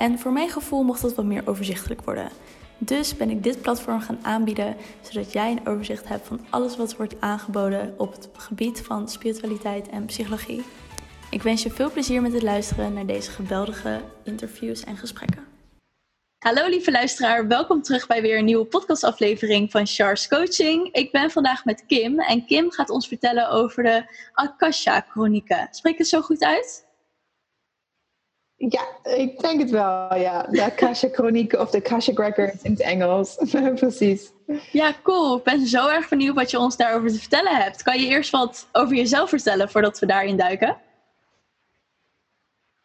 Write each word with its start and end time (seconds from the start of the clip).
En 0.00 0.18
voor 0.18 0.32
mijn 0.32 0.48
gevoel 0.48 0.82
mocht 0.82 1.02
dat 1.02 1.14
wat 1.14 1.24
meer 1.24 1.42
overzichtelijk 1.44 2.02
worden. 2.04 2.28
Dus 2.78 3.16
ben 3.16 3.30
ik 3.30 3.42
dit 3.42 3.62
platform 3.62 4.00
gaan 4.00 4.18
aanbieden, 4.22 4.76
zodat 5.00 5.32
jij 5.32 5.50
een 5.50 5.66
overzicht 5.66 6.08
hebt 6.08 6.26
van 6.26 6.40
alles 6.50 6.76
wat 6.76 6.96
wordt 6.96 7.20
aangeboden 7.20 7.94
op 7.98 8.12
het 8.12 8.28
gebied 8.32 8.80
van 8.80 9.08
spiritualiteit 9.08 9.88
en 9.88 10.04
psychologie. 10.04 10.62
Ik 11.30 11.42
wens 11.42 11.62
je 11.62 11.70
veel 11.70 11.90
plezier 11.90 12.22
met 12.22 12.32
het 12.32 12.42
luisteren 12.42 12.92
naar 12.92 13.06
deze 13.06 13.30
geweldige 13.30 14.00
interviews 14.22 14.84
en 14.84 14.96
gesprekken. 14.96 15.44
Hallo 16.38 16.68
lieve 16.68 16.90
luisteraar, 16.90 17.48
welkom 17.48 17.82
terug 17.82 18.06
bij 18.06 18.22
weer 18.22 18.38
een 18.38 18.44
nieuwe 18.44 18.64
podcastaflevering 18.64 19.70
van 19.70 19.86
Charles 19.86 20.28
Coaching. 20.28 20.88
Ik 20.92 21.12
ben 21.12 21.30
vandaag 21.30 21.64
met 21.64 21.84
Kim 21.86 22.20
en 22.20 22.46
Kim 22.46 22.70
gaat 22.70 22.90
ons 22.90 23.08
vertellen 23.08 23.50
over 23.50 23.82
de 23.82 24.04
Akasha-chronieken. 24.32 25.68
Spreek 25.70 25.98
het 25.98 26.08
zo 26.08 26.20
goed 26.20 26.44
uit? 26.44 26.88
Ja, 28.68 28.82
ik 29.02 29.40
denk 29.40 29.60
het 29.60 29.70
wel, 29.70 30.14
ja. 30.14 30.42
De 30.50 30.62
Akasha-chronieken 30.62 31.60
of 31.60 31.70
de 31.70 31.78
Akasha 31.78 32.12
Records 32.14 32.62
in 32.62 32.70
het 32.70 32.80
Engels. 32.80 33.36
Precies. 33.74 34.32
Ja, 34.72 34.94
cool. 35.02 35.36
Ik 35.36 35.42
ben 35.42 35.66
zo 35.66 35.88
erg 35.88 36.08
benieuwd 36.08 36.34
wat 36.34 36.50
je 36.50 36.58
ons 36.58 36.76
daarover 36.76 37.10
te 37.10 37.18
vertellen 37.18 37.56
hebt. 37.56 37.82
Kan 37.82 38.00
je 38.00 38.06
eerst 38.06 38.30
wat 38.30 38.68
over 38.72 38.96
jezelf 38.96 39.28
vertellen 39.28 39.70
voordat 39.70 39.98
we 39.98 40.06
daarin 40.06 40.36
duiken? 40.36 40.76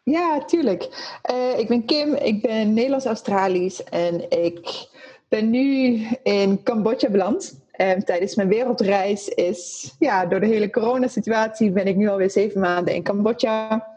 Ja, 0.02 0.44
tuurlijk. 0.44 0.88
Uh, 1.30 1.58
ik 1.58 1.68
ben 1.68 1.84
Kim, 1.84 2.14
ik 2.14 2.42
ben 2.42 2.74
Nederlands-Australisch 2.74 3.84
en 3.84 4.30
ik 4.30 4.88
ben 5.28 5.50
nu 5.50 6.02
in 6.22 6.62
Cambodja 6.62 7.10
beland. 7.10 7.64
Tijdens 8.04 8.34
mijn 8.34 8.48
wereldreis 8.48 9.28
is, 9.28 9.94
ja, 9.98 10.26
door 10.26 10.40
de 10.40 10.46
hele 10.46 10.70
coronasituatie 10.70 11.70
ben 11.70 11.86
ik 11.86 11.96
nu 11.96 12.08
alweer 12.08 12.30
zeven 12.30 12.60
maanden 12.60 12.94
in 12.94 13.02
Cambodja. 13.02 13.95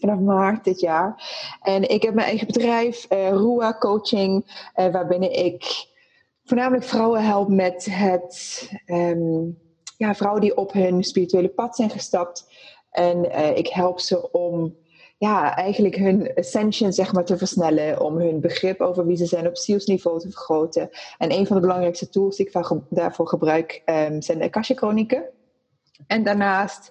Vanaf 0.00 0.18
maart 0.18 0.64
dit 0.64 0.80
jaar. 0.80 1.22
En 1.62 1.88
ik 1.88 2.02
heb 2.02 2.14
mijn 2.14 2.26
eigen 2.26 2.46
bedrijf, 2.46 3.06
uh, 3.12 3.28
Rua 3.28 3.76
Coaching, 3.78 4.44
uh, 4.76 4.92
waarbinnen 4.92 5.44
ik 5.44 5.86
voornamelijk 6.44 6.84
vrouwen 6.84 7.24
help 7.24 7.48
met 7.48 7.86
het, 7.90 8.68
um, 8.86 9.58
ja, 9.96 10.14
vrouwen 10.14 10.40
die 10.40 10.56
op 10.56 10.72
hun 10.72 11.04
spirituele 11.04 11.48
pad 11.48 11.76
zijn 11.76 11.90
gestapt. 11.90 12.52
En 12.90 13.24
uh, 13.24 13.56
ik 13.56 13.68
help 13.68 14.00
ze 14.00 14.30
om 14.32 14.76
ja, 15.18 15.56
eigenlijk 15.56 15.96
hun 15.96 16.32
ascension 16.34 16.92
zeg 16.92 17.12
maar, 17.12 17.24
te 17.24 17.38
versnellen, 17.38 18.00
om 18.00 18.18
hun 18.18 18.40
begrip 18.40 18.80
over 18.80 19.06
wie 19.06 19.16
ze 19.16 19.26
zijn 19.26 19.46
op 19.46 19.56
zielsniveau 19.56 20.20
te 20.20 20.30
vergroten. 20.30 20.90
En 21.18 21.32
een 21.32 21.46
van 21.46 21.56
de 21.56 21.62
belangrijkste 21.62 22.08
tools 22.08 22.36
die 22.36 22.46
ik 22.46 22.80
daarvoor 22.88 23.28
gebruik 23.28 23.82
um, 23.86 24.22
zijn 24.22 24.38
de 24.38 24.44
Akasha-chronieken. 24.44 25.24
En 26.06 26.22
daarnaast 26.22 26.90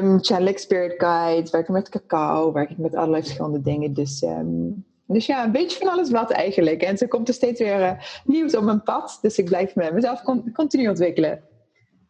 um, 0.00 0.18
channel 0.24 0.58
spirit 0.58 0.94
guides, 0.98 1.50
werk 1.50 1.68
ik 1.68 1.74
met 1.74 1.88
cacao, 1.88 2.52
werk 2.52 2.70
ik 2.70 2.78
met 2.78 2.94
allerlei 2.94 3.22
verschillende 3.22 3.62
dingen. 3.62 3.94
Dus, 3.94 4.22
um, 4.22 4.84
dus 5.06 5.26
ja, 5.26 5.44
een 5.44 5.52
beetje 5.52 5.78
van 5.78 5.88
alles 5.88 6.10
wat 6.10 6.30
eigenlijk. 6.30 6.82
En 6.82 6.98
zo 6.98 7.06
komt 7.06 7.28
er 7.28 7.34
steeds 7.34 7.60
weer 7.60 7.80
uh, 7.80 7.92
nieuws 8.24 8.56
op 8.56 8.62
mijn 8.62 8.82
pad. 8.82 9.18
Dus 9.22 9.38
ik 9.38 9.44
blijf 9.44 9.74
me 9.74 9.92
mezelf 9.92 10.22
continu 10.52 10.88
ontwikkelen. 10.88 11.42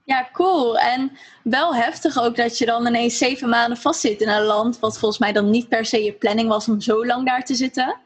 Ja, 0.05 0.29
cool. 0.33 0.79
En 0.79 1.13
wel 1.43 1.75
heftig 1.75 2.23
ook 2.23 2.37
dat 2.37 2.59
je 2.59 2.67
dan 2.67 2.87
ineens 2.87 3.19
zeven 3.19 3.49
maanden 3.49 3.79
vastzit 3.79 4.21
in 4.21 4.29
een 4.29 4.43
land, 4.45 4.79
wat 4.79 4.99
volgens 4.99 5.21
mij 5.21 5.33
dan 5.33 5.51
niet 5.51 5.69
per 5.69 5.85
se 5.85 6.05
je 6.05 6.13
planning 6.13 6.49
was 6.49 6.69
om 6.69 6.81
zo 6.81 7.07
lang 7.07 7.27
daar 7.27 7.45
te 7.45 7.55
zitten. 7.55 7.97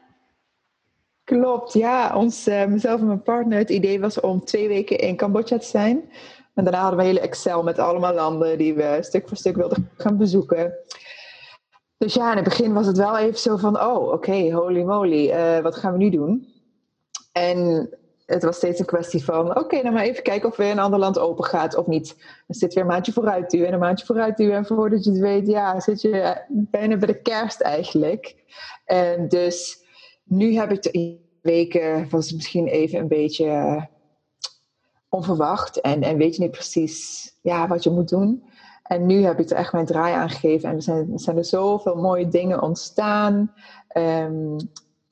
Klopt, 1.23 1.73
ja. 1.73 2.15
Ons, 2.15 2.47
uh, 2.47 2.65
mezelf 2.65 2.99
en 2.99 3.07
mijn 3.07 3.23
partner, 3.23 3.57
het 3.57 3.69
idee 3.69 3.99
was 3.99 4.19
om 4.19 4.45
twee 4.45 4.67
weken 4.67 4.97
in 4.97 5.15
Cambodja 5.15 5.57
te 5.57 5.65
zijn. 5.65 6.01
En 6.53 6.63
daarna 6.63 6.79
hadden 6.79 6.97
we 6.97 7.03
een 7.05 7.09
hele 7.09 7.25
Excel 7.25 7.63
met 7.63 7.79
allemaal 7.79 8.13
landen 8.13 8.57
die 8.57 8.73
we 8.73 8.97
stuk 9.01 9.27
voor 9.27 9.37
stuk 9.37 9.55
wilden 9.55 9.89
gaan 9.97 10.17
bezoeken. 10.17 10.73
Dus 11.97 12.13
ja, 12.13 12.29
in 12.29 12.35
het 12.35 12.45
begin 12.45 12.73
was 12.73 12.85
het 12.85 12.97
wel 12.97 13.17
even 13.17 13.39
zo 13.39 13.57
van, 13.57 13.81
oh 13.81 14.11
oké, 14.11 14.51
holy 14.51 14.83
moly, 14.83 15.29
uh, 15.29 15.59
wat 15.59 15.75
gaan 15.75 15.91
we 15.91 15.97
nu 15.97 16.09
doen? 16.09 16.47
En 17.31 17.89
het 18.25 18.43
was 18.43 18.55
steeds 18.55 18.79
een 18.79 18.85
kwestie 18.85 19.23
van, 19.23 19.57
oké, 19.57 19.81
nou 19.81 19.93
maar 19.93 20.03
even 20.03 20.23
kijken 20.23 20.49
of 20.49 20.55
weer 20.55 20.71
een 20.71 20.79
ander 20.79 20.99
land 20.99 21.19
open 21.19 21.43
gaat 21.43 21.75
of 21.75 21.87
niet. 21.87 22.15
Dan 22.47 22.55
zit 22.55 22.73
weer 22.73 22.83
een 22.83 22.89
maandje 22.89 23.11
vooruit 23.11 23.49
duwen 23.49 23.67
en 23.67 23.73
een 23.73 23.79
maandje 23.79 24.05
vooruit 24.05 24.37
duwen. 24.37 24.55
En 24.55 24.65
voordat 24.65 25.03
je 25.03 25.09
het 25.09 25.19
weet, 25.19 25.47
ja, 25.47 25.79
zit 25.79 26.01
je 26.01 26.41
bijna 26.49 26.97
bij 26.97 27.07
de 27.07 27.21
kerst 27.21 27.61
eigenlijk. 27.61 28.35
En 28.85 29.27
dus 29.27 29.77
nu 30.23 30.55
heb 30.55 30.71
ik 30.71 30.81
de 30.81 31.19
weken, 31.41 32.09
was 32.09 32.25
het 32.25 32.35
misschien 32.35 32.67
even 32.67 32.99
een 32.99 33.07
beetje 33.07 33.87
onverwacht 35.13 35.81
en, 35.81 36.01
en 36.01 36.17
weet 36.17 36.35
je 36.35 36.41
niet 36.41 36.51
precies 36.51 37.31
ja, 37.41 37.67
wat 37.67 37.83
je 37.83 37.89
moet 37.89 38.09
doen. 38.09 38.43
En 38.83 39.05
nu 39.05 39.23
heb 39.23 39.39
ik 39.39 39.49
er 39.49 39.57
echt 39.57 39.73
mijn 39.73 39.85
draai 39.85 40.13
aan 40.13 40.29
gegeven 40.29 40.69
en 40.69 40.75
er 40.75 40.81
zijn, 40.81 41.11
er 41.13 41.19
zijn 41.19 41.37
er 41.37 41.45
zoveel 41.45 41.95
mooie 41.95 42.27
dingen 42.27 42.61
ontstaan. 42.61 43.53
Um, 43.97 44.57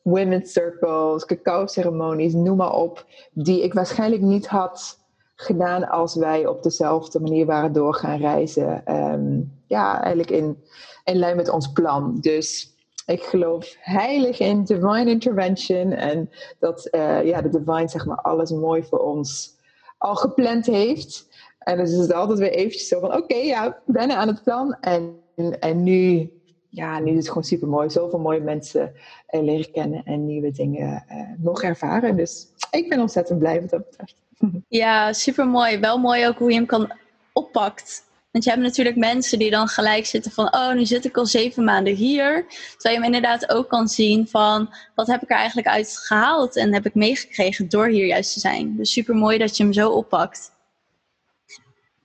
women's 0.01 0.51
circles, 0.51 1.25
cacao-ceremonies, 1.25 2.34
noem 2.34 2.57
maar 2.57 2.73
op, 2.73 3.06
die 3.31 3.63
ik 3.63 3.73
waarschijnlijk 3.73 4.22
niet 4.22 4.47
had 4.47 5.00
gedaan 5.35 5.90
als 5.90 6.16
wij 6.16 6.47
op 6.47 6.63
dezelfde 6.63 7.19
manier 7.19 7.45
waren 7.45 7.73
door 7.73 7.94
gaan 7.94 8.17
reizen. 8.17 8.95
Um, 8.95 9.51
ja, 9.67 10.01
eigenlijk 10.01 10.31
in, 10.31 10.57
in 11.03 11.16
lijn 11.16 11.35
met 11.35 11.50
ons 11.50 11.72
plan. 11.72 12.17
Dus 12.19 12.75
ik 13.06 13.22
geloof 13.22 13.75
heilig 13.79 14.40
in 14.40 14.63
divine 14.63 15.09
intervention 15.09 15.91
en 15.91 16.29
dat 16.59 16.88
uh, 16.91 17.25
ja, 17.25 17.41
de 17.41 17.50
divine 17.50 17.88
zeg 17.88 18.06
maar 18.06 18.22
alles 18.22 18.51
mooi 18.51 18.84
voor 18.84 19.00
ons 19.00 19.59
al 20.01 20.16
gepland 20.16 20.66
heeft. 20.66 21.28
En 21.59 21.78
dus 21.78 21.91
is 21.91 21.97
het 21.97 22.13
altijd 22.13 22.39
weer 22.39 22.51
eventjes 22.51 22.88
zo 22.88 23.00
van, 23.00 23.09
oké, 23.09 23.17
okay, 23.17 23.45
ja, 23.45 23.81
ben 23.85 24.12
aan 24.12 24.28
het 24.28 24.44
plan. 24.44 24.78
En, 24.79 25.16
en 25.59 25.84
nu, 25.84 26.31
ja, 26.69 27.00
nu 27.00 27.12
is 27.12 27.17
het 27.17 27.28
gewoon 27.28 27.44
super 27.44 27.67
mooi. 27.67 27.89
Zoveel 27.89 28.19
mooie 28.19 28.40
mensen 28.40 28.94
uh, 29.31 29.41
leren 29.41 29.72
kennen 29.72 30.03
en 30.03 30.25
nieuwe 30.25 30.51
dingen 30.51 31.06
uh, 31.09 31.17
nog 31.38 31.63
ervaren. 31.63 32.16
Dus 32.16 32.47
ik 32.72 32.90
ben 32.90 33.00
ontzettend 33.00 33.40
blij 33.40 33.61
wat 33.61 33.69
dat 33.69 33.90
betreft. 33.90 34.16
Ja, 34.67 35.13
super 35.13 35.47
mooi. 35.47 35.79
Wel 35.79 35.97
mooi 35.97 36.28
ook 36.28 36.38
hoe 36.38 36.50
je 36.50 36.56
hem 36.56 36.66
kan 36.66 36.91
oppakt. 37.34 38.03
Want 38.31 38.43
je 38.43 38.49
hebt 38.49 38.61
natuurlijk 38.61 38.95
mensen 38.95 39.39
die 39.39 39.49
dan 39.49 39.67
gelijk 39.67 40.05
zitten 40.05 40.31
van, 40.31 40.55
oh, 40.55 40.73
nu 40.73 40.85
zit 40.85 41.05
ik 41.05 41.17
al 41.17 41.25
zeven 41.25 41.63
maanden 41.63 41.95
hier. 41.95 42.45
Terwijl 42.47 42.95
je 42.95 43.01
hem 43.01 43.13
inderdaad 43.13 43.49
ook 43.49 43.69
kan 43.69 43.87
zien 43.87 44.27
van, 44.27 44.73
wat 44.95 45.07
heb 45.07 45.21
ik 45.21 45.29
er 45.29 45.35
eigenlijk 45.35 45.67
uit 45.67 45.97
gehaald 45.97 46.55
en 46.55 46.73
heb 46.73 46.85
ik 46.85 46.95
meegekregen 46.95 47.69
door 47.69 47.87
hier 47.87 48.05
juist 48.05 48.33
te 48.33 48.39
zijn. 48.39 48.77
Dus 48.77 48.91
super 48.91 49.15
mooi 49.15 49.37
dat 49.37 49.57
je 49.57 49.63
hem 49.63 49.73
zo 49.73 49.89
oppakt. 49.89 50.51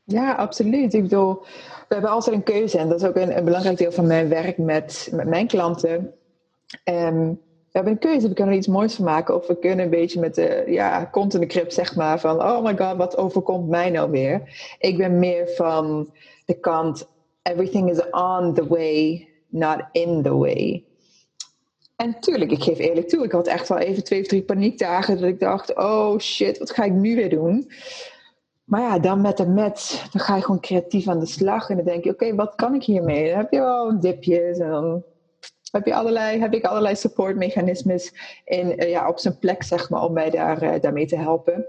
Ja, 0.04 0.32
absoluut. 0.32 0.94
Ik 0.94 1.02
bedoel, 1.02 1.42
we 1.88 1.94
hebben 1.94 2.10
altijd 2.10 2.36
een 2.36 2.42
keuze 2.42 2.78
en 2.78 2.88
dat 2.88 3.00
is 3.00 3.08
ook 3.08 3.16
een, 3.16 3.36
een 3.36 3.44
belangrijk 3.44 3.78
deel 3.78 3.92
van 3.92 4.06
mijn 4.06 4.28
werk 4.28 4.58
met, 4.58 5.08
met 5.12 5.26
mijn 5.26 5.46
klanten. 5.46 6.14
Um, 6.84 7.40
we 7.76 7.82
hebben 7.82 8.02
een 8.02 8.10
keuze. 8.10 8.28
We 8.28 8.34
kunnen 8.34 8.52
er 8.52 8.58
iets 8.58 8.68
moois 8.68 8.94
van 8.94 9.04
maken. 9.04 9.34
Of 9.34 9.46
we 9.46 9.58
kunnen 9.58 9.84
een 9.84 9.90
beetje 9.90 10.20
met 10.20 10.34
de 10.34 10.64
ja, 10.66 11.04
kont 11.04 11.34
in 11.34 11.40
de 11.40 11.46
krip, 11.46 11.70
zeg 11.70 11.96
maar. 11.96 12.20
Van, 12.20 12.42
oh 12.42 12.64
my 12.64 12.76
god, 12.76 12.96
wat 12.96 13.16
overkomt 13.16 13.68
mij 13.68 13.90
nou 13.90 14.10
weer? 14.10 14.42
Ik 14.78 14.96
ben 14.96 15.18
meer 15.18 15.48
van 15.48 16.10
de 16.44 16.60
kant, 16.60 17.08
everything 17.42 17.90
is 17.90 18.10
on 18.10 18.54
the 18.54 18.66
way, 18.66 19.28
not 19.48 19.78
in 19.92 20.22
the 20.22 20.36
way. 20.36 20.84
En 21.96 22.20
tuurlijk, 22.20 22.50
ik 22.50 22.62
geef 22.62 22.78
eerlijk 22.78 23.08
toe, 23.08 23.24
ik 23.24 23.32
had 23.32 23.46
echt 23.46 23.68
wel 23.68 23.78
even 23.78 24.04
twee 24.04 24.20
of 24.20 24.26
drie 24.26 24.42
paniekdagen 24.42 25.20
dat 25.20 25.28
ik 25.28 25.40
dacht, 25.40 25.76
oh 25.76 26.18
shit, 26.18 26.58
wat 26.58 26.70
ga 26.70 26.84
ik 26.84 26.92
nu 26.92 27.14
weer 27.16 27.30
doen? 27.30 27.70
Maar 28.64 28.80
ja, 28.80 28.98
dan 28.98 29.20
met 29.20 29.36
de 29.36 29.46
met, 29.46 30.04
dan 30.12 30.22
ga 30.22 30.36
je 30.36 30.42
gewoon 30.42 30.60
creatief 30.60 31.08
aan 31.08 31.20
de 31.20 31.26
slag. 31.26 31.70
En 31.70 31.76
dan 31.76 31.84
denk 31.84 32.04
je, 32.04 32.10
oké, 32.10 32.34
wat 32.34 32.54
kan 32.54 32.74
ik 32.74 32.82
hiermee? 32.82 33.28
Dan 33.28 33.38
heb 33.38 33.52
je 33.52 33.60
wel 33.60 34.00
dipjes 34.00 34.58
en 34.58 34.70
dan 34.70 35.02
heb, 35.76 35.86
je 35.86 35.94
allerlei, 35.94 36.40
heb 36.40 36.54
ik 36.54 36.64
allerlei 36.64 36.96
supportmechanismes 36.96 38.12
in, 38.44 38.82
uh, 38.82 38.90
ja, 38.90 39.08
op 39.08 39.18
zijn 39.18 39.38
plek, 39.38 39.62
zeg 39.62 39.90
maar, 39.90 40.02
om 40.02 40.12
mij 40.12 40.30
daar, 40.30 40.62
uh, 40.62 40.80
daarmee 40.80 41.06
te 41.06 41.16
helpen. 41.16 41.66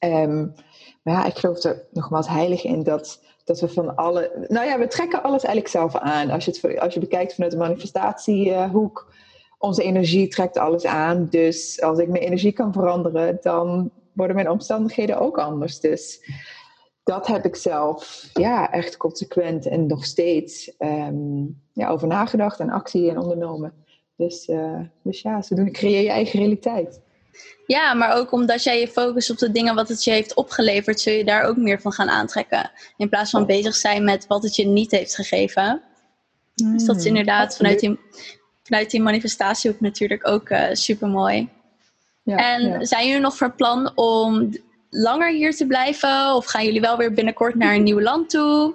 Um, 0.00 0.54
maar 1.02 1.14
ja, 1.14 1.26
ik 1.26 1.36
geloof 1.36 1.62
er 1.62 1.86
nogmaals 1.90 2.28
heilig 2.28 2.64
in 2.64 2.82
dat, 2.82 3.22
dat 3.44 3.60
we 3.60 3.68
van 3.68 3.96
alle. 3.96 4.46
Nou 4.48 4.66
ja, 4.66 4.78
we 4.78 4.86
trekken 4.86 5.22
alles 5.22 5.44
eigenlijk 5.44 5.68
zelf 5.68 5.96
aan. 5.96 6.30
Als 6.30 6.44
je 6.44 6.50
het 6.60 6.78
als 6.78 6.94
je 6.94 7.00
bekijkt 7.00 7.34
vanuit 7.34 7.52
de 7.52 7.58
manifestatiehoek, 7.58 9.12
onze 9.58 9.82
energie 9.82 10.28
trekt 10.28 10.58
alles 10.58 10.86
aan. 10.86 11.26
Dus 11.30 11.82
als 11.82 11.98
ik 11.98 12.08
mijn 12.08 12.22
energie 12.22 12.52
kan 12.52 12.72
veranderen, 12.72 13.38
dan 13.40 13.90
worden 14.12 14.36
mijn 14.36 14.50
omstandigheden 14.50 15.18
ook 15.18 15.38
anders. 15.38 15.80
Dus 15.80 16.30
dat 17.02 17.26
heb 17.26 17.44
ik 17.44 17.56
zelf 17.56 18.28
ja, 18.32 18.72
echt 18.72 18.96
consequent 18.96 19.66
en 19.66 19.86
nog 19.86 20.04
steeds 20.04 20.74
um, 20.78 21.62
ja, 21.78 21.88
over 21.88 22.08
nagedacht 22.08 22.60
en 22.60 22.70
actie 22.70 23.10
en 23.10 23.18
ondernomen. 23.18 23.72
Dus, 24.16 24.48
uh, 24.48 24.80
dus 25.02 25.22
ja, 25.22 25.42
ze 25.42 25.54
doen, 25.54 25.72
creëer 25.72 26.02
je 26.02 26.08
eigen 26.08 26.38
realiteit. 26.38 27.00
Ja, 27.66 27.94
maar 27.94 28.16
ook 28.16 28.32
omdat 28.32 28.62
jij 28.62 28.80
je 28.80 28.88
focust 28.88 29.30
op 29.30 29.38
de 29.38 29.50
dingen 29.50 29.74
wat 29.74 29.88
het 29.88 30.04
je 30.04 30.10
heeft 30.10 30.34
opgeleverd, 30.34 31.00
zul 31.00 31.12
je 31.12 31.24
daar 31.24 31.42
ook 31.42 31.56
meer 31.56 31.80
van 31.80 31.92
gaan 31.92 32.08
aantrekken. 32.08 32.70
In 32.96 33.08
plaats 33.08 33.30
van 33.30 33.46
bezig 33.46 33.74
zijn 33.74 34.04
met 34.04 34.26
wat 34.26 34.42
het 34.42 34.56
je 34.56 34.66
niet 34.66 34.90
heeft 34.90 35.14
gegeven. 35.14 35.82
dus 36.54 36.84
dat 36.84 36.96
is 36.96 37.04
hmm, 37.04 37.16
inderdaad 37.16 37.56
vanuit 37.56 37.80
die, 37.80 37.98
vanuit 38.62 38.90
die 38.90 39.02
manifestatie 39.02 39.70
ook 39.70 39.80
natuurlijk 39.80 40.28
ook 40.28 40.48
uh, 40.48 40.64
super 40.72 41.08
mooi. 41.08 41.48
Ja, 42.22 42.36
en 42.36 42.86
zijn 42.86 43.06
jullie 43.06 43.20
nog 43.20 43.36
van 43.36 43.54
plan 43.54 43.92
om 43.94 44.50
langer 44.90 45.32
hier 45.32 45.56
te 45.56 45.66
blijven? 45.66 46.34
Of 46.34 46.46
gaan 46.46 46.64
jullie 46.64 46.80
wel 46.80 46.96
weer 46.96 47.12
binnenkort 47.12 47.54
naar 47.54 47.74
een 47.74 47.82
nieuw 47.82 48.00
land 48.00 48.30
toe? 48.30 48.74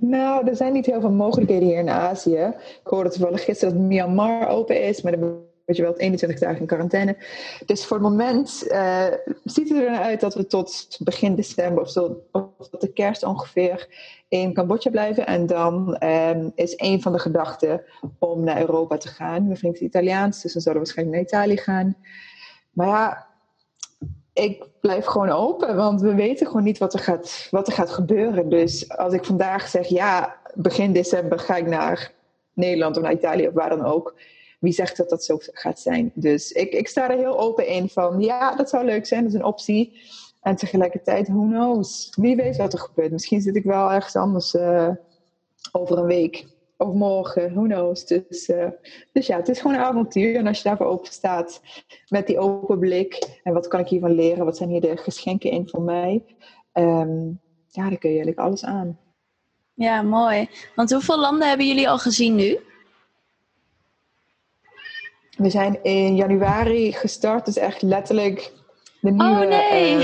Nou, 0.00 0.48
er 0.48 0.56
zijn 0.56 0.72
niet 0.72 0.86
heel 0.86 1.00
veel 1.00 1.10
mogelijkheden 1.10 1.68
hier 1.68 1.78
in 1.78 1.88
Azië. 1.88 2.52
Ik 2.58 2.80
hoorde 2.82 3.10
toevallig 3.10 3.44
gisteren 3.44 3.74
dat 3.74 3.82
Myanmar 3.82 4.48
open 4.48 4.82
is, 4.82 5.02
maar 5.02 5.12
dan 5.12 5.20
word 5.20 5.76
je 5.76 5.82
wel 5.82 5.96
21 5.96 6.38
dagen 6.38 6.60
in 6.60 6.66
quarantaine. 6.66 7.16
Dus 7.66 7.86
voor 7.86 7.96
het 7.96 8.06
moment 8.06 8.64
uh, 8.68 9.04
ziet 9.44 9.68
het 9.68 9.78
er 9.78 9.88
uit 9.88 10.20
dat 10.20 10.34
we 10.34 10.46
tot 10.46 10.98
begin 10.98 11.34
december 11.34 11.82
of, 11.82 11.90
zo, 11.90 12.22
of 12.32 12.68
tot 12.70 12.80
de 12.80 12.92
kerst 12.92 13.22
ongeveer 13.22 13.88
in 14.28 14.54
Cambodja 14.54 14.90
blijven. 14.90 15.26
En 15.26 15.46
dan 15.46 16.02
um, 16.04 16.52
is 16.54 16.72
een 16.76 17.02
van 17.02 17.12
de 17.12 17.18
gedachten 17.18 17.82
om 18.18 18.44
naar 18.44 18.60
Europa 18.60 18.96
te 18.96 19.08
gaan. 19.08 19.44
Mijn 19.44 19.58
vriend 19.58 19.74
is 19.74 19.80
Italiaans, 19.80 20.42
dus 20.42 20.52
dan 20.52 20.62
zouden 20.62 20.82
we 20.82 20.88
waarschijnlijk 20.88 21.16
naar 21.16 21.42
Italië 21.42 21.62
gaan. 21.62 21.96
Maar 22.70 22.88
ja, 22.88 23.29
ik 24.32 24.64
blijf 24.80 25.04
gewoon 25.04 25.30
open, 25.30 25.76
want 25.76 26.00
we 26.00 26.14
weten 26.14 26.46
gewoon 26.46 26.62
niet 26.62 26.78
wat 26.78 26.94
er, 26.94 27.00
gaat, 27.00 27.48
wat 27.50 27.66
er 27.66 27.72
gaat 27.72 27.90
gebeuren. 27.90 28.48
Dus 28.48 28.88
als 28.88 29.12
ik 29.12 29.24
vandaag 29.24 29.68
zeg, 29.68 29.86
ja, 29.86 30.36
begin 30.54 30.92
december 30.92 31.38
ga 31.38 31.56
ik 31.56 31.66
naar 31.66 32.12
Nederland 32.52 32.96
of 32.96 33.02
naar 33.02 33.12
Italië 33.12 33.46
of 33.46 33.54
waar 33.54 33.68
dan 33.68 33.84
ook. 33.84 34.14
Wie 34.58 34.72
zegt 34.72 34.96
dat 34.96 35.08
dat 35.08 35.24
zo 35.24 35.38
gaat 35.40 35.80
zijn? 35.80 36.10
Dus 36.14 36.52
ik, 36.52 36.72
ik 36.72 36.88
sta 36.88 37.10
er 37.10 37.18
heel 37.18 37.38
open 37.38 37.66
in 37.66 37.88
van, 37.88 38.20
ja, 38.20 38.56
dat 38.56 38.68
zou 38.68 38.84
leuk 38.84 39.06
zijn, 39.06 39.22
dat 39.22 39.32
is 39.32 39.38
een 39.38 39.44
optie. 39.44 40.00
En 40.42 40.56
tegelijkertijd, 40.56 41.28
who 41.28 41.46
knows? 41.46 42.12
Wie 42.16 42.36
weet 42.36 42.56
wat 42.56 42.72
er 42.72 42.78
gebeurt. 42.78 43.12
Misschien 43.12 43.40
zit 43.40 43.56
ik 43.56 43.64
wel 43.64 43.92
ergens 43.92 44.16
anders 44.16 44.54
uh, 44.54 44.88
over 45.72 45.98
een 45.98 46.06
week 46.06 46.46
of 46.80 46.94
morgen, 46.94 47.54
who 47.54 47.62
knows. 47.62 48.06
Dus, 48.06 48.48
uh, 48.48 48.66
dus 49.12 49.26
ja, 49.26 49.36
het 49.36 49.48
is 49.48 49.60
gewoon 49.60 49.76
een 49.76 49.82
avontuur. 49.82 50.36
En 50.36 50.46
als 50.46 50.56
je 50.56 50.68
daarvoor 50.68 50.86
open 50.86 51.12
staat 51.12 51.60
met 52.08 52.26
die 52.26 52.38
open 52.38 52.78
blik. 52.78 53.38
En 53.42 53.52
wat 53.52 53.68
kan 53.68 53.80
ik 53.80 53.88
hiervan 53.88 54.14
leren? 54.14 54.44
Wat 54.44 54.56
zijn 54.56 54.68
hier 54.68 54.80
de 54.80 54.96
geschenken 54.96 55.50
in 55.50 55.68
voor 55.68 55.82
mij? 55.82 56.24
Um, 56.74 57.40
ja, 57.68 57.88
dan 57.88 57.98
kun 57.98 58.10
je 58.10 58.16
eigenlijk 58.16 58.38
alles 58.38 58.64
aan. 58.64 58.98
Ja, 59.74 60.02
mooi. 60.02 60.48
Want 60.74 60.92
hoeveel 60.92 61.18
landen 61.18 61.48
hebben 61.48 61.66
jullie 61.66 61.88
al 61.88 61.98
gezien 61.98 62.34
nu? 62.34 62.58
We 65.36 65.50
zijn 65.50 65.78
in 65.82 66.16
januari 66.16 66.92
gestart. 66.92 67.44
Dus 67.44 67.56
echt 67.56 67.82
letterlijk 67.82 68.52
de 69.00 69.10
nieuwe... 69.10 69.42
Oh 69.42 69.48
nee! 69.48 69.94
Um, 69.94 70.00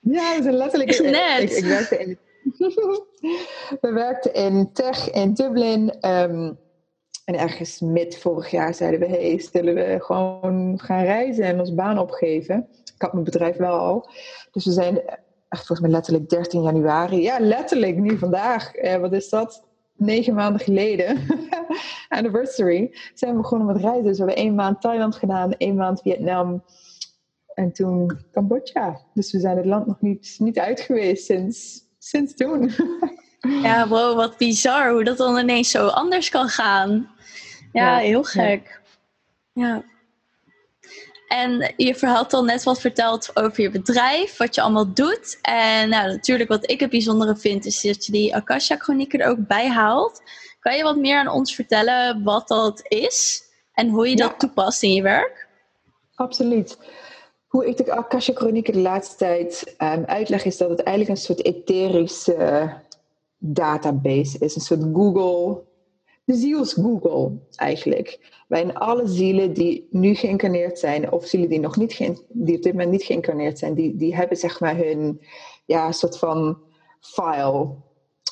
ja, 0.16 0.36
we 0.36 0.42
zijn 0.42 0.54
letterlijk... 0.54 1.02
Net. 1.02 1.42
Ik, 1.42 1.50
ik, 1.50 1.56
ik 1.56 1.64
werkte 1.64 1.98
in 1.98 2.18
we 3.80 3.92
werkten 3.92 4.34
in 4.34 4.72
tech 4.72 5.10
in 5.10 5.34
Dublin. 5.34 5.90
Ehm, 6.00 6.52
en 7.24 7.38
ergens 7.38 7.80
mid 7.80 8.18
vorig 8.18 8.50
jaar 8.50 8.74
zeiden 8.74 9.00
we: 9.00 9.06
hey, 9.06 9.40
zullen 9.40 9.74
we 9.74 9.96
gewoon 10.00 10.78
gaan 10.80 11.04
reizen 11.04 11.44
en 11.44 11.58
ons 11.58 11.74
baan 11.74 11.98
opgeven? 11.98 12.68
Ik 12.94 13.02
had 13.02 13.12
mijn 13.12 13.24
bedrijf 13.24 13.56
wel 13.56 13.78
al. 13.78 14.10
Dus 14.52 14.64
we 14.64 14.72
zijn 14.72 15.00
echt 15.48 15.66
volgens 15.66 15.80
mij 15.80 15.90
letterlijk 15.90 16.28
13 16.28 16.62
januari. 16.62 17.22
Ja, 17.22 17.38
letterlijk 17.40 17.96
nu 17.96 18.18
vandaag. 18.18 18.74
Eh, 18.74 18.96
wat 18.96 19.12
is 19.12 19.28
dat? 19.28 19.64
Negen 19.96 20.34
maanden 20.34 20.60
geleden. 20.60 21.26
Anniversary. 22.08 22.96
Zijn 23.14 23.32
we 23.32 23.40
begonnen 23.40 23.66
met 23.66 23.76
reizen. 23.76 24.04
Dus 24.04 24.18
we 24.18 24.24
hebben 24.24 24.42
één 24.42 24.54
maand 24.54 24.80
Thailand 24.80 25.14
gedaan, 25.14 25.56
één 25.56 25.76
maand 25.76 26.00
Vietnam. 26.00 26.64
En 27.54 27.72
toen 27.72 28.18
Cambodja. 28.32 29.00
Dus 29.14 29.32
we 29.32 29.40
zijn 29.40 29.56
het 29.56 29.66
land 29.66 29.86
nog 29.86 30.00
niet, 30.00 30.36
niet 30.38 30.58
uit 30.58 30.80
geweest 30.80 31.24
sinds 31.24 31.87
sinds 32.08 32.34
toen. 32.34 32.74
ja, 33.62 33.88
wow, 33.88 34.16
wat 34.16 34.36
bizar 34.36 34.90
hoe 34.90 35.04
dat 35.04 35.16
dan 35.16 35.38
ineens 35.38 35.70
zo 35.70 35.86
anders 35.86 36.28
kan 36.28 36.48
gaan. 36.48 37.10
Ja, 37.72 37.96
heel 37.96 38.24
gek. 38.24 38.80
Ja. 39.52 39.84
En 41.28 41.74
je 41.76 41.96
had 42.00 42.32
al 42.32 42.44
net 42.44 42.62
wat 42.62 42.80
verteld 42.80 43.36
over 43.36 43.62
je 43.62 43.70
bedrijf, 43.70 44.36
wat 44.36 44.54
je 44.54 44.60
allemaal 44.60 44.94
doet. 44.94 45.38
En 45.42 45.88
nou, 45.88 46.08
natuurlijk 46.08 46.48
wat 46.48 46.70
ik 46.70 46.80
het 46.80 46.90
bijzondere 46.90 47.36
vind, 47.36 47.64
is 47.64 47.80
dat 47.80 48.06
je 48.06 48.12
die 48.12 48.34
Akasha-chronieken 48.34 49.20
er 49.20 49.28
ook 49.28 49.46
bij 49.46 49.68
haalt. 49.68 50.22
Kan 50.60 50.76
je 50.76 50.82
wat 50.82 50.96
meer 50.96 51.18
aan 51.18 51.28
ons 51.28 51.54
vertellen 51.54 52.22
wat 52.22 52.48
dat 52.48 52.80
is 52.88 53.42
en 53.72 53.88
hoe 53.88 54.08
je 54.08 54.16
dat 54.16 54.38
toepast 54.38 54.82
in 54.82 54.92
je 54.92 55.02
werk? 55.02 55.46
Absoluut. 56.14 56.78
Hoe 57.48 57.66
ik 57.66 57.76
de 57.76 57.92
Akasha 57.92 58.32
Chronieken 58.32 58.72
de 58.72 58.80
laatste 58.80 59.16
tijd 59.16 59.74
um, 59.78 60.04
uitleg, 60.04 60.44
is 60.44 60.56
dat 60.56 60.68
het 60.68 60.82
eigenlijk 60.82 61.18
een 61.18 61.24
soort 61.24 61.44
etherische 61.44 62.72
database 63.38 64.38
is. 64.38 64.54
Een 64.54 64.60
soort 64.60 64.82
Google, 64.92 65.62
de 66.24 66.34
ziels 66.34 66.72
Google 66.72 67.38
eigenlijk. 67.56 68.36
Waarin 68.48 68.74
alle 68.74 69.06
zielen 69.06 69.52
die 69.52 69.88
nu 69.90 70.14
geïncarneerd 70.14 70.78
zijn, 70.78 71.12
of 71.12 71.26
zielen 71.26 71.48
die 71.48 71.60
nog 71.60 71.76
niet 71.76 71.96
die 72.28 72.56
op 72.56 72.62
dit 72.62 72.72
moment 72.72 72.90
niet 72.90 73.02
geïncarneerd 73.02 73.58
zijn, 73.58 73.74
die, 73.74 73.96
die 73.96 74.16
hebben 74.16 74.36
zeg 74.36 74.60
maar 74.60 74.76
hun 74.76 75.20
ja, 75.64 75.92
soort 75.92 76.18
van 76.18 76.58
file. 77.00 77.74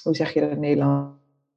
Hoe 0.03 0.15
zeg 0.15 0.35
je 0.35 0.41
dat 0.41 0.51
in 0.51 0.61
Nederland? 0.61 1.15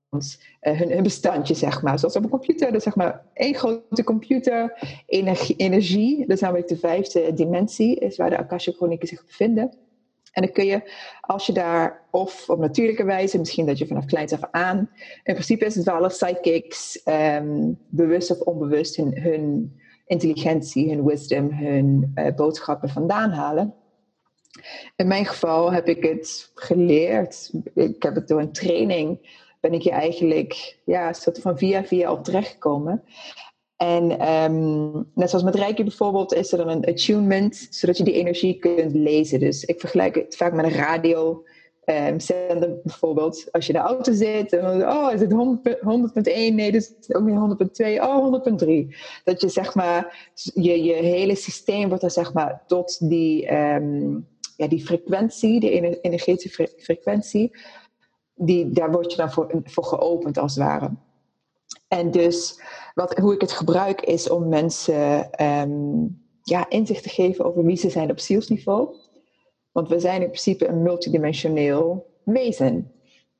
Uh, 0.09 0.79
hun, 0.79 0.91
hun, 0.91 1.03
bestandje, 1.03 1.53
zeg 1.53 1.81
maar. 1.81 1.99
Zoals 1.99 2.15
op 2.15 2.23
een 2.23 2.29
computer, 2.29 2.71
dus 2.71 2.83
zeg 2.83 2.95
maar 2.95 3.25
één 3.33 3.55
grote 3.55 4.03
computer, 4.03 4.77
energie, 5.05 5.55
energie, 5.55 6.19
dat 6.19 6.29
is 6.29 6.39
namelijk 6.39 6.67
de 6.67 6.77
vijfde 6.77 7.33
dimensie, 7.33 7.99
is 7.99 8.17
waar 8.17 8.29
de 8.29 8.37
Akasha 8.37 8.71
Chronieken 8.71 9.07
zich 9.07 9.25
bevinden. 9.25 9.73
En 10.31 10.41
dan 10.41 10.51
kun 10.51 10.65
je, 10.65 10.91
als 11.21 11.45
je 11.45 11.53
daar, 11.53 12.07
of 12.11 12.49
op 12.49 12.59
natuurlijke 12.59 13.03
wijze, 13.03 13.37
misschien 13.37 13.65
dat 13.65 13.77
je 13.77 13.87
vanaf 13.87 14.05
kleins 14.05 14.33
af 14.33 14.47
aan, 14.51 14.77
in 15.23 15.33
principe 15.33 15.65
is 15.65 15.75
het 15.75 15.85
wel 15.85 15.95
alle 15.95 16.07
psychics, 16.07 17.01
um, 17.05 17.77
bewust 17.87 18.31
of 18.31 18.39
onbewust, 18.39 18.95
hun, 18.95 19.79
intelligentie, 20.05 20.89
hun 20.89 21.05
wisdom, 21.05 21.51
hun 21.51 22.11
uh, 22.15 22.35
boodschappen 22.35 22.89
vandaan 22.89 23.31
halen. 23.31 23.73
In 24.95 25.07
mijn 25.07 25.25
geval 25.25 25.71
heb 25.71 25.87
ik 25.87 26.03
het 26.03 26.51
geleerd. 26.55 27.51
Ik 27.73 28.03
heb 28.03 28.15
het 28.15 28.27
door 28.27 28.39
een 28.39 28.51
training 28.51 29.19
ben 29.59 29.73
ik 29.73 29.81
je 29.81 29.91
eigenlijk 29.91 30.77
ja, 30.85 31.13
soort 31.13 31.39
van 31.39 31.57
via 31.57 31.83
via 31.83 32.11
op 32.11 32.23
terechtgekomen. 32.23 33.03
En 33.75 34.29
um, 34.31 34.91
net 35.13 35.29
zoals 35.29 35.45
met 35.45 35.55
Reiki 35.55 35.83
bijvoorbeeld, 35.83 36.33
is 36.33 36.51
er 36.51 36.57
dan 36.57 36.67
een 36.69 36.85
attunement, 36.85 37.67
zodat 37.69 37.97
je 37.97 38.03
die 38.03 38.13
energie 38.13 38.59
kunt 38.59 38.93
lezen. 38.93 39.39
Dus 39.39 39.63
ik 39.63 39.79
vergelijk 39.79 40.15
het 40.15 40.35
vaak 40.35 40.53
met 40.53 40.65
een 40.65 40.71
radio. 40.71 41.43
Um, 41.85 42.19
zender 42.19 42.79
bijvoorbeeld, 42.83 43.51
als 43.51 43.65
je 43.67 43.73
in 43.73 43.79
de 43.79 43.85
auto 43.85 44.13
zit 44.13 44.53
en 44.53 44.61
dan, 44.61 44.89
oh, 44.89 45.13
is 45.13 45.19
het 45.19 45.31
100.1? 45.31 46.53
Nee, 46.53 46.71
dus 46.71 46.93
ook 47.07 47.23
niet 47.23 47.79
100.2, 47.81 48.01
oh, 48.01 48.41
100.3. 48.63 48.97
Dat 49.23 49.41
je 49.41 49.49
zeg 49.49 49.75
maar, 49.75 50.31
je, 50.53 50.83
je 50.83 50.93
hele 50.93 51.35
systeem 51.35 51.87
wordt 51.87 52.01
dan 52.01 52.11
zeg 52.11 52.33
maar 52.33 52.63
tot 52.67 53.09
die, 53.09 53.53
um, 53.53 54.27
ja, 54.57 54.67
die 54.67 54.85
frequentie, 54.85 55.59
de 55.59 55.99
energetische 56.01 56.69
frequentie, 56.77 57.51
die, 58.39 58.69
daar 58.69 58.91
word 58.91 59.11
je 59.11 59.17
dan 59.17 59.31
voor, 59.31 59.61
voor 59.63 59.83
geopend 59.83 60.37
als 60.37 60.55
het 60.55 60.63
ware. 60.63 60.91
En 61.87 62.11
dus 62.11 62.61
wat, 62.93 63.17
hoe 63.17 63.33
ik 63.33 63.41
het 63.41 63.51
gebruik 63.51 64.01
is 64.01 64.29
om 64.29 64.49
mensen 64.49 65.31
ehm, 65.31 66.05
ja, 66.43 66.69
inzicht 66.69 67.03
te 67.03 67.09
geven 67.09 67.45
over 67.45 67.63
wie 67.63 67.77
ze 67.77 67.89
zijn 67.89 68.11
op 68.11 68.19
zielsniveau. 68.19 68.95
Want 69.71 69.89
we 69.89 69.99
zijn 69.99 70.21
in 70.21 70.27
principe 70.27 70.67
een 70.67 70.81
multidimensioneel 70.81 72.07
wezen. 72.23 72.91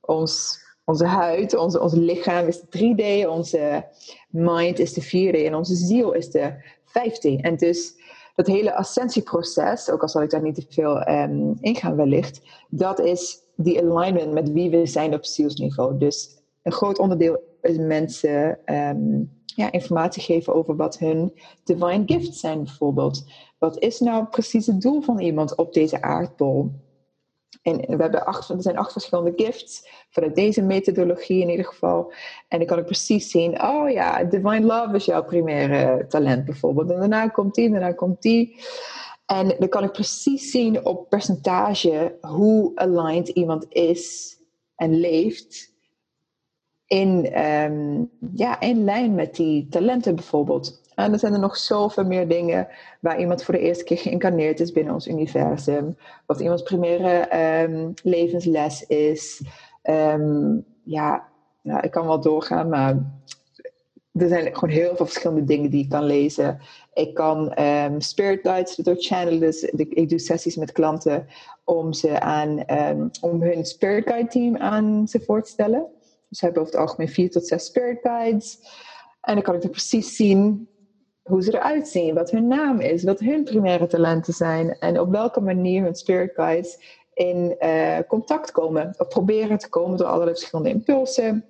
Ons, 0.01 0.62
onze 0.86 1.06
huid, 1.06 1.56
onze, 1.56 1.79
ons 1.79 1.94
lichaam 1.94 2.48
is 2.48 2.62
de 2.62 2.77
3D, 2.77 3.29
onze 3.29 3.88
mind 4.29 4.79
is 4.79 4.94
de 4.94 5.03
4D 5.03 5.46
en 5.46 5.56
onze 5.56 5.75
ziel 5.75 6.12
is 6.12 6.29
de 6.29 6.53
5D. 6.88 7.41
En 7.41 7.58
dus 7.58 7.94
dat 8.39 8.48
hele 8.48 8.75
ascensieproces, 8.75 9.89
ook 9.89 10.01
al 10.01 10.10
zal 10.10 10.22
ik 10.22 10.29
daar 10.29 10.41
niet 10.41 10.55
te 10.55 10.65
veel 10.69 11.08
um, 11.08 11.58
ingaan 11.60 11.96
wellicht, 11.96 12.41
dat 12.69 13.00
is 13.00 13.41
die 13.55 13.81
alignment 13.81 14.31
met 14.31 14.51
wie 14.51 14.69
we 14.69 14.86
zijn 14.86 15.13
op 15.13 15.25
zielsniveau. 15.25 15.98
Dus 15.98 16.41
een 16.63 16.72
groot 16.72 17.00
onderdeel 17.00 17.43
is 17.62 17.77
mensen 17.77 18.60
um, 18.65 19.31
ja, 19.46 19.72
informatie 19.72 20.22
geven 20.22 20.55
over 20.55 20.75
wat 20.75 20.98
hun 20.98 21.34
divine 21.63 22.03
gifts 22.05 22.39
zijn 22.39 22.63
bijvoorbeeld. 22.63 23.31
Wat 23.58 23.79
is 23.79 24.00
nou 24.00 24.25
precies 24.25 24.65
het 24.65 24.81
doel 24.81 25.01
van 25.01 25.19
iemand 25.19 25.55
op 25.55 25.74
deze 25.74 26.01
aardbol? 26.01 26.72
En 27.61 27.77
we 27.77 28.01
hebben 28.01 28.25
acht, 28.25 28.49
er 28.49 28.61
zijn 28.61 28.77
acht 28.77 28.91
verschillende 28.91 29.33
gifts, 29.35 29.87
vanuit 30.09 30.35
deze 30.35 30.61
methodologie 30.61 31.41
in 31.41 31.49
ieder 31.49 31.65
geval. 31.65 32.13
En 32.47 32.57
dan 32.57 32.67
kan 32.67 32.77
ik 32.77 32.85
precies 32.85 33.31
zien, 33.31 33.63
oh 33.63 33.89
ja, 33.89 34.23
divine 34.23 34.61
love 34.61 34.95
is 34.95 35.05
jouw 35.05 35.23
primaire 35.23 36.07
talent 36.07 36.45
bijvoorbeeld. 36.45 36.89
En 36.89 36.99
daarna 36.99 37.27
komt 37.27 37.55
die, 37.55 37.69
daarna 37.69 37.91
komt 37.91 38.21
die. 38.21 38.59
En 39.25 39.55
dan 39.59 39.69
kan 39.69 39.83
ik 39.83 39.91
precies 39.91 40.51
zien 40.51 40.85
op 40.85 41.09
percentage 41.09 42.17
hoe 42.21 42.71
aligned 42.75 43.27
iemand 43.27 43.65
is 43.69 44.37
en 44.75 44.99
leeft 44.99 45.73
in, 46.85 47.25
ehm, 47.31 48.03
ja, 48.33 48.59
in 48.59 48.83
lijn 48.83 49.15
met 49.15 49.35
die 49.35 49.67
talenten 49.67 50.15
bijvoorbeeld. 50.15 50.81
En 51.00 51.13
er 51.13 51.20
zijn 51.20 51.34
er 51.34 51.39
nog 51.39 51.58
zoveel 51.58 52.06
meer 52.06 52.27
dingen 52.27 52.68
waar 53.00 53.20
iemand 53.20 53.44
voor 53.44 53.53
de 53.53 53.60
eerste 53.60 53.84
keer 53.84 53.98
geïncarneerd 53.98 54.60
is 54.60 54.72
binnen 54.72 54.94
ons 54.94 55.08
universum. 55.08 55.98
Wat 56.25 56.39
iemands 56.39 56.63
primaire 56.63 57.38
um, 57.63 57.94
levensles 58.03 58.86
is. 58.86 59.41
Ehm, 59.82 60.58
ja, 60.84 61.27
nou, 61.62 61.82
ik 61.82 61.91
kan 61.91 62.08
wel 62.08 62.22
doorgaan, 62.22 62.70
maar 62.70 62.96
er 64.13 64.27
zijn 64.27 64.56
gewoon 64.56 64.75
heel 64.75 64.96
veel 64.96 65.06
verschillende 65.06 65.44
dingen 65.44 65.70
die 65.70 65.84
ik 65.84 65.89
kan 65.89 66.03
lezen. 66.03 66.60
Ik 66.94 67.13
kan 67.13 67.62
um, 67.63 68.01
spirit 68.01 68.39
guides 68.41 68.75
door 68.75 68.96
channelen. 68.98 69.39
Dus 69.39 69.63
ik 69.63 70.10
doe 70.10 70.20
sessies 70.20 70.56
met 70.56 70.72
klanten 70.72 71.27
om, 71.63 71.94
ze 71.94 72.20
aan, 72.20 72.65
om 73.22 73.41
hun 73.41 73.65
spirit 73.65 74.08
guide 74.08 74.29
team 74.29 74.58
aan 74.58 75.08
ze 75.08 75.20
voor 75.20 75.44
te 75.44 75.50
stellen. 75.50 75.86
Dus 76.29 76.39
we 76.39 76.46
hebben 76.46 76.62
over 76.62 76.74
het 76.74 76.84
algemeen 76.84 77.10
vier 77.10 77.32
tot 77.32 77.48
zes 77.48 77.65
spirit 77.65 78.00
guides. 78.01 78.60
En 79.22 79.34
dan 79.34 79.44
kan 79.44 79.56
ik 79.56 79.63
er 79.63 79.70
precies 79.70 80.15
zien 80.15 80.68
hoe 81.29 81.43
ze 81.43 81.53
eruit 81.53 81.88
zien, 81.88 82.13
wat 82.13 82.31
hun 82.31 82.48
naam 82.48 82.79
is, 82.79 83.03
wat 83.03 83.19
hun 83.19 83.43
primaire 83.43 83.88
talenten 83.88 84.33
zijn 84.33 84.77
en 84.79 85.00
op 85.00 85.12
welke 85.12 85.41
manier 85.41 85.83
hun 85.83 85.95
spirit 85.95 86.33
guides 86.33 86.98
in 87.13 87.55
uh, 87.59 87.98
contact 88.07 88.51
komen 88.51 88.93
of 88.98 89.07
proberen 89.07 89.57
te 89.57 89.69
komen 89.69 89.98
door 89.98 90.07
allerlei 90.07 90.38
verschillende 90.38 90.69
impulsen. 90.69 91.45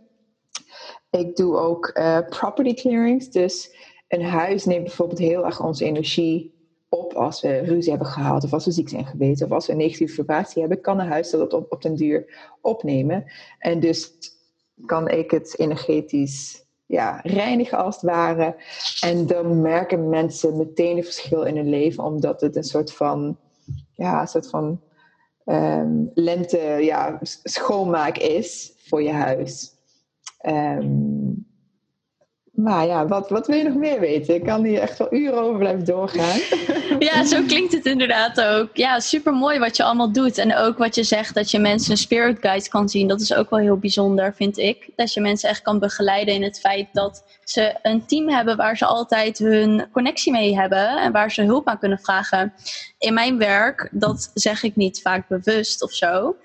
Ik 1.09 1.35
doe 1.35 1.57
ook 1.57 1.91
uh, 1.93 2.19
property 2.29 2.73
clearings, 2.73 3.29
dus 3.29 3.75
een 4.07 4.23
huis 4.23 4.65
neemt 4.65 4.83
bijvoorbeeld 4.83 5.19
heel 5.19 5.45
erg 5.45 5.63
onze 5.63 5.85
energie 5.85 6.57
op 6.89 7.13
als 7.13 7.41
we 7.41 7.57
ruzie 7.57 7.89
hebben 7.89 8.07
gehad 8.07 8.43
of 8.43 8.53
als 8.53 8.65
we 8.65 8.71
ziek 8.71 8.89
zijn 8.89 9.05
geweest 9.05 9.43
of 9.43 9.51
als 9.51 9.65
we 9.65 9.71
een 9.71 9.77
negatieve 9.77 10.13
vibratie 10.13 10.61
hebben, 10.61 10.81
kan 10.81 10.99
een 10.99 11.07
huis 11.07 11.29
dat 11.29 11.53
op, 11.53 11.71
op 11.71 11.81
den 11.81 11.95
duur 11.95 12.49
opnemen. 12.61 13.25
En 13.59 13.79
dus 13.79 14.11
kan 14.85 15.07
ik 15.07 15.31
het 15.31 15.59
energetisch 15.59 16.67
ja, 16.89 17.19
reinigen 17.23 17.77
als 17.77 17.95
het 17.95 18.03
ware. 18.03 18.55
En 18.99 19.27
dan 19.27 19.61
merken 19.61 20.09
mensen 20.09 20.57
meteen 20.57 20.97
een 20.97 21.03
verschil 21.03 21.43
in 21.43 21.55
hun 21.55 21.69
leven, 21.69 22.03
omdat 22.03 22.41
het 22.41 22.55
een 22.55 22.63
soort 22.63 22.93
van, 22.93 23.37
ja, 23.93 24.21
een 24.21 24.27
soort 24.27 24.49
van 24.49 24.81
um, 25.45 26.11
lente 26.13 26.57
ja, 26.79 27.19
schoonmaak 27.43 28.17
is 28.17 28.73
voor 28.77 29.01
je 29.01 29.11
huis. 29.11 29.71
Um, 30.45 31.48
maar 32.63 32.85
ja, 32.85 33.07
wat, 33.07 33.29
wat 33.29 33.47
wil 33.47 33.57
je 33.57 33.63
nog 33.63 33.75
meer 33.75 33.99
weten? 33.99 34.35
Ik 34.35 34.43
kan 34.43 34.63
hier 34.63 34.79
echt 34.79 34.97
wel 34.97 35.13
uren 35.13 35.41
over 35.41 35.59
blijven 35.59 35.85
doorgaan. 35.85 36.39
Ja, 36.99 37.25
zo 37.25 37.43
klinkt 37.43 37.73
het 37.73 37.85
inderdaad 37.85 38.41
ook. 38.41 38.69
Ja, 38.73 38.99
super 38.99 39.33
mooi 39.33 39.59
wat 39.59 39.77
je 39.77 39.83
allemaal 39.83 40.11
doet. 40.11 40.37
En 40.37 40.55
ook 40.55 40.77
wat 40.77 40.95
je 40.95 41.03
zegt 41.03 41.33
dat 41.33 41.51
je 41.51 41.59
mensen 41.59 41.97
spirit 41.97 42.37
guides 42.39 42.67
kan 42.67 42.89
zien. 42.89 43.07
Dat 43.07 43.21
is 43.21 43.33
ook 43.33 43.49
wel 43.49 43.59
heel 43.59 43.77
bijzonder, 43.77 44.33
vind 44.35 44.57
ik. 44.57 44.89
Dat 44.95 45.13
je 45.13 45.21
mensen 45.21 45.49
echt 45.49 45.61
kan 45.61 45.79
begeleiden 45.79 46.33
in 46.33 46.43
het 46.43 46.59
feit 46.59 46.87
dat 46.91 47.23
ze 47.43 47.75
een 47.81 48.05
team 48.05 48.29
hebben 48.29 48.57
waar 48.57 48.77
ze 48.77 48.85
altijd 48.85 49.37
hun 49.37 49.87
connectie 49.91 50.31
mee 50.31 50.55
hebben. 50.55 50.87
En 50.87 51.11
waar 51.11 51.31
ze 51.31 51.43
hulp 51.43 51.67
aan 51.67 51.79
kunnen 51.79 51.99
vragen. 51.99 52.53
In 52.97 53.13
mijn 53.13 53.37
werk, 53.37 53.89
dat 53.91 54.31
zeg 54.33 54.63
ik 54.63 54.75
niet 54.75 55.01
vaak 55.01 55.27
bewust 55.27 55.83
of 55.83 55.91
zo. 55.91 56.35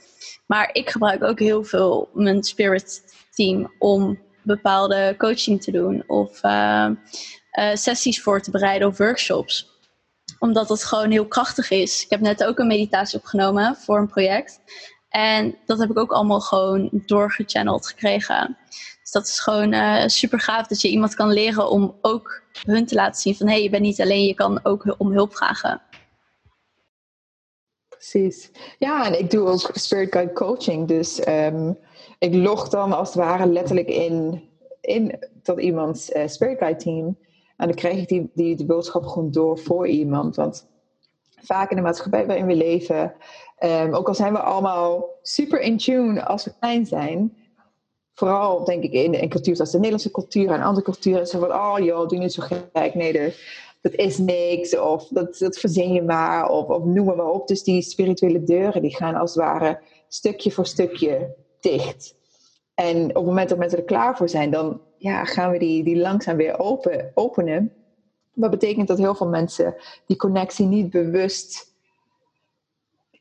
Maar 0.47 0.71
ik 0.73 0.91
gebruik 0.91 1.23
ook 1.23 1.39
heel 1.39 1.65
veel 1.65 2.09
mijn 2.13 2.43
spirit 2.43 3.03
team 3.31 3.73
om 3.79 4.19
bepaalde 4.45 5.15
coaching 5.19 5.63
te 5.63 5.71
doen 5.71 6.05
of 6.07 6.43
uh, 6.43 6.91
uh, 7.59 7.75
sessies 7.75 8.23
voor 8.23 8.41
te 8.41 8.51
bereiden 8.51 8.89
of 8.89 8.99
workshops. 8.99 9.73
Omdat 10.39 10.69
het 10.69 10.85
gewoon 10.85 11.11
heel 11.11 11.27
krachtig 11.27 11.71
is. 11.71 12.03
Ik 12.03 12.11
heb 12.11 12.21
net 12.21 12.45
ook 12.45 12.59
een 12.59 12.67
meditatie 12.67 13.19
opgenomen 13.19 13.77
voor 13.77 13.99
een 13.99 14.09
project. 14.09 14.61
En 15.09 15.59
dat 15.67 15.79
heb 15.79 15.91
ik 15.91 15.99
ook 15.99 16.13
allemaal 16.13 16.41
gewoon 16.41 16.89
doorgechanneld 16.93 17.87
gekregen. 17.87 18.57
Dus 19.01 19.11
dat 19.11 19.27
is 19.27 19.41
gewoon 19.41 19.73
uh, 19.73 20.07
super 20.07 20.41
gaaf 20.41 20.67
dat 20.67 20.81
je 20.81 20.89
iemand 20.89 21.15
kan 21.15 21.33
leren 21.33 21.71
om 21.71 21.99
ook 22.01 22.43
hun 22.67 22.87
te 22.87 22.95
laten 22.95 23.21
zien 23.21 23.37
van 23.37 23.47
hé, 23.47 23.53
hey, 23.53 23.63
je 23.63 23.71
bent 23.71 23.83
niet 23.83 24.01
alleen, 24.01 24.25
je 24.25 24.35
kan 24.35 24.61
ook 24.63 24.95
om 24.99 25.13
hulp 25.13 25.37
vragen. 25.37 25.83
Precies. 27.89 28.51
Ja, 28.79 29.07
en 29.07 29.19
ik 29.19 29.31
doe 29.31 29.49
ook 29.49 29.71
spirit 29.73 30.13
guide 30.13 30.33
coaching. 30.33 30.89
Dus 30.89 31.27
um, 31.29 31.79
ik 32.19 32.35
log 32.35 32.69
dan 32.69 32.93
als 32.93 33.09
het 33.09 33.25
ware 33.25 33.47
letterlijk 33.47 33.89
in, 33.89 34.43
in 34.81 35.19
tot 35.43 35.61
iemands 35.61 36.11
uh, 36.11 36.27
spirit 36.27 36.59
guide 36.59 36.79
team. 36.79 37.17
En 37.57 37.67
dan 37.67 37.77
krijg 37.77 37.99
ik 37.99 38.09
die, 38.09 38.31
die, 38.35 38.57
die 38.57 38.67
boodschap 38.67 39.05
gewoon 39.05 39.31
door 39.31 39.59
voor 39.59 39.89
iemand. 39.89 40.37
Want 40.37 40.67
vaak 41.37 41.71
in 41.71 41.77
de 41.77 41.83
maatschappij 41.83 42.27
waarin 42.27 42.47
we 42.47 42.55
leven, 42.55 43.15
um, 43.65 43.95
ook 43.95 44.09
al 44.09 44.15
zijn 44.15 44.33
we 44.33 44.39
allemaal 44.39 45.09
super 45.23 45.61
in 45.61 45.79
tune 45.79 46.25
als 46.25 46.45
we 46.45 46.53
klein 46.61 46.87
zijn, 46.87 47.37
vooral 48.15 48.65
denk 48.65 48.83
ik 48.83 48.93
in, 48.93 49.15
in 49.15 49.29
cultuur 49.29 49.55
zoals 49.55 49.71
de 49.71 49.77
Nederlandse 49.77 50.11
cultuur 50.11 50.51
en 50.51 50.63
andere 50.63 50.85
culturen, 50.85 51.27
zo 51.27 51.39
van, 51.39 51.53
oh 51.53 51.77
joh, 51.79 52.09
doe 52.09 52.19
niet 52.19 52.33
zo 52.33 52.43
gek, 52.43 52.95
nee, 52.95 53.13
dat, 53.13 53.35
dat 53.81 53.93
is 53.93 54.19
niks, 54.19 54.79
of 54.79 55.09
dat, 55.09 55.39
dat 55.39 55.59
verzin 55.59 55.93
je 55.93 56.03
maar, 56.03 56.49
of, 56.49 56.67
of 56.67 56.85
noem 56.85 57.05
maar 57.05 57.31
op. 57.31 57.49
Dus 57.49 57.63
die 57.63 57.83
spirituele 57.83 58.45
deuren, 58.45 58.83
die 58.83 58.97
gaan 58.97 59.15
als 59.15 59.35
het 59.35 59.45
ware 59.45 59.81
stukje 60.09 60.51
voor 60.51 60.67
stukje 60.67 61.35
dicht. 61.65 62.15
En 62.75 63.09
op 63.09 63.15
het 63.15 63.25
moment 63.25 63.49
dat 63.49 63.59
mensen 63.59 63.79
er 63.79 63.85
klaar 63.85 64.17
voor 64.17 64.29
zijn, 64.29 64.51
dan 64.51 64.81
ja, 64.97 65.25
gaan 65.25 65.51
we 65.51 65.59
die, 65.59 65.85
die 65.85 65.97
langzaam 65.97 66.37
weer 66.37 66.59
open, 66.59 67.11
openen. 67.15 67.73
Wat 68.33 68.51
betekent 68.51 68.89
dat 68.89 68.99
heel 68.99 69.15
veel 69.15 69.29
mensen 69.29 69.75
die 70.07 70.17
connectie 70.17 70.67
niet 70.67 70.91
bewust, 70.91 71.73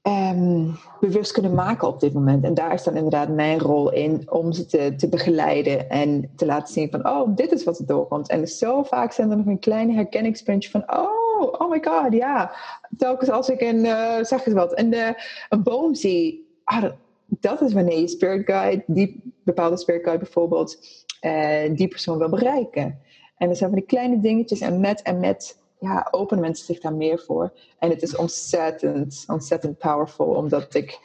um, 0.02 0.76
bewust 1.00 1.32
kunnen 1.32 1.54
maken 1.54 1.88
op 1.88 2.00
dit 2.00 2.14
moment. 2.14 2.44
En 2.44 2.54
daar 2.54 2.74
is 2.74 2.84
dan 2.84 2.96
inderdaad 2.96 3.30
mijn 3.30 3.60
rol 3.60 3.92
in 3.92 4.32
om 4.32 4.52
ze 4.52 4.66
te, 4.66 4.96
te 4.96 5.10
begeleiden 5.10 5.90
en 5.90 6.32
te 6.36 6.46
laten 6.46 6.74
zien 6.74 6.92
van, 6.92 7.08
oh, 7.08 7.36
dit 7.36 7.52
is 7.52 7.64
wat 7.64 7.80
er 7.80 7.86
doorkomt. 7.86 8.30
En 8.30 8.48
zo 8.48 8.84
vaak 8.84 9.12
zijn 9.12 9.32
er 9.32 9.38
nog 9.38 9.46
een 9.46 9.60
kleine 9.60 9.94
herkenningspuntje 9.94 10.70
van, 10.70 10.84
oh, 10.88 11.62
oh 11.62 11.70
my 11.70 11.82
god, 11.84 12.14
ja. 12.14 12.52
Telkens 12.98 13.30
als 13.30 13.50
ik 13.50 13.62
een, 13.62 13.86
uh, 13.86 14.24
zeg 14.24 14.46
wat, 14.46 14.80
een, 14.80 14.94
uh, 14.94 15.10
een 15.50 15.64
boom 15.64 15.96
zie, 15.96 16.48
ah, 16.64 16.84
dat 17.26 17.62
is 17.62 17.74
wanneer 17.74 18.00
je 18.00 18.08
spirit 18.08 18.46
guide, 18.46 18.84
die 18.88 19.34
bepaalde 19.44 19.78
spirit 19.78 20.04
guide 20.04 20.24
bijvoorbeeld, 20.24 20.78
uh, 21.22 21.76
die 21.76 21.88
persoon 21.88 22.18
wil 22.18 22.30
bereiken. 22.30 23.00
En 23.38 23.50
er 23.50 23.56
zijn 23.56 23.70
van 23.70 23.80
die 23.80 23.88
kleine 23.88 24.20
dingetjes 24.20 24.60
en 24.60 24.80
met 24.80 25.02
en 25.02 25.20
met 25.20 25.62
ja, 25.80 26.08
openen 26.12 26.44
mensen 26.44 26.66
zich 26.66 26.80
daar 26.80 26.94
meer 26.94 27.20
voor. 27.20 27.54
En 27.80 27.90
het 27.90 28.02
is 28.02 28.16
ontzettend, 28.16 29.24
ontzettend 29.28 29.78
powerful, 29.78 30.26
omdat 30.26 30.74
ik 30.74 31.00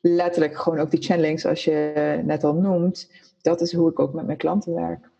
letterlijk 0.00 0.56
gewoon 0.58 0.78
ook 0.78 0.90
die 0.90 1.02
channelings, 1.02 1.42
zoals 1.42 1.64
je 1.64 2.20
net 2.24 2.44
al 2.44 2.54
noemt, 2.54 3.10
dat 3.42 3.60
is 3.60 3.72
hoe 3.72 3.90
ik 3.90 3.98
ook 3.98 4.12
met 4.12 4.26
mijn 4.26 4.38
klanten 4.38 4.74
werk. 4.74 5.10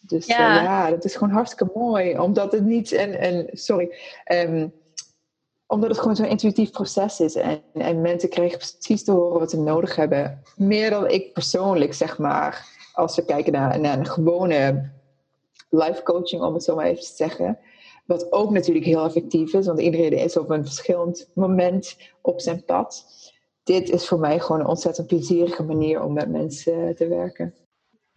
Dus 0.00 0.26
ja, 0.26 0.56
uh, 0.56 0.62
ja 0.62 0.90
dat 0.90 1.04
is 1.04 1.16
gewoon 1.16 1.34
hartstikke 1.34 1.78
mooi, 1.78 2.18
omdat 2.18 2.52
het 2.52 2.64
niet 2.64 2.92
een, 2.92 3.24
een 3.24 3.48
sorry, 3.52 3.94
um, 4.32 4.72
omdat 5.70 5.90
het 5.90 5.98
gewoon 5.98 6.16
zo'n 6.16 6.26
intuïtief 6.26 6.70
proces 6.70 7.20
is. 7.20 7.34
En, 7.34 7.62
en 7.72 8.00
mensen 8.00 8.28
krijgen 8.28 8.58
precies 8.58 9.04
te 9.04 9.12
horen 9.12 9.38
wat 9.38 9.50
ze 9.50 9.60
nodig 9.60 9.96
hebben. 9.96 10.42
Meer 10.56 10.90
dan 10.90 11.08
ik 11.08 11.32
persoonlijk, 11.32 11.94
zeg 11.94 12.18
maar. 12.18 12.66
Als 12.92 13.16
we 13.16 13.24
kijken 13.24 13.52
naar, 13.52 13.80
naar 13.80 13.98
een 13.98 14.06
gewone 14.06 14.90
life 15.68 16.02
coaching, 16.02 16.42
om 16.42 16.54
het 16.54 16.62
zo 16.62 16.74
maar 16.74 16.86
even 16.86 17.04
te 17.04 17.12
zeggen. 17.14 17.58
Wat 18.06 18.32
ook 18.32 18.50
natuurlijk 18.50 18.86
heel 18.86 19.04
effectief 19.04 19.52
is, 19.52 19.66
want 19.66 19.80
iedereen 19.80 20.12
is 20.12 20.36
op 20.36 20.50
een 20.50 20.64
verschillend 20.64 21.28
moment 21.34 21.96
op 22.20 22.40
zijn 22.40 22.64
pad. 22.64 23.06
Dit 23.62 23.90
is 23.90 24.06
voor 24.06 24.18
mij 24.18 24.40
gewoon 24.40 24.60
een 24.60 24.66
ontzettend 24.66 25.06
plezierige 25.06 25.62
manier 25.62 26.02
om 26.02 26.12
met 26.12 26.30
mensen 26.30 26.96
te 26.96 27.08
werken. 27.08 27.54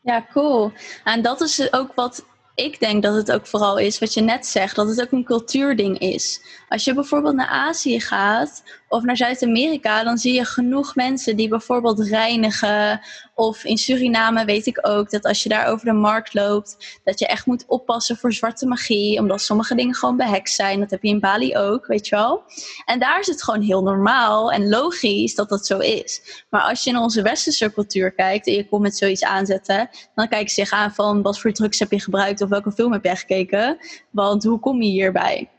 Ja, 0.01 0.25
cool. 0.31 0.71
En 1.03 1.21
dat 1.21 1.41
is 1.41 1.73
ook 1.73 1.93
wat 1.95 2.25
ik 2.55 2.79
denk 2.79 3.03
dat 3.03 3.15
het 3.15 3.31
ook 3.31 3.47
vooral 3.47 3.77
is 3.77 3.99
wat 3.99 4.13
je 4.13 4.21
net 4.21 4.45
zegt, 4.45 4.75
dat 4.75 4.87
het 4.87 5.01
ook 5.01 5.11
een 5.11 5.23
cultuurding 5.23 5.99
is. 5.99 6.41
Als 6.69 6.83
je 6.83 6.93
bijvoorbeeld 6.93 7.35
naar 7.35 7.47
Azië 7.47 7.99
gaat 7.99 8.63
of 8.87 9.03
naar 9.03 9.17
Zuid-Amerika, 9.17 10.03
dan 10.03 10.17
zie 10.17 10.33
je 10.33 10.45
genoeg 10.45 10.95
mensen 10.95 11.35
die 11.35 11.47
bijvoorbeeld 11.47 11.99
reinigen. 11.99 13.01
Of 13.35 13.63
in 13.63 13.77
Suriname 13.77 14.45
weet 14.45 14.65
ik 14.65 14.79
ook 14.81 15.09
dat 15.09 15.23
als 15.23 15.43
je 15.43 15.49
daar 15.49 15.67
over 15.67 15.85
de 15.85 15.93
markt 15.93 16.33
loopt, 16.33 16.99
dat 17.03 17.19
je 17.19 17.27
echt 17.27 17.45
moet 17.45 17.63
oppassen 17.67 18.17
voor 18.17 18.33
zwarte 18.33 18.65
magie, 18.65 19.19
omdat 19.19 19.41
sommige 19.41 19.75
dingen 19.75 19.95
gewoon 19.95 20.17
behekst 20.17 20.55
zijn. 20.55 20.79
Dat 20.79 20.91
heb 20.91 21.03
je 21.03 21.09
in 21.09 21.19
Bali 21.19 21.57
ook, 21.57 21.85
weet 21.85 22.07
je 22.07 22.15
wel. 22.15 22.43
En 22.85 22.99
daar 22.99 23.19
is 23.19 23.27
het 23.27 23.43
gewoon 23.43 23.61
heel 23.61 23.83
normaal 23.83 24.51
en 24.51 24.69
logisch 24.69 25.35
dat 25.35 25.49
dat 25.49 25.65
zo 25.65 25.79
is. 25.79 26.21
Maar 26.49 26.61
als 26.61 26.83
je 26.83 26.89
in 26.89 26.97
onze 26.97 27.21
westerse 27.21 27.73
cultuur 27.73 28.11
kijkt 28.11 28.47
en 28.47 28.53
je 28.53 28.67
komt 28.67 28.81
met 28.81 28.97
zoiets 28.97 29.23
aanzetten, 29.23 29.89
dan 30.15 30.27
kijken 30.27 30.49
ze 30.49 30.61
zich 30.61 30.71
aan 30.71 30.93
van 30.93 31.21
wat 31.21 31.39
voor 31.39 31.51
drugs 31.51 31.79
heb 31.79 31.91
je 31.91 31.99
gebruikt 31.99 32.41
of 32.41 32.49
welke 32.49 32.71
film 32.71 32.91
heb 32.91 33.03
je 33.03 33.15
gekeken. 33.15 33.77
Want 34.09 34.43
hoe 34.43 34.59
kom 34.59 34.81
je 34.81 34.89
hierbij? 34.89 35.49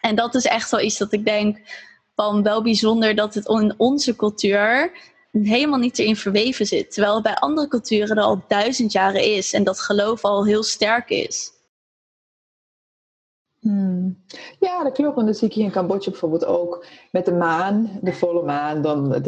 En 0.00 0.14
dat 0.14 0.34
is 0.34 0.44
echt 0.44 0.70
wel 0.70 0.80
iets 0.80 0.98
dat 0.98 1.12
ik 1.12 1.24
denk 1.24 1.58
van 2.14 2.42
wel 2.42 2.62
bijzonder 2.62 3.14
dat 3.14 3.34
het 3.34 3.48
in 3.48 3.74
onze 3.76 4.16
cultuur 4.16 4.92
helemaal 5.30 5.78
niet 5.78 5.98
erin 5.98 6.16
verweven 6.16 6.66
zit. 6.66 6.92
Terwijl 6.92 7.22
bij 7.22 7.34
andere 7.34 7.68
culturen 7.68 8.16
er 8.16 8.22
al 8.22 8.42
duizend 8.48 8.92
jaren 8.92 9.24
is 9.24 9.52
en 9.52 9.64
dat 9.64 9.80
geloof 9.80 10.24
al 10.24 10.46
heel 10.46 10.62
sterk 10.62 11.10
is. 11.10 11.52
Hmm. 13.60 14.24
Ja, 14.58 14.82
dat 14.82 14.92
klopt. 14.92 15.18
En 15.18 15.26
dat 15.26 15.36
zie 15.36 15.48
ik 15.48 15.54
hier 15.54 15.64
in 15.64 15.70
Cambodja 15.70 16.10
bijvoorbeeld 16.10 16.44
ook 16.44 16.86
met 17.10 17.24
de 17.24 17.32
maan, 17.32 17.98
de 18.02 18.12
volle 18.12 18.42
maan. 18.42 18.82
Dan, 18.82 19.24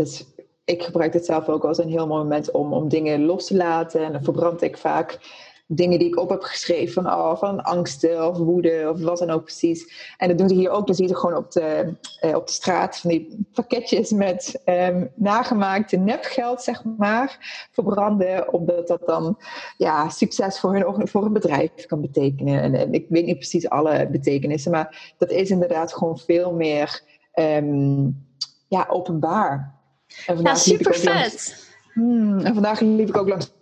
ik 0.65 0.83
gebruik 0.83 1.13
het 1.13 1.25
zelf 1.25 1.49
ook 1.49 1.65
als 1.65 1.79
een 1.79 1.89
heel 1.89 2.07
mooi 2.07 2.23
moment 2.23 2.51
om, 2.51 2.73
om 2.73 2.89
dingen 2.89 3.25
los 3.25 3.47
te 3.47 3.57
laten. 3.57 4.05
En 4.05 4.13
dan 4.13 4.25
verbrand 4.25 4.63
ik 4.63 4.79
vaak 4.79 5.19
dingen 5.67 5.99
die 5.99 6.09
ik 6.09 6.19
op 6.19 6.29
heb 6.29 6.43
geschreven 6.43 6.93
van, 6.93 7.07
oh, 7.07 7.37
van 7.37 7.63
angsten 7.63 8.29
of 8.29 8.37
woede 8.37 8.91
of 8.93 9.01
wat 9.01 9.19
dan 9.19 9.31
ook 9.31 9.45
precies. 9.45 10.15
En 10.17 10.29
dat 10.29 10.39
doen 10.39 10.49
ze 10.49 10.55
hier 10.55 10.71
ook. 10.71 10.87
Dan 10.87 10.97
zie 10.97 11.09
je 11.09 11.17
gewoon 11.17 11.37
op 11.37 11.53
de, 11.53 11.95
eh, 12.21 12.35
op 12.35 12.47
de 12.47 12.53
straat 12.53 12.99
van 12.99 13.11
die 13.11 13.47
pakketjes 13.53 14.11
met 14.11 14.63
um, 14.65 15.11
nagemaakte 15.15 15.97
nepgeld, 15.97 16.63
zeg 16.63 16.85
maar, 16.99 17.39
verbranden. 17.73 18.53
Omdat 18.53 18.89
dat 18.89 19.07
dan 19.07 19.39
ja, 19.77 20.09
succes 20.09 20.61
voor 20.61 20.75
hun, 20.75 21.09
voor 21.09 21.23
hun 21.23 21.33
bedrijf 21.33 21.87
kan 21.87 22.01
betekenen. 22.01 22.63
En, 22.63 22.75
en 22.75 22.93
ik 22.93 23.07
weet 23.09 23.27
niet 23.27 23.39
precies 23.39 23.69
alle 23.69 24.09
betekenissen, 24.11 24.71
maar 24.71 25.15
dat 25.19 25.31
is 25.31 25.51
inderdaad 25.51 25.95
gewoon 25.95 26.19
veel 26.19 26.53
meer 26.53 27.03
um, 27.35 28.27
ja, 28.69 28.87
openbaar. 28.89 29.81
En 30.27 30.41
ja, 30.41 30.55
super 30.55 30.95
vet. 30.95 31.71
hmm, 31.93 32.39
en 32.39 32.55
vandaag 32.55 32.81
liep 32.81 33.09
ik 33.09 33.17
ook 33.17 33.29
langs 33.29 33.53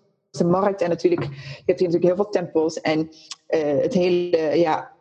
de 0.40 0.47
markt. 0.47 0.80
En 0.80 0.88
natuurlijk, 0.88 1.23
je 1.23 1.62
hebt 1.66 1.78
hier 1.80 1.88
natuurlijk 1.88 2.04
heel 2.04 2.25
veel 2.25 2.28
tempels. 2.30 2.80
En 2.80 2.99
uh, 3.00 3.82
het 3.82 3.94
hele 3.94 4.59
ja, 4.59 4.92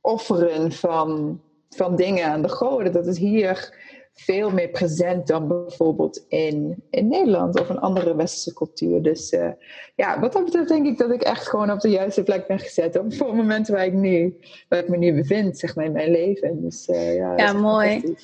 offeren 0.00 0.72
van, 0.72 1.40
van 1.68 1.96
dingen 1.96 2.26
aan 2.26 2.42
de 2.42 2.48
goden, 2.48 2.92
dat 2.92 3.06
is 3.06 3.18
hier 3.18 3.76
veel 4.12 4.50
meer 4.50 4.68
present 4.68 5.26
dan 5.26 5.48
bijvoorbeeld 5.48 6.24
in, 6.28 6.82
in 6.90 7.08
Nederland 7.08 7.60
of 7.60 7.68
een 7.68 7.78
andere 7.78 8.16
westerse 8.16 8.54
cultuur. 8.54 9.02
Dus 9.02 9.32
uh, 9.32 9.50
ja, 9.94 10.20
wat 10.20 10.32
dat 10.32 10.44
betreft 10.44 10.68
denk 10.68 10.86
ik 10.86 10.98
dat 10.98 11.10
ik 11.10 11.22
echt 11.22 11.48
gewoon 11.48 11.70
op 11.70 11.80
de 11.80 11.90
juiste 11.90 12.22
plek 12.22 12.46
ben 12.46 12.58
gezet. 12.58 12.98
Op 12.98 13.14
voor 13.14 13.26
het 13.26 13.36
moment 13.36 13.68
waar 13.68 13.84
ik, 13.84 13.92
nu, 13.92 14.38
waar 14.68 14.78
ik 14.78 14.88
me 14.88 14.96
nu 14.96 15.14
bevind, 15.14 15.58
zeg 15.58 15.74
maar, 15.74 15.84
in 15.84 15.92
mijn 15.92 16.10
leven. 16.10 16.62
Dus, 16.62 16.88
uh, 16.88 17.16
ja, 17.16 17.36
ja 17.36 17.52
mooi. 17.52 18.16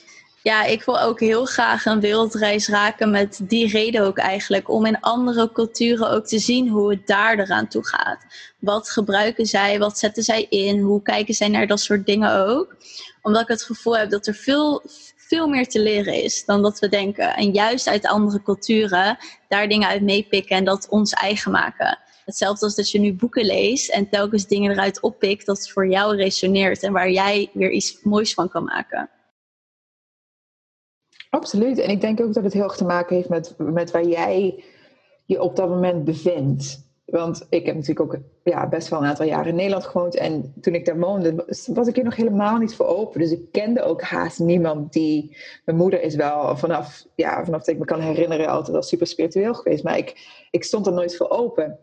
Ja, 0.44 0.64
ik 0.64 0.82
wil 0.82 1.00
ook 1.00 1.20
heel 1.20 1.44
graag 1.44 1.84
een 1.84 2.00
wereldreis 2.00 2.68
raken 2.68 3.10
met 3.10 3.40
die 3.42 3.68
reden 3.68 4.02
ook 4.02 4.18
eigenlijk. 4.18 4.68
Om 4.68 4.86
in 4.86 5.00
andere 5.00 5.52
culturen 5.52 6.10
ook 6.10 6.26
te 6.26 6.38
zien 6.38 6.68
hoe 6.68 6.90
het 6.90 7.06
daar 7.06 7.38
eraan 7.38 7.68
toe 7.68 7.86
gaat. 7.86 8.24
Wat 8.58 8.90
gebruiken 8.90 9.46
zij? 9.46 9.78
Wat 9.78 9.98
zetten 9.98 10.22
zij 10.22 10.46
in? 10.48 10.80
Hoe 10.80 11.02
kijken 11.02 11.34
zij 11.34 11.48
naar 11.48 11.66
dat 11.66 11.80
soort 11.80 12.06
dingen 12.06 12.46
ook? 12.46 12.76
Omdat 13.22 13.42
ik 13.42 13.48
het 13.48 13.62
gevoel 13.62 13.96
heb 13.96 14.10
dat 14.10 14.26
er 14.26 14.34
veel, 14.34 14.82
veel 15.16 15.48
meer 15.48 15.68
te 15.68 15.80
leren 15.80 16.22
is 16.22 16.44
dan 16.44 16.62
dat 16.62 16.78
we 16.78 16.88
denken. 16.88 17.34
En 17.34 17.52
juist 17.52 17.88
uit 17.88 18.06
andere 18.06 18.42
culturen 18.42 19.16
daar 19.48 19.68
dingen 19.68 19.88
uit 19.88 20.02
meepikken 20.02 20.56
en 20.56 20.64
dat 20.64 20.88
ons 20.88 21.12
eigen 21.12 21.50
maken. 21.52 21.98
Hetzelfde 22.24 22.64
als 22.64 22.74
dat 22.74 22.90
je 22.90 22.98
nu 22.98 23.14
boeken 23.14 23.44
leest 23.44 23.90
en 23.90 24.08
telkens 24.08 24.46
dingen 24.46 24.70
eruit 24.70 25.00
oppikt 25.00 25.46
dat 25.46 25.70
voor 25.70 25.88
jou 25.88 26.16
resoneert 26.16 26.82
en 26.82 26.92
waar 26.92 27.10
jij 27.10 27.50
weer 27.52 27.70
iets 27.70 27.98
moois 28.02 28.34
van 28.34 28.48
kan 28.48 28.64
maken. 28.64 29.10
Absoluut. 31.34 31.78
En 31.78 31.90
ik 31.90 32.00
denk 32.00 32.20
ook 32.20 32.34
dat 32.34 32.44
het 32.44 32.52
heel 32.52 32.62
erg 32.62 32.76
te 32.76 32.84
maken 32.84 33.16
heeft 33.16 33.28
met, 33.28 33.54
met 33.58 33.90
waar 33.90 34.04
jij 34.04 34.64
je 35.24 35.42
op 35.42 35.56
dat 35.56 35.68
moment 35.68 36.04
bevindt. 36.04 36.82
Want 37.04 37.46
ik 37.50 37.66
heb 37.66 37.74
natuurlijk 37.74 38.14
ook 38.14 38.20
ja, 38.44 38.68
best 38.68 38.88
wel 38.88 39.00
een 39.00 39.06
aantal 39.06 39.26
jaren 39.26 39.48
in 39.48 39.54
Nederland 39.54 39.84
gewoond. 39.84 40.16
En 40.16 40.54
toen 40.60 40.74
ik 40.74 40.84
daar 40.84 40.98
woonde, 40.98 41.44
was 41.66 41.88
ik 41.88 41.94
hier 41.94 42.04
nog 42.04 42.16
helemaal 42.16 42.58
niet 42.58 42.74
voor 42.74 42.86
open. 42.86 43.20
Dus 43.20 43.30
ik 43.30 43.52
kende 43.52 43.82
ook 43.82 44.02
haast 44.02 44.38
niemand 44.38 44.92
die. 44.92 45.36
Mijn 45.64 45.78
moeder 45.78 46.02
is 46.02 46.14
wel 46.14 46.56
vanaf, 46.56 47.04
ja, 47.14 47.44
vanaf 47.44 47.58
dat 47.58 47.74
ik 47.74 47.78
me 47.78 47.84
kan 47.84 48.00
herinneren 48.00 48.46
altijd 48.46 48.72
wel 48.72 48.82
super 48.82 49.06
spiritueel 49.06 49.54
geweest. 49.54 49.84
Maar 49.84 49.98
ik, 49.98 50.28
ik 50.50 50.64
stond 50.64 50.86
er 50.86 50.92
nooit 50.92 51.16
voor 51.16 51.30
open. 51.30 51.78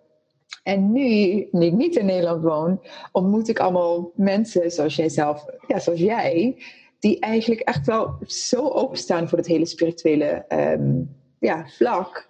En 0.64 0.92
nu, 0.92 1.48
nu 1.52 1.66
ik 1.66 1.74
niet 1.74 1.96
in 1.96 2.06
Nederland 2.06 2.44
woon, 2.44 2.82
ontmoet 3.12 3.50
ik 3.50 3.60
allemaal 3.60 4.12
mensen 4.16 4.72
zoals 4.72 4.96
jij 4.96 5.10
zelf, 5.10 5.46
ja, 5.68 5.80
zoals 5.80 6.00
jij, 6.00 6.58
die 7.02 7.20
eigenlijk 7.20 7.62
echt 7.62 7.86
wel 7.86 8.18
zo 8.26 8.70
openstaan 8.70 9.30
voor 9.30 9.38
het 9.38 9.48
hele 9.48 9.66
spirituele 9.66 10.46
um, 10.50 11.16
ja, 11.40 11.68
vlak. 11.68 12.28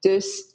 Dus 0.00 0.54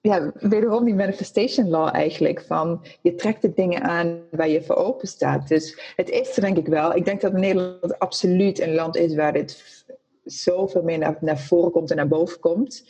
ja, 0.00 0.32
wederom 0.34 0.84
die 0.84 0.94
manifestation 0.94 1.68
law 1.68 1.94
eigenlijk. 1.94 2.40
Van 2.40 2.84
je 3.02 3.14
trekt 3.14 3.42
de 3.42 3.52
dingen 3.52 3.82
aan 3.82 4.20
waar 4.30 4.48
je 4.48 4.62
voor 4.62 4.76
open 4.76 5.08
staat. 5.08 5.48
Dus 5.48 5.92
het 5.96 6.10
is 6.10 6.36
er 6.36 6.42
denk 6.42 6.56
ik 6.56 6.66
wel. 6.66 6.94
Ik 6.94 7.04
denk 7.04 7.20
dat 7.20 7.32
Nederland 7.32 7.98
absoluut 7.98 8.60
een 8.60 8.74
land 8.74 8.96
is 8.96 9.14
waar 9.14 9.32
dit 9.32 9.84
zoveel 10.24 10.82
meer 10.82 10.98
naar, 10.98 11.16
naar 11.20 11.38
voren 11.38 11.70
komt 11.70 11.90
en 11.90 11.96
naar 11.96 12.08
boven 12.08 12.40
komt. 12.40 12.84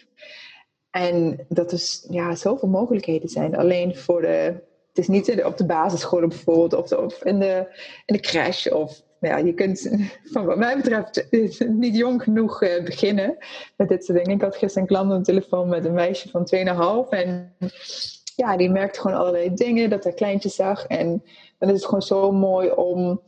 En 0.90 1.46
dat 1.48 1.72
er 1.72 1.80
ja, 2.14 2.34
zoveel 2.34 2.68
mogelijkheden 2.68 3.28
zijn. 3.28 3.56
Alleen 3.56 3.96
voor 3.96 4.20
de. 4.20 4.62
Het 4.88 5.02
is 5.02 5.08
niet 5.08 5.44
op 5.44 5.56
de 5.56 5.66
basisscholen 5.66 6.28
bijvoorbeeld, 6.28 6.74
of, 6.74 6.92
of 6.98 7.24
in, 7.24 7.40
de, 7.40 7.66
in 8.06 8.14
de 8.14 8.20
crash 8.20 8.66
of 8.66 9.02
ja, 9.30 9.36
je 9.36 9.54
kunt, 9.54 9.90
van 10.32 10.44
wat 10.44 10.58
mij 10.58 10.76
betreft, 10.76 11.26
niet 11.68 11.96
jong 11.96 12.22
genoeg 12.22 12.62
uh, 12.62 12.84
beginnen 12.84 13.36
met 13.76 13.88
dit 13.88 14.04
soort 14.04 14.18
dingen. 14.18 14.34
Ik 14.34 14.42
had 14.42 14.56
gisteren 14.56 14.82
een 14.82 14.94
klant 14.94 15.12
aan 15.12 15.18
de 15.18 15.24
telefoon 15.24 15.68
met 15.68 15.84
een 15.84 15.94
meisje 15.94 16.28
van 16.28 16.48
2,5 17.06 17.08
en 17.08 17.54
ja, 18.36 18.56
die 18.56 18.70
merkte 18.70 19.00
gewoon 19.00 19.16
allerlei 19.16 19.54
dingen, 19.54 19.90
dat 19.90 20.04
hij 20.04 20.12
kleintjes 20.12 20.54
zag. 20.54 20.86
En 20.86 21.22
dan 21.58 21.68
is 21.68 21.74
het 21.74 21.84
gewoon 21.84 22.02
zo 22.02 22.32
mooi 22.32 22.70
om, 22.70 23.20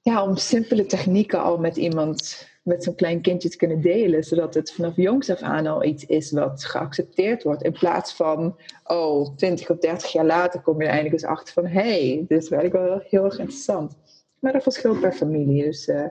ja, 0.00 0.22
om 0.22 0.36
simpele 0.36 0.86
technieken 0.86 1.42
al 1.42 1.58
met 1.58 1.76
iemand, 1.76 2.48
met 2.62 2.84
zo'n 2.84 2.94
klein 2.94 3.20
kindje 3.20 3.48
te 3.48 3.56
kunnen 3.56 3.80
delen, 3.80 4.24
zodat 4.24 4.54
het 4.54 4.72
vanaf 4.72 4.96
jongs 4.96 5.30
af 5.30 5.40
aan 5.40 5.66
al 5.66 5.84
iets 5.84 6.04
is 6.04 6.32
wat 6.32 6.64
geaccepteerd 6.64 7.42
wordt. 7.42 7.62
In 7.62 7.72
plaats 7.72 8.14
van, 8.14 8.56
oh, 8.84 9.36
20 9.36 9.70
of 9.70 9.78
30 9.78 10.12
jaar 10.12 10.26
later 10.26 10.60
kom 10.60 10.80
je 10.80 10.84
er 10.84 10.92
eindelijk 10.92 11.22
eens 11.22 11.30
achter 11.30 11.52
van, 11.52 11.66
hé, 11.66 12.08
hey, 12.10 12.24
dit 12.28 12.42
is 12.42 12.48
wel 12.48 13.00
heel 13.08 13.24
erg 13.24 13.38
interessant. 13.38 13.96
Maar 14.40 14.52
dat 14.52 14.62
verschilt 14.62 15.00
per 15.00 15.12
familie. 15.12 15.64
Dus, 15.64 15.88
uh... 15.88 16.06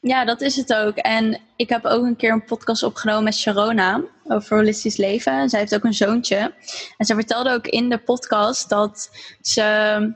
Ja, 0.00 0.24
dat 0.24 0.40
is 0.40 0.56
het 0.56 0.74
ook. 0.74 0.96
En 0.96 1.40
ik 1.56 1.68
heb 1.68 1.84
ook 1.84 2.04
een 2.04 2.16
keer 2.16 2.32
een 2.32 2.44
podcast 2.44 2.82
opgenomen 2.82 3.24
met 3.24 3.34
Sharona 3.34 4.02
over 4.24 4.56
holistisch 4.56 4.96
leven. 4.96 5.32
En 5.32 5.48
zij 5.48 5.60
heeft 5.60 5.74
ook 5.74 5.84
een 5.84 5.94
zoontje. 5.94 6.54
En 6.96 7.06
ze 7.06 7.14
vertelde 7.14 7.52
ook 7.52 7.66
in 7.66 7.88
de 7.88 7.98
podcast 7.98 8.68
dat 8.68 9.10
ze, 9.40 10.14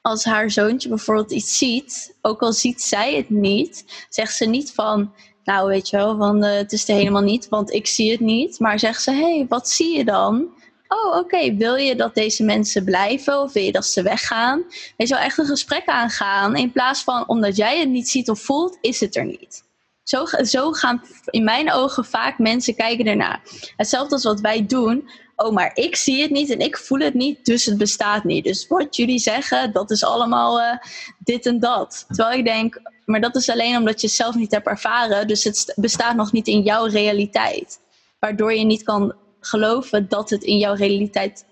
als 0.00 0.24
haar 0.24 0.50
zoontje 0.50 0.88
bijvoorbeeld 0.88 1.32
iets 1.32 1.58
ziet, 1.58 2.16
ook 2.22 2.42
al 2.42 2.52
ziet 2.52 2.82
zij 2.82 3.16
het 3.16 3.30
niet, 3.30 4.06
zegt 4.08 4.36
ze 4.36 4.44
niet 4.44 4.72
van, 4.72 5.12
nou 5.44 5.68
weet 5.68 5.88
je 5.88 5.96
wel, 5.96 6.16
van, 6.16 6.44
uh, 6.44 6.56
het 6.56 6.72
is 6.72 6.88
er 6.88 6.94
helemaal 6.94 7.22
niet, 7.22 7.48
want 7.48 7.72
ik 7.72 7.86
zie 7.86 8.10
het 8.10 8.20
niet. 8.20 8.58
Maar 8.58 8.78
zegt 8.78 9.02
ze, 9.02 9.10
hé, 9.10 9.36
hey, 9.36 9.46
wat 9.48 9.68
zie 9.68 9.96
je 9.96 10.04
dan? 10.04 10.48
Oh 10.94 11.16
oké, 11.16 11.56
wil 11.56 11.74
je 11.74 11.96
dat 11.96 12.14
deze 12.14 12.44
mensen 12.44 12.84
blijven 12.84 13.40
of 13.40 13.52
wil 13.52 13.62
je 13.62 13.72
dat 13.72 13.86
ze 13.86 14.02
weggaan? 14.02 14.64
Je 14.96 15.06
wel, 15.06 15.18
echt 15.18 15.38
een 15.38 15.46
gesprek 15.46 15.86
aangaan 15.86 16.56
in 16.56 16.72
plaats 16.72 17.02
van 17.02 17.28
omdat 17.28 17.56
jij 17.56 17.78
het 17.78 17.88
niet 17.88 18.08
ziet 18.08 18.30
of 18.30 18.40
voelt, 18.40 18.78
is 18.80 19.00
het 19.00 19.16
er 19.16 19.24
niet. 19.24 19.62
Zo, 20.02 20.24
zo 20.42 20.72
gaan 20.72 21.02
in 21.24 21.44
mijn 21.44 21.72
ogen 21.72 22.04
vaak 22.04 22.38
mensen 22.38 22.74
kijken 22.74 23.06
ernaar. 23.06 23.40
Hetzelfde 23.76 24.14
als 24.14 24.24
wat 24.24 24.40
wij 24.40 24.66
doen. 24.66 25.10
Oh, 25.36 25.52
maar 25.52 25.70
ik 25.74 25.96
zie 25.96 26.22
het 26.22 26.30
niet 26.30 26.50
en 26.50 26.58
ik 26.58 26.76
voel 26.76 26.98
het 26.98 27.14
niet, 27.14 27.44
dus 27.44 27.64
het 27.64 27.78
bestaat 27.78 28.24
niet. 28.24 28.44
Dus 28.44 28.66
wat 28.66 28.96
jullie 28.96 29.18
zeggen, 29.18 29.72
dat 29.72 29.90
is 29.90 30.04
allemaal 30.04 30.60
uh, 30.60 30.76
dit 31.18 31.46
en 31.46 31.60
dat. 31.60 32.04
Terwijl 32.08 32.38
ik 32.38 32.44
denk, 32.44 32.80
maar 33.04 33.20
dat 33.20 33.36
is 33.36 33.50
alleen 33.50 33.76
omdat 33.76 34.00
je 34.00 34.06
het 34.06 34.16
zelf 34.16 34.34
niet 34.34 34.50
hebt 34.50 34.66
ervaren. 34.66 35.26
Dus 35.28 35.44
het 35.44 35.72
bestaat 35.76 36.16
nog 36.16 36.32
niet 36.32 36.46
in 36.46 36.62
jouw 36.62 36.86
realiteit. 36.86 37.80
Waardoor 38.18 38.54
je 38.54 38.64
niet 38.64 38.82
kan 38.82 39.14
geloven 39.46 40.08
dat 40.08 40.30
het 40.30 40.42
in 40.42 40.58
jouw 40.58 40.74
realiteit 40.74 41.44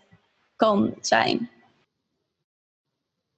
kan 0.57 0.95
zijn. 1.01 1.51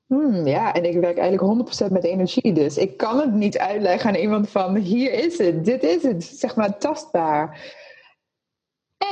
Hmm, 0.06 0.46
ja, 0.46 0.74
en 0.74 0.84
ik 0.84 1.00
werk 1.00 1.18
eigenlijk 1.18 1.86
100% 1.88 1.92
met 1.92 2.04
energie. 2.04 2.52
Dus 2.52 2.76
ik 2.76 2.96
kan 2.96 3.20
het 3.20 3.32
niet 3.32 3.58
uitleggen 3.58 4.10
aan 4.10 4.16
iemand 4.16 4.48
van 4.48 4.76
hier 4.76 5.12
is 5.12 5.38
het, 5.38 5.64
dit 5.64 5.82
is 5.82 6.02
het, 6.02 6.24
zeg 6.24 6.56
maar 6.56 6.78
tastbaar. 6.78 7.72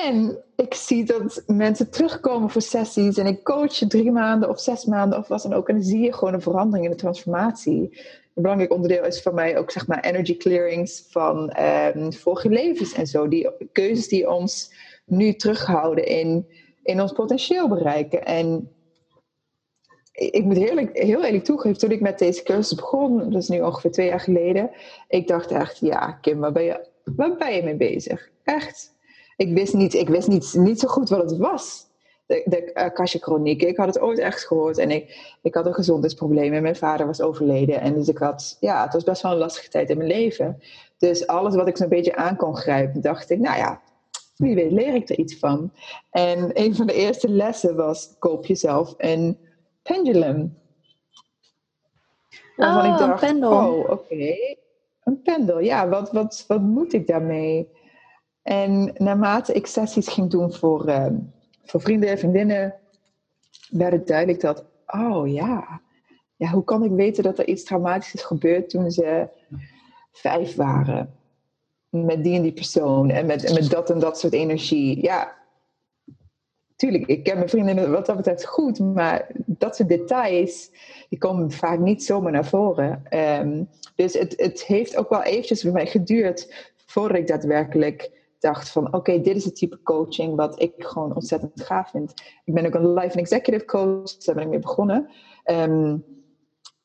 En 0.04 0.38
ik 0.56 0.74
zie 0.74 1.04
dat 1.04 1.42
mensen 1.46 1.90
terugkomen 1.90 2.50
voor 2.50 2.62
sessies 2.62 3.16
en 3.16 3.26
ik 3.26 3.44
coach 3.44 3.72
drie 3.72 4.10
maanden 4.10 4.48
of 4.48 4.60
zes 4.60 4.84
maanden 4.84 5.18
of 5.18 5.28
wat 5.28 5.42
dan 5.42 5.52
ook. 5.52 5.68
En 5.68 5.74
dan 5.74 5.84
zie 5.84 6.00
je 6.00 6.12
gewoon 6.12 6.34
een 6.34 6.42
verandering 6.42 6.84
in 6.84 6.90
de 6.90 6.96
transformatie. 6.96 8.00
Een 8.34 8.42
belangrijk 8.42 8.72
onderdeel 8.72 9.04
is 9.04 9.22
voor 9.22 9.34
mij 9.34 9.58
ook 9.58 9.70
zeg 9.70 9.86
maar 9.86 10.00
energy 10.00 10.36
clearings 10.36 11.04
van 11.08 11.56
um, 11.94 12.12
vorige 12.12 12.48
levens 12.48 12.92
en 12.92 13.06
zo. 13.06 13.28
Die 13.28 13.48
keuzes 13.72 14.08
die 14.08 14.30
ons 14.30 14.72
nu 15.04 15.34
terughouden 15.34 16.06
in, 16.06 16.46
in 16.82 17.00
ons 17.00 17.12
potentieel 17.12 17.68
bereiken. 17.68 18.24
En 18.24 18.70
ik 20.12 20.44
moet 20.44 20.56
heel, 20.56 20.88
heel 20.92 21.24
eerlijk 21.24 21.44
toegeven, 21.44 21.78
toen 21.78 21.90
ik 21.90 22.00
met 22.00 22.18
deze 22.18 22.42
cursus 22.42 22.76
begon, 22.76 23.30
dat 23.30 23.42
is 23.42 23.48
nu 23.48 23.60
ongeveer 23.60 23.92
twee 23.92 24.06
jaar 24.06 24.20
geleden, 24.20 24.70
ik 25.08 25.28
dacht 25.28 25.50
echt, 25.50 25.78
ja 25.78 26.12
Kim, 26.12 26.38
waar 26.38 26.52
ben 26.52 26.64
je, 26.64 26.86
waar 27.04 27.36
ben 27.36 27.54
je 27.54 27.62
mee 27.62 27.76
bezig? 27.76 28.30
Echt. 28.44 28.92
Ik 29.36 29.52
wist 29.52 29.74
niet, 29.74 29.94
ik 29.94 30.08
wist 30.08 30.28
niet, 30.28 30.54
niet 30.54 30.80
zo 30.80 30.88
goed 30.88 31.08
wat 31.08 31.30
het 31.30 31.38
was. 31.38 31.90
De, 32.26 32.42
de 32.44 32.74
Akasha 32.74 33.18
chroniek. 33.18 33.62
Ik 33.62 33.76
had 33.76 33.86
het 33.86 34.00
ooit 34.00 34.18
echt 34.18 34.46
gehoord 34.46 34.78
en 34.78 34.90
ik, 34.90 35.36
ik 35.42 35.54
had 35.54 35.66
een 35.66 35.74
gezondheidsprobleem 35.74 36.52
en 36.52 36.62
mijn 36.62 36.76
vader 36.76 37.06
was 37.06 37.20
overleden. 37.20 37.80
En 37.80 37.94
dus 37.94 38.08
ik 38.08 38.18
had, 38.18 38.56
ja, 38.60 38.84
het 38.84 38.92
was 38.92 39.04
best 39.04 39.22
wel 39.22 39.32
een 39.32 39.38
lastige 39.38 39.68
tijd 39.68 39.90
in 39.90 39.96
mijn 39.96 40.08
leven. 40.08 40.62
Dus 40.98 41.26
alles 41.26 41.54
wat 41.54 41.68
ik 41.68 41.76
zo'n 41.76 41.88
beetje 41.88 42.16
aan 42.16 42.36
kon 42.36 42.56
grijpen, 42.56 43.00
dacht 43.00 43.30
ik, 43.30 43.38
nou 43.38 43.56
ja, 43.56 43.80
wie 44.36 44.54
weet 44.54 44.72
leer 44.72 44.94
ik 44.94 45.08
er 45.08 45.18
iets 45.18 45.38
van. 45.38 45.72
En 46.10 46.50
een 46.52 46.74
van 46.74 46.86
de 46.86 46.94
eerste 46.94 47.28
lessen 47.28 47.76
was, 47.76 48.16
koop 48.18 48.46
jezelf 48.46 48.94
een 48.96 49.38
pendulum. 49.82 50.58
Waarvan 52.56 52.86
oh, 52.86 52.92
ik 52.92 52.98
dacht, 52.98 53.42
oh, 53.42 53.90
oké. 53.90 54.34
een 55.04 55.22
pendel, 55.22 55.60
ja, 55.60 55.88
wat, 55.88 56.12
wat, 56.12 56.44
wat 56.48 56.60
moet 56.60 56.92
ik 56.92 57.06
daarmee? 57.06 57.68
En 58.42 58.92
naarmate 58.96 59.52
ik 59.52 59.66
sessies 59.66 60.08
ging 60.08 60.30
doen 60.30 60.52
voor, 60.52 60.86
ehm, 60.86 61.16
voor 61.64 61.80
vrienden 61.80 62.08
en 62.08 62.18
vriendinnen, 62.18 62.74
werd 63.70 63.92
het 63.92 64.06
duidelijk 64.06 64.40
dat, 64.40 64.64
oh 64.86 65.32
ja, 65.32 65.80
ja, 66.36 66.50
hoe 66.50 66.64
kan 66.64 66.84
ik 66.84 66.90
weten 66.90 67.22
dat 67.22 67.38
er 67.38 67.46
iets 67.46 67.64
traumatisch 67.64 68.14
is 68.14 68.22
gebeurd 68.22 68.70
toen 68.70 68.90
ze 68.90 69.28
vijf 70.12 70.54
waren? 70.54 71.14
Met 71.92 72.24
die 72.24 72.36
en 72.36 72.42
die 72.42 72.52
persoon 72.52 73.10
en 73.10 73.26
met, 73.26 73.52
met 73.54 73.70
dat 73.70 73.90
en 73.90 73.98
dat 73.98 74.18
soort 74.18 74.32
energie. 74.32 75.02
Ja, 75.02 75.36
tuurlijk, 76.76 77.06
ik 77.06 77.22
ken 77.22 77.36
mijn 77.36 77.48
vrienden 77.48 77.90
wat 77.90 78.06
dat 78.06 78.16
betreft 78.16 78.46
goed, 78.46 78.78
maar 78.78 79.26
dat 79.46 79.76
soort 79.76 79.88
details, 79.88 80.70
die 81.08 81.18
komen 81.18 81.50
vaak 81.50 81.78
niet 81.78 82.04
zomaar 82.04 82.32
naar 82.32 82.46
voren. 82.46 83.02
Ehm, 83.08 83.64
dus 83.94 84.12
het, 84.12 84.34
het 84.36 84.64
heeft 84.64 84.96
ook 84.96 85.08
wel 85.08 85.22
eventjes 85.22 85.62
bij 85.62 85.72
mij 85.72 85.86
geduurd 85.86 86.72
voordat 86.86 87.16
ik 87.16 87.26
daadwerkelijk 87.26 88.10
dacht 88.38 88.70
van 88.70 88.94
oké, 88.94 89.20
dit 89.20 89.36
is 89.36 89.44
het 89.44 89.56
type 89.56 89.82
coaching 89.82 90.36
wat 90.36 90.62
ik 90.62 90.72
gewoon 90.76 91.14
ontzettend 91.14 91.62
gaaf 91.62 91.90
vind. 91.90 92.12
Ik 92.44 92.54
ben 92.54 92.66
ook 92.66 92.74
een 92.74 92.92
life 92.92 93.18
and 93.18 93.30
executive 93.30 93.64
coach, 93.64 94.16
daar 94.16 94.34
ben 94.34 94.44
ik 94.44 94.50
mee 94.50 94.58
begonnen. 94.58 95.08
Ehm, 95.44 95.96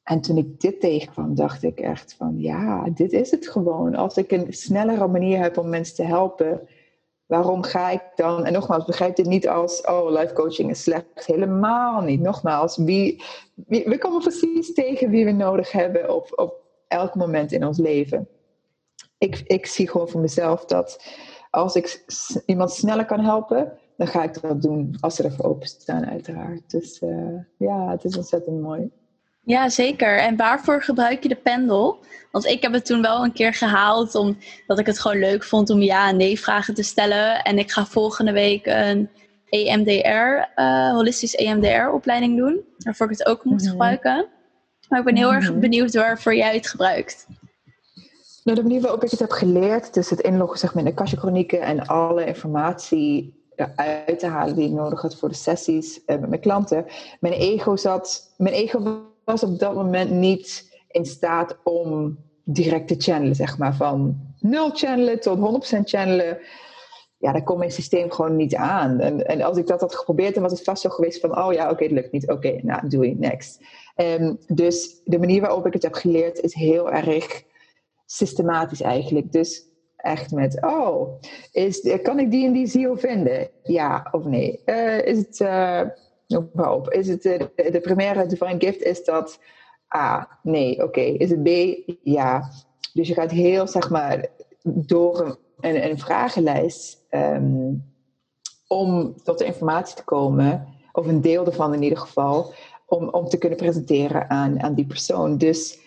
en 0.08 0.22
toen 0.22 0.38
ik 0.38 0.60
dit 0.60 0.80
tegenkwam, 0.80 1.36
dacht 1.36 1.64
ik 1.64 1.80
echt 1.80 2.16
van 2.18 2.40
ja, 2.40 2.90
dit 2.90 3.12
is 3.12 3.32
het 3.32 3.48
gewoon. 3.48 3.96
Als 3.96 4.18
ik 4.18 4.32
een 4.32 4.54
snellere 4.54 5.08
manier 5.08 5.40
heb 5.40 5.58
om 5.58 5.70
mensen 5.70 5.96
te 5.96 6.04
helpen, 6.04 6.68
waarom 7.26 7.64
ga 7.64 7.90
ik 7.90 8.04
dan? 8.16 8.46
En 8.46 8.54
nogmaals, 8.54 8.86
begrijp 8.86 9.16
dit 9.16 9.26
niet 9.26 9.48
als 9.48 9.82
oh, 9.82 10.12
life 10.12 10.34
coaching 10.34 10.70
is 10.70 10.84
slecht. 10.84 11.26
Helemaal 11.26 12.02
niet. 12.02 12.22
Nogmaals, 12.22 12.78
wie, 12.78 13.24
wie, 13.54 13.86
we 13.86 13.98
komen 13.98 14.22
precies 14.22 14.74
tegen 14.74 15.10
wie 15.10 15.26
we 15.26 15.32
nodig 15.32 15.72
hebben 15.72 16.16
op, 16.16 16.32
op 16.36 16.54
elk 16.88 17.16
moment 17.16 17.52
in 17.52 17.66
ons 17.66 17.78
leven. 17.78 18.28
Ik, 19.18 19.44
ik 19.46 19.66
zie 19.66 19.90
gewoon 19.90 20.10
voor 20.10 20.22
mezelf 20.22 20.66
dat 20.66 21.04
als 21.50 21.76
ik 21.76 22.04
iemand 22.46 22.72
sneller 22.72 23.06
kan 23.06 23.20
helpen, 23.20 23.74
dan 23.98 24.08
ga 24.08 24.24
ik 24.24 24.42
dat 24.42 24.62
doen 24.62 24.98
als 25.00 25.16
ze 25.16 25.24
ervoor 25.24 25.46
openstaan, 25.46 26.06
uiteraard. 26.06 26.72
Dus 26.72 27.02
uh, 27.02 27.40
ja, 27.58 27.90
het 27.92 28.04
is 28.04 28.18
ontzettend 28.18 28.62
mooi. 28.62 28.92
Ja, 29.48 29.70
zeker. 29.70 30.20
En 30.20 30.36
waarvoor 30.36 30.84
gebruik 30.84 31.24
je 31.24 31.30
de 31.30 31.36
pendel? 31.36 32.00
Want 32.32 32.46
ik 32.46 32.62
heb 32.62 32.74
het 32.74 32.86
toen 32.86 33.02
wel 33.02 33.24
een 33.24 33.34
keer 33.34 33.54
gehaald, 33.54 34.16
omdat 34.16 34.80
ik 34.80 34.86
het 34.86 35.00
gewoon 35.00 35.20
leuk 35.20 35.44
vond 35.44 35.70
om 35.70 35.82
ja 35.82 36.10
en 36.10 36.18
nee 36.18 36.40
vragen 36.40 36.74
te 36.74 36.84
stellen. 36.84 37.44
En 37.44 37.58
ik 37.58 37.72
ga 37.72 37.86
volgende 37.86 38.32
week 38.32 38.66
een 38.66 39.10
EMDR, 39.50 40.50
uh, 40.56 40.92
holistisch 40.92 41.36
EMDR-opleiding 41.36 42.38
doen, 42.38 42.62
waarvoor 42.78 43.12
ik 43.12 43.18
het 43.18 43.28
ook 43.28 43.44
moet 43.44 43.62
mhm. 43.62 43.70
gebruiken. 43.70 44.28
Maar 44.90 45.00
ik 45.00 45.06
ben 45.06 45.16
heel 45.16 45.34
erg 45.34 45.52
mhm. 45.52 45.60
benieuwd 45.60 45.94
waarvoor 45.94 46.36
jij 46.36 46.56
het 46.56 46.68
gebruikt. 46.68 47.28
Nou, 48.44 48.58
de 48.58 48.64
manier 48.64 48.82
waarop 48.82 49.04
ik 49.04 49.12
het 49.12 49.20
heb 49.20 49.32
geleerd, 49.32 49.94
dus 49.94 50.10
het 50.10 50.20
inloggen 50.20 50.60
zeg 50.60 50.74
maar, 50.74 50.84
in 50.84 50.90
de 50.90 50.96
Kasha-chronieken 50.96 51.62
en 51.62 51.86
alle 51.86 52.26
informatie 52.26 53.36
uit 53.76 54.20
te 54.20 54.28
halen 54.28 54.56
die 54.56 54.68
ik 54.68 54.74
nodig 54.74 55.02
had 55.02 55.16
voor 55.16 55.30
de 55.30 55.36
sessies 55.36 55.98
uh, 55.98 56.20
met 56.20 56.30
mijn 56.30 56.42
klanten. 56.42 56.86
Mijn 57.20 57.34
ego 57.34 57.76
zat, 57.76 58.34
mijn 58.38 58.54
ego 58.54 58.80
was 59.28 59.44
op 59.44 59.60
dat 59.60 59.76
moment 59.76 60.12
niet 60.12 60.78
in 60.88 61.06
staat 61.06 61.58
om 61.64 62.18
direct 62.44 62.88
te 62.88 62.96
channelen, 62.98 63.36
zeg 63.36 63.58
maar, 63.58 63.76
van 63.76 64.18
nul 64.40 64.70
channelen 64.70 65.20
tot 65.20 65.38
100% 65.78 65.80
channelen. 65.84 66.38
Ja, 67.18 67.32
daar 67.32 67.44
komt 67.44 67.60
mijn 67.60 67.72
systeem 67.72 68.12
gewoon 68.12 68.36
niet 68.36 68.56
aan. 68.56 69.00
En, 69.00 69.26
en 69.26 69.42
als 69.42 69.58
ik 69.58 69.68
dat 69.68 69.82
had 69.82 69.96
geprobeerd, 69.96 70.34
dan 70.34 70.44
was 70.44 70.52
het 70.52 70.64
vast 70.64 70.82
zo 70.82 70.90
geweest 70.90 71.20
van, 71.20 71.38
oh 71.38 71.54
ja, 71.54 71.70
oké, 71.70 71.84
dat 71.84 71.92
lukt 71.92 72.12
niet. 72.12 72.30
Oké, 72.30 72.60
nou, 72.62 72.88
doe 72.88 73.08
je, 73.08 73.16
next. 73.16 73.62
Um, 73.96 74.38
dus 74.48 75.02
de 75.04 75.20
manier 75.20 75.42
waarop 75.42 75.66
ik 75.66 75.74
het 75.74 75.84
heb 75.84 75.94
geleerd 75.94 76.40
is 76.40 76.54
heel 76.54 76.92
erg 76.92 77.44
systematisch 78.06 78.82
eigenlijk. 78.82 79.32
Dus 79.32 79.68
echt 79.96 80.32
met, 80.32 80.64
oh, 80.64 81.20
is, 81.52 82.00
kan 82.02 82.20
ik 82.20 82.32
die 82.32 82.46
en 82.46 82.54
die 82.54 82.68
ziel 82.68 82.98
vinden? 82.98 83.50
Ja 83.64 84.08
of 84.12 84.24
nee? 84.24 84.62
Uh, 84.66 85.06
is 85.06 85.18
het, 85.18 85.40
uh, 85.40 85.82
noem 86.28 86.50
op, 86.54 86.90
is 86.90 87.08
het 87.08 87.26
uh, 87.26 87.40
de 87.56 87.80
primaire 87.82 88.26
divine 88.26 88.60
gift, 88.60 88.82
is 88.82 89.04
dat 89.04 89.40
A? 89.96 90.40
Nee, 90.44 90.84
oké. 90.84 91.02
Is 91.02 91.30
het 91.30 91.44
B? 91.44 91.48
Ja. 92.04 92.52
Dus 92.94 93.08
je 93.08 93.14
gaat 93.14 93.32
heel, 93.32 93.68
zeg 93.68 93.90
maar, 93.90 94.28
door 94.64 95.40
een, 95.60 95.90
een 95.90 96.00
vragenlijst 96.00 97.06
um, 97.12 97.84
om 98.68 99.16
tot 99.24 99.38
de 99.38 99.46
informatie 99.46 99.96
te 99.96 100.04
komen, 100.04 100.68
of 100.92 101.08
een 101.08 101.22
deel 101.22 101.46
ervan 101.46 101.74
in 101.74 101.84
ieder 101.84 101.98
geval, 101.98 102.54
om, 102.86 103.10
om 103.10 103.26
te 103.26 103.38
kunnen 103.38 103.58
presenteren 103.58 104.30
aan, 104.30 104.62
aan 104.62 104.74
die 104.74 104.86
persoon. 104.86 105.38
Dus 105.38 105.80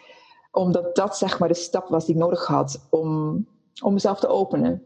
omdat 0.53 0.96
dat 0.96 1.16
zeg 1.16 1.38
maar 1.38 1.48
de 1.48 1.55
stap 1.55 1.88
was 1.88 2.07
die 2.07 2.14
ik 2.14 2.20
nodig 2.20 2.46
had 2.46 2.87
om, 2.90 3.46
om 3.83 3.92
mezelf 3.92 4.20
te 4.20 4.29
openen. 4.29 4.83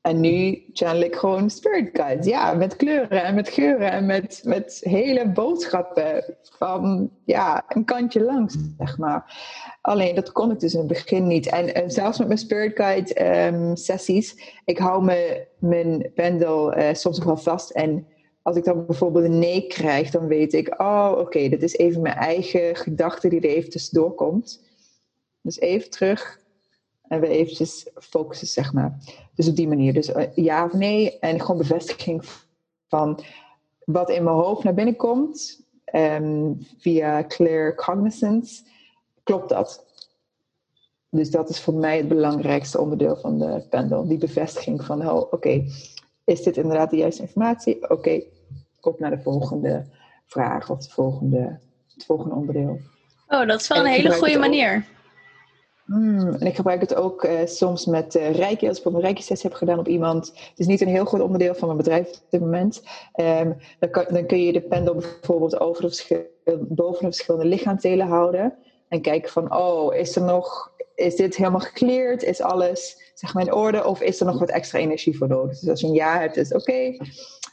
En 0.00 0.20
nu 0.20 0.64
channel 0.72 1.02
ik 1.02 1.14
gewoon 1.14 1.50
spirit 1.50 1.90
guides. 1.92 2.26
Ja, 2.26 2.54
met 2.54 2.76
kleuren 2.76 3.24
en 3.24 3.34
met 3.34 3.48
geuren 3.48 3.90
en 3.90 4.06
met, 4.06 4.40
met 4.44 4.80
hele 4.80 5.28
boodschappen 5.28 6.36
van 6.42 7.10
ja, 7.24 7.64
een 7.68 7.84
kantje 7.84 8.20
langs, 8.20 8.56
zeg 8.78 8.98
maar. 8.98 9.36
Alleen 9.80 10.14
dat 10.14 10.32
kon 10.32 10.50
ik 10.50 10.60
dus 10.60 10.72
in 10.72 10.78
het 10.78 10.88
begin 10.88 11.26
niet. 11.26 11.46
En, 11.46 11.90
zelfs 11.90 12.18
met 12.18 12.26
mijn 12.26 12.38
spirit 12.38 12.76
guide 12.76 13.14
ehm, 13.14 13.74
sessies, 13.74 14.54
ik 14.64 14.78
hou 14.78 15.04
me, 15.04 15.46
mijn 15.58 16.10
pendel 16.14 16.78
uh, 16.78 16.88
soms 16.92 17.16
nog 17.16 17.26
wel 17.26 17.36
vast. 17.36 17.70
En 17.70 18.06
als 18.42 18.56
ik 18.56 18.64
dan 18.64 18.86
bijvoorbeeld 18.86 19.24
een 19.24 19.38
nee 19.38 19.66
krijg, 19.66 20.10
dan 20.10 20.26
weet 20.26 20.52
ik, 20.52 20.80
oh 20.80 21.14
oké, 21.18 21.48
dit 21.48 21.62
is 21.62 21.76
even 21.76 22.02
mijn 22.02 22.16
eigen 22.16 22.76
gedachte 22.76 23.28
die 23.28 23.40
er 23.40 23.50
even 23.50 23.70
tussendoor 23.70 24.14
komt. 24.14 24.62
Dus 25.42 25.58
even 25.58 25.90
terug 25.90 26.37
en 27.08 27.20
we 27.20 27.28
eventjes 27.28 27.86
focussen, 27.94 28.46
zeg 28.46 28.72
maar. 28.72 28.98
Dus 29.34 29.48
op 29.48 29.56
die 29.56 29.68
manier. 29.68 29.92
Dus 29.92 30.12
eh, 30.12 30.34
ja 30.34 30.64
of 30.64 30.72
nee. 30.72 31.18
En 31.18 31.40
gewoon 31.40 31.58
bevestiging 31.58 32.24
van 32.88 33.20
wat 33.84 34.10
in 34.10 34.24
mijn 34.24 34.36
hoofd 34.36 34.64
naar 34.64 34.74
binnen 34.74 34.96
komt. 34.96 35.66
Um, 35.94 36.66
via 36.78 37.24
clear 37.24 37.74
cognizance. 37.74 38.62
Klopt 39.22 39.48
dat? 39.48 39.86
Dus 41.10 41.30
dat 41.30 41.48
is 41.48 41.60
voor 41.60 41.74
mij 41.74 41.96
het 41.96 42.08
belangrijkste 42.08 42.80
onderdeel 42.80 43.16
van 43.16 43.38
de 43.38 43.66
pendel. 43.70 44.08
Die 44.08 44.18
bevestiging 44.18 44.84
van, 44.84 45.08
oh, 45.08 45.32
oké, 45.32 45.64
is 46.24 46.42
dit 46.42 46.56
inderdaad 46.56 46.90
de 46.90 46.96
juiste 46.96 47.22
informatie? 47.22 47.90
Oké, 47.90 48.22
op 48.80 48.98
naar 48.98 49.10
de 49.10 49.22
volgende 49.22 49.86
vraag 50.26 50.70
of 50.70 50.76
het 50.76 50.92
volgende, 50.92 51.58
het 51.94 52.04
volgende 52.04 52.34
onderdeel. 52.34 52.80
Oh, 53.28 53.46
dat 53.46 53.60
is 53.60 53.68
wel 53.68 53.78
een 53.78 53.86
hele 53.86 54.12
goede 54.12 54.38
manier. 54.38 54.86
Hmm, 55.88 56.34
en 56.34 56.46
ik 56.46 56.56
gebruik 56.56 56.80
het 56.80 56.94
ook 56.94 57.24
uh, 57.24 57.38
soms 57.44 57.86
met 57.86 58.14
uh, 58.14 58.30
Reiki. 58.34 58.68
Als 58.68 58.78
ik 58.78 58.84
een 58.84 59.00
Reiki-sessie 59.00 59.48
heb 59.48 59.58
gedaan 59.58 59.78
op 59.78 59.88
iemand. 59.88 60.26
Het 60.26 60.58
is 60.58 60.66
niet 60.66 60.80
een 60.80 60.88
heel 60.88 61.04
groot 61.04 61.20
onderdeel 61.20 61.54
van 61.54 61.66
mijn 61.66 61.78
bedrijf 61.78 62.08
op 62.08 62.30
dit 62.30 62.40
moment. 62.40 62.82
Um, 63.14 63.56
dan, 63.78 64.04
dan, 64.08 64.26
kun 64.26 64.42
je 64.42 64.52
de 64.52 64.60
pendel 64.60 64.94
bijvoorbeeld 64.94 65.60
over 65.60 65.82
de 65.82 66.30
boven 66.68 67.00
de 67.00 67.06
verschillende 67.06 67.46
lichaamdelen 67.46 68.06
houden. 68.06 68.54
En 68.88 69.00
kijken 69.00 69.30
van, 69.30 69.56
oh, 69.56 69.94
is 69.94 70.16
er 70.16 70.22
nog... 70.22 70.72
Is 70.94 71.16
dit 71.16 71.36
helemaal 71.36 71.60
gecleared? 71.60 72.22
Is 72.22 72.40
alles 72.40 73.12
zeg 73.14 73.34
maar 73.34 73.42
in 73.42 73.52
orde? 73.52 73.84
Of 73.84 74.00
is 74.00 74.20
er 74.20 74.26
nog 74.26 74.38
wat 74.38 74.50
extra 74.50 74.78
energie 74.78 75.16
voor 75.16 75.28
nodig? 75.28 75.58
Dus 75.58 75.68
als 75.68 75.80
je 75.80 75.86
een 75.86 75.92
ja 75.92 76.18
hebt, 76.18 76.36
is 76.36 76.52
oké. 76.52 76.96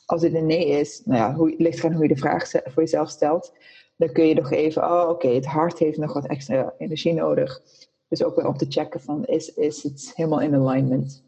Als 0.05 0.21
het 0.21 0.33
een 0.33 0.45
nee 0.45 0.67
is, 0.67 1.01
nou 1.05 1.19
ja, 1.19 1.33
hoe, 1.33 1.55
ligt 1.57 1.79
eraan 1.79 1.93
hoe 1.93 2.07
je 2.07 2.13
de 2.13 2.19
vraag 2.19 2.49
voor 2.49 2.83
jezelf 2.83 3.09
stelt. 3.09 3.53
Dan 3.97 4.11
kun 4.11 4.27
je 4.27 4.33
nog 4.33 4.51
even, 4.51 4.83
oh 4.83 5.09
oké, 5.09 5.27
het 5.27 5.45
hart 5.45 5.79
heeft 5.79 5.97
nog 5.97 6.13
wat 6.13 6.27
extra 6.27 6.73
energie 6.77 7.13
nodig 7.13 7.61
dus 8.17 8.27
ook 8.27 8.35
weer 8.35 8.47
om 8.47 8.57
te 8.57 8.65
checken 8.69 9.01
van 9.01 9.25
is, 9.25 9.53
is 9.53 9.83
het 9.83 10.11
helemaal 10.15 10.41
in 10.41 10.55
alignment. 10.55 11.23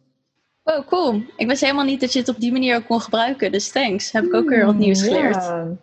Oh, 0.63 0.87
cool. 0.87 1.21
Ik 1.37 1.47
wist 1.47 1.61
helemaal 1.61 1.85
niet 1.85 1.99
dat 1.99 2.13
je 2.13 2.19
het 2.19 2.29
op 2.29 2.39
die 2.39 2.51
manier 2.51 2.75
ook 2.75 2.85
kon 2.85 3.01
gebruiken. 3.01 3.51
Dus 3.51 3.71
thanks. 3.71 4.11
Heb 4.11 4.23
ik 4.23 4.33
ook 4.33 4.49
weer 4.49 4.65
wat 4.65 4.73
hmm, 4.73 4.83
nieuws 4.83 5.01
geleerd. 5.01 5.35
Ja, 5.35 5.77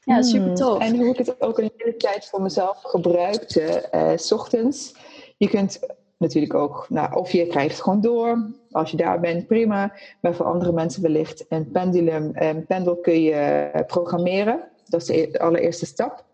ja 0.00 0.22
super 0.22 0.46
hmm. 0.46 0.54
tof. 0.54 0.78
En 0.78 0.96
hoe 0.96 1.08
ik 1.08 1.18
het 1.18 1.40
ook 1.40 1.58
een 1.58 1.70
hele 1.76 1.96
tijd 1.96 2.26
voor 2.26 2.42
mezelf 2.42 2.82
gebruikte. 2.82 3.88
Uh, 3.94 4.10
s 4.16 4.32
ochtends. 4.32 4.94
Je 5.36 5.48
kunt 5.48 5.80
natuurlijk 6.18 6.54
ook, 6.54 6.86
nou, 6.88 7.14
of 7.14 7.30
je 7.30 7.46
krijgt 7.46 7.70
het 7.70 7.82
gewoon 7.82 8.00
door. 8.00 8.50
Als 8.70 8.90
je 8.90 8.96
daar 8.96 9.20
bent, 9.20 9.46
prima. 9.46 9.92
Maar 10.20 10.34
voor 10.34 10.46
andere 10.46 10.72
mensen 10.72 11.02
wellicht 11.02 11.44
een 11.48 11.70
pendulum, 11.70 12.30
een 12.34 12.66
pendel 12.66 12.96
kun 12.96 13.22
je 13.22 13.70
programmeren. 13.86 14.60
Dat 14.88 15.08
is 15.08 15.30
de 15.32 15.38
allereerste 15.38 15.86
stap. 15.86 16.24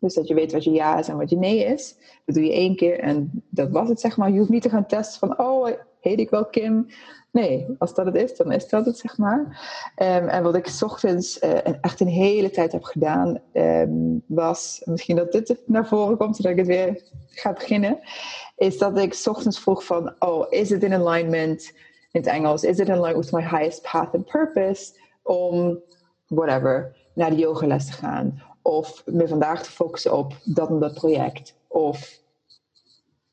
Dus 0.00 0.14
dat 0.14 0.28
je 0.28 0.34
weet 0.34 0.52
wat 0.52 0.64
je 0.64 0.70
ja 0.70 0.98
is 0.98 1.08
en 1.08 1.16
wat 1.16 1.30
je 1.30 1.36
nee 1.36 1.64
is. 1.64 1.96
Dat 2.24 2.34
doe 2.34 2.44
je 2.44 2.52
één 2.52 2.76
keer 2.76 3.00
en 3.00 3.42
dat 3.48 3.70
was 3.70 3.88
het, 3.88 4.00
zeg 4.00 4.16
maar. 4.16 4.30
Je 4.30 4.38
hoeft 4.38 4.50
niet 4.50 4.62
te 4.62 4.68
gaan 4.68 4.86
testen 4.86 5.18
van, 5.18 5.38
oh, 5.38 5.68
heet 6.00 6.18
ik 6.18 6.30
wel 6.30 6.46
Kim? 6.46 6.86
Nee, 7.30 7.66
als 7.78 7.94
dat 7.94 8.06
het 8.06 8.14
is, 8.14 8.36
dan 8.36 8.52
is 8.52 8.68
dat 8.68 8.86
het, 8.86 8.98
zeg 8.98 9.18
maar. 9.18 9.38
Um, 9.96 10.28
en 10.28 10.42
wat 10.42 10.56
ik 10.56 10.66
s 10.66 10.82
ochtends 10.82 11.42
uh, 11.42 11.82
echt 11.82 12.00
een 12.00 12.08
hele 12.08 12.50
tijd 12.50 12.72
heb 12.72 12.84
gedaan, 12.84 13.40
um, 13.52 14.22
was, 14.26 14.82
misschien 14.84 15.16
dat 15.16 15.32
dit 15.32 15.58
naar 15.66 15.86
voren 15.86 16.16
komt, 16.16 16.36
zodat 16.36 16.52
ik 16.52 16.58
het 16.58 16.66
weer 16.66 17.02
ga 17.28 17.52
beginnen, 17.52 17.98
is 18.56 18.78
dat 18.78 18.98
ik 18.98 19.14
s 19.14 19.26
ochtends 19.26 19.60
vroeg 19.60 19.84
van, 19.84 20.14
oh, 20.18 20.46
is 20.48 20.70
het 20.70 20.82
in 20.82 20.94
alignment, 20.94 21.72
in 22.12 22.20
het 22.20 22.26
Engels, 22.26 22.62
is 22.62 22.78
it 22.78 22.88
in 22.88 23.00
line 23.00 23.16
with 23.16 23.32
my 23.32 23.42
highest 23.42 23.90
path 23.92 24.14
and 24.14 24.24
purpose, 24.24 24.92
om, 25.22 25.78
whatever, 26.26 26.96
naar 27.14 27.30
de 27.30 27.36
yogales 27.36 27.86
te 27.86 27.92
gaan 27.92 28.42
of 28.68 29.02
me 29.06 29.28
vandaag 29.28 29.62
te 29.62 29.70
focussen 29.70 30.16
op 30.16 30.34
dat 30.44 30.68
en 30.68 30.78
dat 30.78 30.94
project. 30.94 31.54
Of 31.68 32.20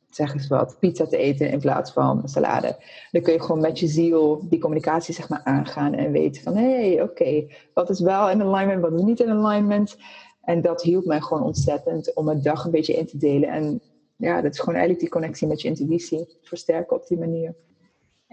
zeg 0.10 0.34
eens 0.34 0.48
wat, 0.48 0.78
pizza 0.80 1.06
te 1.06 1.17
eten 1.17 1.50
in 1.50 1.60
plaats 1.60 1.91
van 1.91 2.28
salade. 2.28 2.78
Dan 3.12 3.21
kun 3.21 3.34
je 3.34 3.41
gewoon 3.41 3.62
met 3.62 3.80
je 3.80 3.88
ziel 3.88 4.45
die 4.50 4.60
communicatie 4.60 5.13
zeg 5.13 5.30
maar 5.30 5.41
aangaan 5.43 5.93
en 5.93 6.12
weten 6.12 6.43
van 6.43 6.56
hé, 6.56 6.93
hey, 6.93 7.02
oké, 7.02 7.48
wat 7.74 7.89
is 7.89 8.00
wel 8.00 8.30
in 8.30 8.41
alignment, 8.41 8.82
wat 8.82 8.93
is 8.93 9.02
niet 9.02 9.19
in 9.19 9.30
alignment. 9.30 9.98
En 10.41 10.62
dat 10.62 10.82
hielp 10.82 11.06
mij 11.06 11.21
gewoon 11.21 11.43
ontzettend 11.43 12.13
om 12.13 12.26
mijn 12.26 12.41
dag 12.41 12.65
een 12.65 12.71
beetje 12.71 12.93
in 12.93 13.08
te 13.08 13.17
delen. 13.17 13.50
En 13.50 13.82
ja, 14.15 14.41
dat 14.41 14.54
is 14.54 14.60
gewoon 14.60 14.76
eigenlijk 14.76 15.04
die 15.04 15.13
connectie 15.13 15.48
met 15.48 15.62
je 15.62 15.67
intuïtie 15.67 16.38
versterken 16.41 16.95
op 16.95 17.08
die 17.08 17.17
manier. 17.17 17.56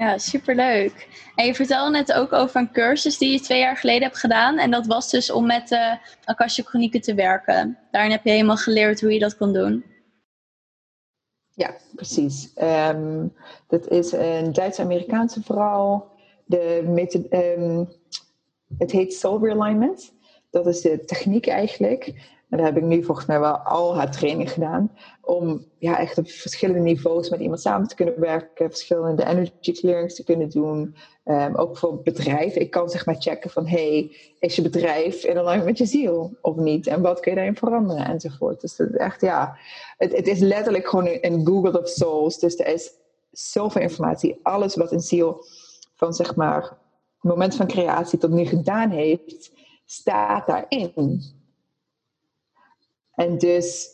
Ja, 0.03 0.19
superleuk. 0.19 1.09
En 1.35 1.47
je 1.47 1.55
vertelde 1.55 1.91
net 1.91 2.12
ook 2.12 2.33
over 2.33 2.61
een 2.61 2.73
cursus 2.73 3.19
die 3.19 3.33
je 3.33 3.41
twee 3.41 3.59
jaar 3.59 3.77
geleden 3.77 4.03
hebt 4.03 4.19
gedaan. 4.19 4.59
En 4.59 4.71
dat 4.71 4.87
was 4.87 5.11
dus 5.11 5.31
om 5.31 5.47
met 5.47 5.69
de 5.69 5.99
Akasha 6.25 6.62
Chronieken 6.62 7.01
te 7.01 7.15
werken. 7.15 7.79
Daarin 7.91 8.11
heb 8.11 8.25
je 8.25 8.31
helemaal 8.31 8.57
geleerd 8.57 9.01
hoe 9.01 9.12
je 9.12 9.19
dat 9.19 9.37
kon 9.37 9.53
doen. 9.53 9.85
Ja, 11.55 11.75
precies. 11.95 12.53
Um, 12.62 13.33
dat 13.67 13.88
is 13.88 14.12
een 14.12 14.53
Duits-Amerikaanse 14.53 15.43
vrouw. 15.43 16.11
De 16.45 16.83
um, 17.59 17.88
het 18.79 18.91
heet 18.91 19.15
Soul 19.15 19.45
Realignment. 19.45 20.12
Dat 20.51 20.67
is 20.67 20.81
de 20.81 21.05
techniek 21.05 21.47
eigenlijk. 21.47 22.12
En 22.53 22.59
daar 22.59 22.67
heb 22.67 22.77
ik 22.77 22.83
nu 22.83 23.05
volgens 23.05 23.27
mij 23.27 23.41
wel 23.41 23.57
al 23.57 23.97
haar 23.97 24.11
training 24.11 24.53
gedaan. 24.53 24.93
Om 25.21 25.65
ja, 25.79 25.99
echt 25.99 26.19
op 26.19 26.29
verschillende 26.29 26.81
niveaus 26.81 27.31
met 27.31 27.41
iemand 27.41 27.61
samen 27.61 27.88
te 27.88 27.95
kunnen 27.95 28.21
werken. 28.21 28.71
Verschillende 28.71 29.27
energy 29.27 29.73
clearings 29.73 30.15
te 30.15 30.25
kunnen 30.25 30.51
doen. 30.51 30.97
Um, 31.25 31.57
ook 31.57 31.79
voor 31.79 32.03
bedrijven. 32.03 32.61
Ik 32.61 32.71
kan 32.71 32.88
zeg 32.88 33.07
maar 33.07 33.15
checken 33.19 33.51
van... 33.51 33.67
Hey, 33.67 34.17
is 34.38 34.57
je 34.57 34.62
bedrijf 34.62 35.25
in 35.25 35.38
alignment 35.38 35.65
met 35.65 35.79
je 35.79 35.87
ziel 35.87 36.37
of 36.41 36.57
niet? 36.57 36.87
En 36.87 37.03
wat 37.03 37.21
kun 37.21 37.31
je 37.31 37.37
daarin 37.37 37.57
veranderen? 37.57 38.07
Enzovoort. 38.07 38.61
Dus 38.61 38.77
dat 38.77 38.88
is 38.88 38.97
echt, 38.97 39.21
ja... 39.21 39.57
Het, 39.97 40.17
het 40.17 40.27
is 40.27 40.38
letterlijk 40.38 40.88
gewoon 40.88 41.19
een 41.21 41.47
Google 41.47 41.81
of 41.81 41.88
Souls. 41.88 42.38
Dus 42.38 42.59
er 42.59 42.67
is 42.67 42.91
zoveel 43.31 43.83
informatie. 43.83 44.41
Alles 44.43 44.77
wat 44.77 44.93
een 44.93 45.01
ziel 45.01 45.45
van 45.95 46.12
zeg 46.12 46.37
maar... 46.37 46.62
Het 46.62 47.31
moment 47.31 47.55
van 47.55 47.67
creatie 47.67 48.19
tot 48.19 48.31
nu 48.31 48.45
gedaan 48.45 48.91
heeft... 48.91 49.53
staat 49.85 50.47
daarin. 50.47 51.41
En 53.14 53.38
dus 53.38 53.88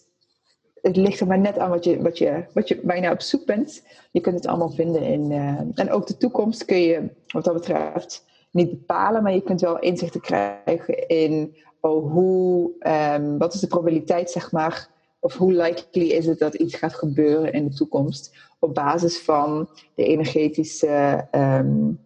het 0.74 0.96
ligt 0.96 1.20
er 1.20 1.26
maar 1.26 1.38
net 1.38 1.58
aan 1.58 1.70
wat 1.70 1.84
je, 1.84 2.02
wat 2.02 2.18
je, 2.18 2.44
wat 2.52 2.68
je, 2.68 2.80
nou 2.84 3.12
op 3.12 3.20
zoek 3.20 3.46
bent. 3.46 3.82
Je 4.10 4.20
kunt 4.20 4.34
het 4.34 4.46
allemaal 4.46 4.70
vinden 4.70 5.02
in. 5.02 5.30
Uh, 5.30 5.60
en 5.74 5.90
ook 5.90 6.06
de 6.06 6.16
toekomst 6.16 6.64
kun 6.64 6.80
je, 6.80 7.10
wat 7.26 7.44
dat 7.44 7.54
betreft, 7.54 8.24
niet 8.50 8.70
bepalen, 8.70 9.22
maar 9.22 9.34
je 9.34 9.42
kunt 9.42 9.60
wel 9.60 9.78
inzichten 9.78 10.20
krijgen 10.20 11.08
in 11.08 11.56
oh, 11.80 12.12
hoe, 12.12 12.72
um, 13.14 13.38
wat 13.38 13.54
is 13.54 13.60
de 13.60 13.66
probabiliteit, 13.66 14.30
zeg 14.30 14.52
maar, 14.52 14.88
of 15.20 15.36
hoe 15.36 15.52
likely 15.52 16.06
is 16.06 16.26
het 16.26 16.38
dat 16.38 16.54
iets 16.54 16.74
gaat 16.74 16.94
gebeuren 16.94 17.52
in 17.52 17.64
de 17.64 17.74
toekomst 17.74 18.36
op 18.58 18.74
basis 18.74 19.18
van 19.18 19.68
de 19.94 20.04
energetische 20.04 21.26
um, 21.32 22.00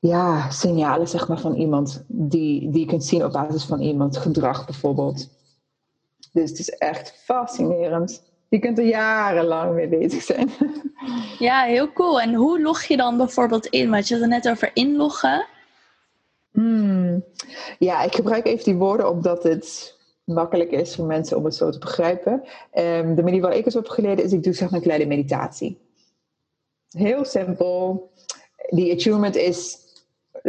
ja, 0.00 0.50
signalen 0.50 1.08
zeg 1.08 1.28
maar, 1.28 1.40
van 1.40 1.54
iemand 1.54 2.04
die, 2.06 2.70
die 2.70 2.80
je 2.80 2.86
kunt 2.86 3.04
zien 3.04 3.24
op 3.24 3.32
basis 3.32 3.64
van 3.64 3.80
iemand 3.80 4.16
gedrag 4.16 4.64
bijvoorbeeld. 4.64 5.28
Dus 6.32 6.50
het 6.50 6.58
is 6.58 6.68
echt 6.68 7.22
fascinerend. 7.24 8.22
Je 8.48 8.58
kunt 8.58 8.78
er 8.78 8.84
jarenlang 8.84 9.74
mee 9.74 9.88
bezig 9.88 10.22
zijn. 10.22 10.50
Ja, 11.38 11.62
heel 11.62 11.92
cool. 11.92 12.20
En 12.20 12.34
hoe 12.34 12.62
log 12.62 12.82
je 12.82 12.96
dan 12.96 13.16
bijvoorbeeld 13.16 13.66
in? 13.66 13.90
Want 13.90 14.08
je 14.08 14.14
had 14.14 14.22
het 14.22 14.32
net 14.32 14.48
over 14.48 14.70
inloggen. 14.74 15.46
Hmm. 16.52 17.24
Ja, 17.78 18.02
ik 18.02 18.14
gebruik 18.14 18.46
even 18.46 18.64
die 18.64 18.74
woorden 18.74 19.10
omdat 19.10 19.42
het 19.42 19.96
makkelijk 20.24 20.70
is 20.70 20.94
voor 20.94 21.04
mensen 21.04 21.36
om 21.36 21.44
het 21.44 21.54
zo 21.54 21.70
te 21.70 21.78
begrijpen. 21.78 22.32
Um, 22.72 23.14
de 23.14 23.22
manier 23.22 23.40
waar 23.40 23.56
ik 23.56 23.64
het 23.64 23.74
heb 23.74 23.88
geleerd 23.88 24.20
is, 24.20 24.32
ik 24.32 24.42
doe 24.42 24.52
zeg 24.52 24.70
maar 24.70 24.78
een 24.78 24.84
kleine 24.84 25.06
meditatie. 25.06 25.78
Heel 26.88 27.24
simpel. 27.24 28.10
Die 28.68 28.92
attunement 28.92 29.36
is 29.36 29.78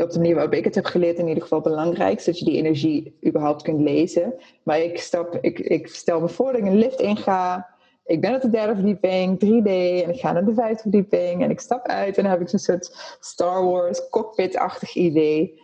op 0.03 0.11
de 0.11 0.17
manier 0.17 0.33
waarop 0.35 0.53
ik 0.53 0.63
het 0.63 0.75
heb 0.75 0.85
geleerd 0.85 1.17
in 1.17 1.27
ieder 1.27 1.43
geval 1.43 1.61
belangrijk, 1.61 2.19
zodat 2.19 2.39
je 2.39 2.45
die 2.45 2.57
energie 2.57 3.17
überhaupt 3.27 3.61
kunt 3.61 3.81
lezen. 3.81 4.33
Maar 4.63 4.79
ik, 4.79 4.99
stap, 4.99 5.37
ik, 5.41 5.59
ik 5.59 5.87
stel 5.87 6.21
me 6.21 6.29
voor 6.29 6.51
dat 6.51 6.61
ik 6.61 6.67
een 6.67 6.77
lift 6.77 6.99
inga. 6.99 7.67
Ik 8.05 8.21
ben 8.21 8.35
op 8.35 8.41
de 8.41 8.49
derde 8.49 8.75
verdieping, 8.75 9.35
3D, 9.45 9.69
en 10.03 10.09
ik 10.13 10.19
ga 10.19 10.31
naar 10.31 10.45
de 10.45 10.53
vijfde 10.53 10.81
verdieping 10.81 11.43
en 11.43 11.49
ik 11.49 11.59
stap 11.59 11.87
uit 11.87 12.17
en 12.17 12.23
dan 12.23 12.31
heb 12.31 12.41
ik 12.41 12.49
zo'n 12.49 12.59
soort 12.59 13.17
Star 13.19 13.65
Wars 13.65 14.09
cockpit-achtig 14.09 14.95
idee 14.95 15.59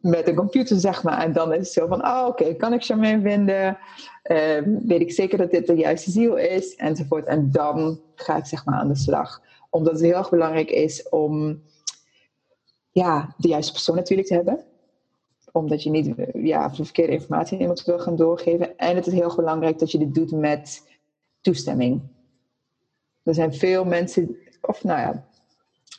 met 0.00 0.28
een 0.28 0.34
computer, 0.34 0.76
zeg 0.76 1.02
maar. 1.02 1.22
En 1.22 1.32
dan 1.32 1.52
is 1.52 1.58
het 1.58 1.68
zo 1.68 1.86
van, 1.86 2.06
oh 2.06 2.24
oké, 2.26 2.54
kan 2.54 2.72
ik 2.72 2.84
Charmaine 2.84 3.22
vinden? 3.22 3.78
Uh, 4.24 4.86
weet 4.86 5.00
ik 5.00 5.12
zeker 5.12 5.38
dat 5.38 5.50
dit 5.50 5.66
de 5.66 5.74
juiste 5.74 6.10
ziel 6.10 6.36
is? 6.36 6.74
Enzovoort. 6.74 7.26
En 7.26 7.50
dan 7.50 8.00
ga 8.14 8.36
ik 8.36 8.46
zeg 8.46 8.64
maar 8.64 8.78
aan 8.78 8.88
de 8.88 8.96
slag. 8.96 9.42
Omdat 9.70 9.92
het 9.92 10.02
heel 10.02 10.16
erg 10.16 10.30
belangrijk 10.30 10.70
is 10.70 11.08
om 11.08 11.62
ja, 12.98 13.34
de 13.36 13.48
juiste 13.48 13.72
persoon 13.72 13.96
natuurlijk 13.96 14.28
te 14.28 14.34
hebben. 14.34 14.64
Omdat 15.52 15.82
je 15.82 15.90
niet 15.90 16.14
ja, 16.32 16.74
verkeerde 16.74 17.12
informatie 17.12 17.54
aan 17.54 17.60
iemand 17.60 17.84
wil 17.84 17.98
gaan 17.98 18.16
doorgeven. 18.16 18.76
En 18.76 18.96
het 18.96 19.06
is 19.06 19.12
heel 19.12 19.34
belangrijk 19.36 19.78
dat 19.78 19.90
je 19.90 19.98
dit 19.98 20.14
doet 20.14 20.30
met 20.30 20.88
toestemming. 21.40 22.00
Er 23.22 23.34
zijn 23.34 23.54
veel 23.54 23.84
mensen, 23.84 24.36
of 24.60 24.84
nou 24.84 25.00
ja, 25.00 25.26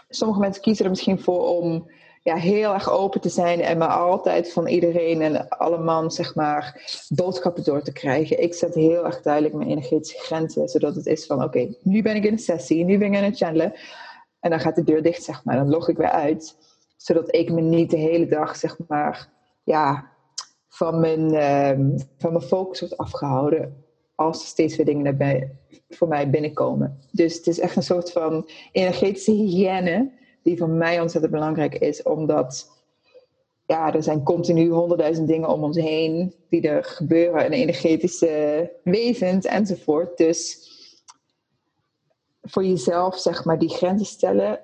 sommige 0.09 0.39
mensen 0.39 0.61
kiezen 0.61 0.83
er 0.83 0.89
misschien 0.89 1.19
voor 1.19 1.47
om 1.47 1.89
ja, 2.21 2.35
heel 2.35 2.73
erg 2.73 2.89
open 2.89 3.21
te 3.21 3.29
zijn 3.29 3.61
en 3.61 3.77
maar 3.77 3.97
altijd 3.97 4.53
van 4.53 4.67
iedereen 4.67 5.21
en 5.21 5.49
alle 5.49 5.77
man 5.77 6.11
zeg 6.11 6.35
maar 6.35 6.81
boodschappen 7.09 7.63
door 7.63 7.81
te 7.81 7.91
krijgen. 7.91 8.41
Ik 8.41 8.53
zet 8.53 8.73
heel 8.73 9.05
erg 9.05 9.21
duidelijk 9.21 9.53
mijn 9.53 9.69
energetische 9.69 10.17
grenzen, 10.17 10.67
zodat 10.67 10.95
het 10.95 11.05
is 11.05 11.25
van 11.25 11.43
oké, 11.43 11.75
nu 11.81 12.01
ben 12.01 12.15
ik 12.15 12.25
in 12.25 12.31
een 12.31 12.39
sessie, 12.39 12.85
nu 12.85 12.97
ben 12.97 13.11
ik 13.11 13.17
aan 13.17 13.23
het 13.23 13.37
channelen 13.37 13.73
en 14.39 14.49
dan 14.49 14.59
gaat 14.59 14.75
de 14.75 14.83
deur 14.83 15.01
dicht 15.01 15.23
zeg 15.23 15.43
maar, 15.43 15.55
dan 15.55 15.69
log 15.69 15.89
ik 15.89 15.97
weer 15.97 16.11
uit 16.11 16.55
zodat 17.01 17.35
ik 17.35 17.51
me 17.51 17.61
niet 17.61 17.89
de 17.89 17.97
hele 17.97 18.27
dag, 18.27 18.55
zeg 18.55 18.77
maar, 18.87 19.29
ja, 19.63 20.11
van 20.69 20.99
mijn, 20.99 21.33
uh, 21.33 21.97
van 22.17 22.31
mijn 22.31 22.43
focus 22.43 22.79
wordt 22.79 22.97
afgehouden. 22.97 23.83
Als 24.15 24.41
er 24.41 24.47
steeds 24.47 24.75
weer 24.75 24.85
dingen 24.85 25.57
voor 25.89 26.07
mij 26.07 26.29
binnenkomen. 26.29 26.99
Dus 27.11 27.35
het 27.35 27.47
is 27.47 27.59
echt 27.59 27.75
een 27.75 27.83
soort 27.83 28.11
van 28.11 28.49
energetische 28.71 29.31
hygiëne. 29.31 30.11
Die 30.43 30.57
voor 30.57 30.69
mij 30.69 31.01
ontzettend 31.01 31.33
belangrijk 31.33 31.75
is. 31.75 32.03
Omdat 32.03 32.71
ja, 33.65 33.93
er 33.93 34.03
zijn 34.03 34.23
continu 34.23 34.69
honderdduizend 34.69 35.27
dingen 35.27 35.49
om 35.49 35.63
ons 35.63 35.77
heen. 35.77 36.35
Die 36.49 36.61
er 36.61 36.83
gebeuren. 36.83 37.45
En 37.45 37.51
energetische 37.51 38.71
wezens 38.83 39.45
enzovoort. 39.45 40.17
Dus 40.17 40.67
voor 42.41 42.65
jezelf, 42.65 43.17
zeg 43.17 43.45
maar, 43.45 43.59
die 43.59 43.69
grenzen 43.69 44.05
stellen 44.05 44.59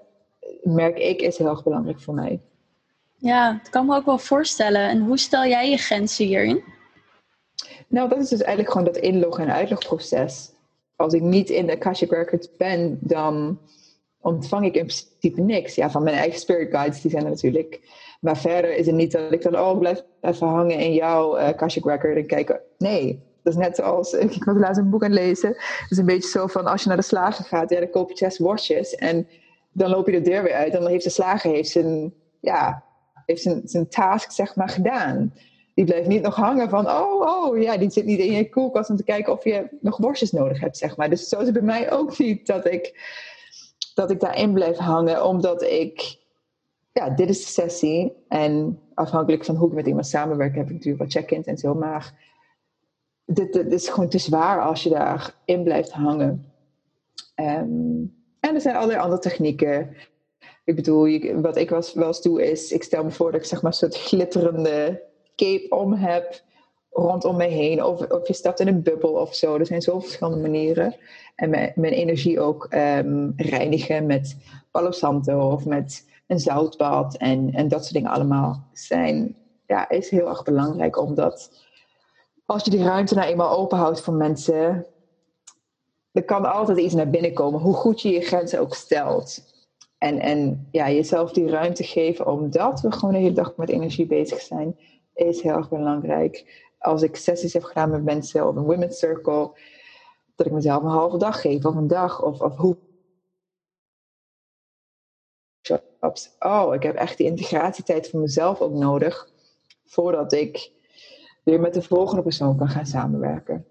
merk 0.64 0.98
ik, 0.98 1.22
is 1.22 1.38
heel 1.38 1.48
erg 1.48 1.64
belangrijk 1.64 2.00
voor 2.00 2.14
mij. 2.14 2.40
Ja, 3.16 3.60
dat 3.64 3.70
kan 3.70 3.86
me 3.86 3.96
ook 3.96 4.06
wel 4.06 4.18
voorstellen. 4.18 4.90
En 4.90 5.02
hoe 5.02 5.18
stel 5.18 5.46
jij 5.46 5.70
je 5.70 5.78
grenzen 5.78 6.26
hierin? 6.26 6.64
Nou, 7.88 8.10
dat 8.10 8.18
is 8.18 8.30
dus 8.30 8.42
eigenlijk 8.42 8.72
gewoon 8.72 8.94
dat 8.94 8.98
inloggen- 8.98 9.44
en 9.44 9.54
uitlogproces. 9.54 10.52
Als 10.96 11.14
ik 11.14 11.22
niet 11.22 11.50
in 11.50 11.66
de 11.66 11.72
Akashic 11.72 12.12
Records 12.12 12.56
ben, 12.58 12.98
dan 13.02 13.60
ontvang 14.22 14.66
ik 14.66 14.76
in 14.76 14.86
principe 14.86 15.42
niks. 15.42 15.76
Ja, 15.76 15.90
van 15.92 16.04
mijn 16.04 16.16
eigen 16.16 16.40
spirit 16.40 16.72
guides, 16.72 17.02
die 17.02 17.12
zijn 17.12 17.24
er 17.24 17.30
natuurlijk. 17.30 17.80
Maar 18.22 18.38
verder 18.38 18.76
is 18.76 18.86
het 18.86 18.96
niet 18.96 19.12
dat 19.12 19.32
ik 19.32 19.42
dan, 19.42 19.60
oh, 19.60 19.80
blijf 19.80 20.04
even 20.22 20.48
hangen 20.48 20.80
in 20.80 20.94
jouw 20.94 21.38
uh, 21.38 21.44
Akashic 21.44 21.86
Record 21.86 22.18
en 22.18 22.28
kijken. 22.28 22.62
Nee, 22.78 23.24
dat 23.44 23.54
is 23.54 23.60
net 23.60 23.76
zoals, 23.76 24.14
ik 24.38 24.44
was 24.44 24.58
laatst 24.58 24.82
een 24.82 24.90
boek 24.90 25.04
aan 25.04 25.12
het 25.12 25.20
lezen. 25.20 25.50
Het 25.50 25.88
is 25.90 25.98
een 25.98 26.06
beetje 26.06 26.30
zo 26.30 26.48
van, 26.48 26.66
als 26.66 26.82
je 26.82 26.88
naar 26.88 26.98
de 26.98 27.04
slager 27.04 27.46
gaat, 27.46 27.70
ja, 27.70 27.80
dan 27.80 27.90
koop 27.90 28.10
je 28.10 28.18
zes 28.18 28.38
worstjes. 28.38 28.96
En 28.96 29.28
dan 29.76 29.90
loop 29.90 30.06
je 30.06 30.12
de 30.12 30.30
deur 30.30 30.44
weer 30.44 30.54
uit 30.54 30.74
en 30.74 30.80
dan 30.80 30.90
heeft 30.90 31.04
de 31.04 31.10
slager 31.10 31.52
heeft 31.52 31.70
zijn, 31.70 32.14
ja, 32.42 32.84
heeft 33.26 33.42
zijn, 33.42 33.62
zijn 33.66 33.88
task 33.88 34.32
zeg 34.32 34.56
maar 34.56 34.70
gedaan. 34.70 35.34
Die 35.74 35.86
blijft 35.86 36.08
niet 36.08 36.22
nog 36.22 36.36
hangen 36.36 36.70
van, 36.70 36.90
oh, 36.90 37.22
oh, 37.22 37.62
ja, 37.62 37.78
die 37.78 37.90
zit 37.90 38.06
niet 38.06 38.20
in 38.20 38.34
je 38.34 38.50
koelkast 38.50 38.90
om 38.90 38.96
te 38.96 39.04
kijken 39.04 39.34
of 39.34 39.44
je 39.44 39.68
nog 39.82 39.98
worstjes 39.98 40.32
nodig 40.32 40.60
hebt, 40.60 40.78
zeg 40.78 40.98
maar. 40.98 41.10
Dus 41.10 41.28
zo 41.28 41.40
is 41.40 41.46
het 41.46 41.54
bij 41.54 41.62
mij 41.62 41.92
ook 41.92 42.18
niet 42.18 42.48
dat 42.48 42.66
ik, 42.66 43.00
dat 43.94 44.12
ik 44.12 44.20
daarin 44.20 44.54
blijf 44.54 44.78
hangen, 44.78 45.26
omdat 45.26 45.62
ik, 45.64 46.18
ja, 46.92 47.10
dit 47.10 47.30
is 47.30 47.40
de 47.40 47.52
sessie. 47.52 48.14
En 48.28 48.80
afhankelijk 48.94 49.46
van 49.46 49.56
hoe 49.56 49.68
ik 49.68 49.76
met 49.76 49.88
iemand 49.88 50.08
samenwerk, 50.08 50.56
heb 50.56 50.68
ik 50.68 50.74
natuurlijk 50.74 51.04
wat 51.04 51.12
check-ins 51.12 51.46
en 51.46 51.58
zo, 51.58 51.74
maar 51.74 52.14
dit, 53.26 53.56
is 53.56 53.90
gewoon 53.90 54.10
te 54.10 54.18
zwaar 54.18 54.62
als 54.62 54.84
je 54.84 54.90
daarin 54.90 55.64
blijft 55.64 55.92
hangen. 55.92 56.46
Um, 57.36 58.25
en 58.50 58.56
er 58.56 58.62
zijn 58.62 58.76
allerlei 58.76 59.00
andere 59.00 59.22
technieken. 59.22 59.96
Ik 60.64 60.76
bedoel, 60.76 61.20
wat 61.42 61.56
ik 61.56 61.70
wel 61.70 61.84
eens 61.94 62.22
doe 62.22 62.50
is, 62.52 62.72
ik 62.72 62.84
stel 62.84 63.04
me 63.04 63.12
voor 63.12 63.32
dat 63.32 63.42
ik 63.42 63.48
zeg 63.48 63.62
maar 63.62 63.72
een 63.72 63.78
soort 63.78 63.98
glitterende 63.98 65.02
cape 65.36 65.66
om 65.70 65.94
heb 65.94 66.44
rondom 66.92 67.36
mij 67.36 67.50
heen. 67.50 67.84
Of, 67.84 68.12
of 68.12 68.28
je 68.28 68.34
stapt 68.34 68.60
in 68.60 68.68
een 68.68 68.84
bubbel 68.84 69.12
of 69.12 69.36
zo. 69.36 69.56
Er 69.56 69.66
zijn 69.66 69.82
zoveel 69.82 70.02
verschillende 70.02 70.42
manieren. 70.42 70.96
En 71.36 71.50
mijn, 71.50 71.72
mijn 71.76 71.94
energie 71.94 72.40
ook 72.40 72.68
um, 72.74 73.34
reinigen 73.36 74.06
met 74.06 74.38
Palo 74.72 74.92
Santo 74.92 75.52
of 75.52 75.66
met 75.66 76.10
een 76.28 76.40
zoutbad. 76.40 77.18
En, 77.18 77.54
en 77.54 77.68
dat 77.68 77.82
soort 77.82 77.94
dingen 77.94 78.12
allemaal 78.12 78.68
zijn, 78.74 79.36
ja, 79.68 79.90
is 79.90 80.10
heel 80.10 80.30
erg 80.30 80.44
belangrijk. 80.44 80.98
Omdat 80.98 81.52
als 82.46 82.64
je 82.64 82.70
die 82.70 82.84
ruimte 82.84 83.16
nou 83.16 83.28
eenmaal 83.28 83.58
openhoudt 83.58 84.02
voor 84.02 84.14
mensen, 84.14 84.86
er 86.16 86.24
kan 86.24 86.46
altijd 86.46 86.78
iets 86.78 86.94
naar 86.94 87.10
binnen 87.10 87.34
komen, 87.34 87.60
hoe 87.60 87.74
goed 87.74 88.02
je 88.02 88.10
je 88.10 88.22
grenzen 88.22 88.60
ook 88.60 88.76
stelt. 88.76 89.44
En, 89.98 90.20
en 90.20 90.68
ja, 90.72 90.90
jezelf 90.90 91.32
die 91.32 91.50
ruimte 91.50 91.84
geven, 91.84 92.28
omdat 92.28 92.82
we 92.82 92.92
gewoon 92.92 93.14
de 93.14 93.20
hele 93.20 93.34
dag 93.34 93.56
met 93.56 93.70
energie 93.70 94.06
bezig 94.06 94.42
zijn, 94.42 94.80
is 95.14 95.42
heel 95.42 95.56
erg 95.56 95.70
belangrijk. 95.70 96.64
Als 96.80 97.02
ik 97.02 97.16
sessies 97.16 97.54
heb 97.54 97.64
gedaan 97.64 97.90
met 97.90 98.04
mensen 98.04 98.48
of 98.48 98.56
een 98.56 98.64
women's 98.64 99.00
circle, 99.00 99.52
dat 100.36 100.46
ik 100.46 100.52
mezelf 100.52 100.84
een 100.84 100.90
halve 100.90 101.18
dag 101.18 101.42
geef 101.42 101.66
of 101.66 101.76
een 101.76 101.88
dag 101.88 102.24
of, 102.24 102.42
of 102.42 102.56
hoe. 102.56 102.78
Oh, 106.40 106.74
ik 106.74 106.84
heb 106.84 106.96
echt 106.96 107.18
die 107.18 107.28
integratietijd 107.28 108.10
voor 108.10 108.20
mezelf 108.20 108.62
ook 108.62 108.74
nodig 108.74 109.30
voordat 109.86 110.34
ik 110.34 110.72
weer 111.44 111.60
met 111.60 111.74
de 111.74 111.82
volgende 111.82 112.22
persoon 112.22 112.58
kan 112.58 112.70
gaan 112.70 112.86
samenwerken. 112.86 113.66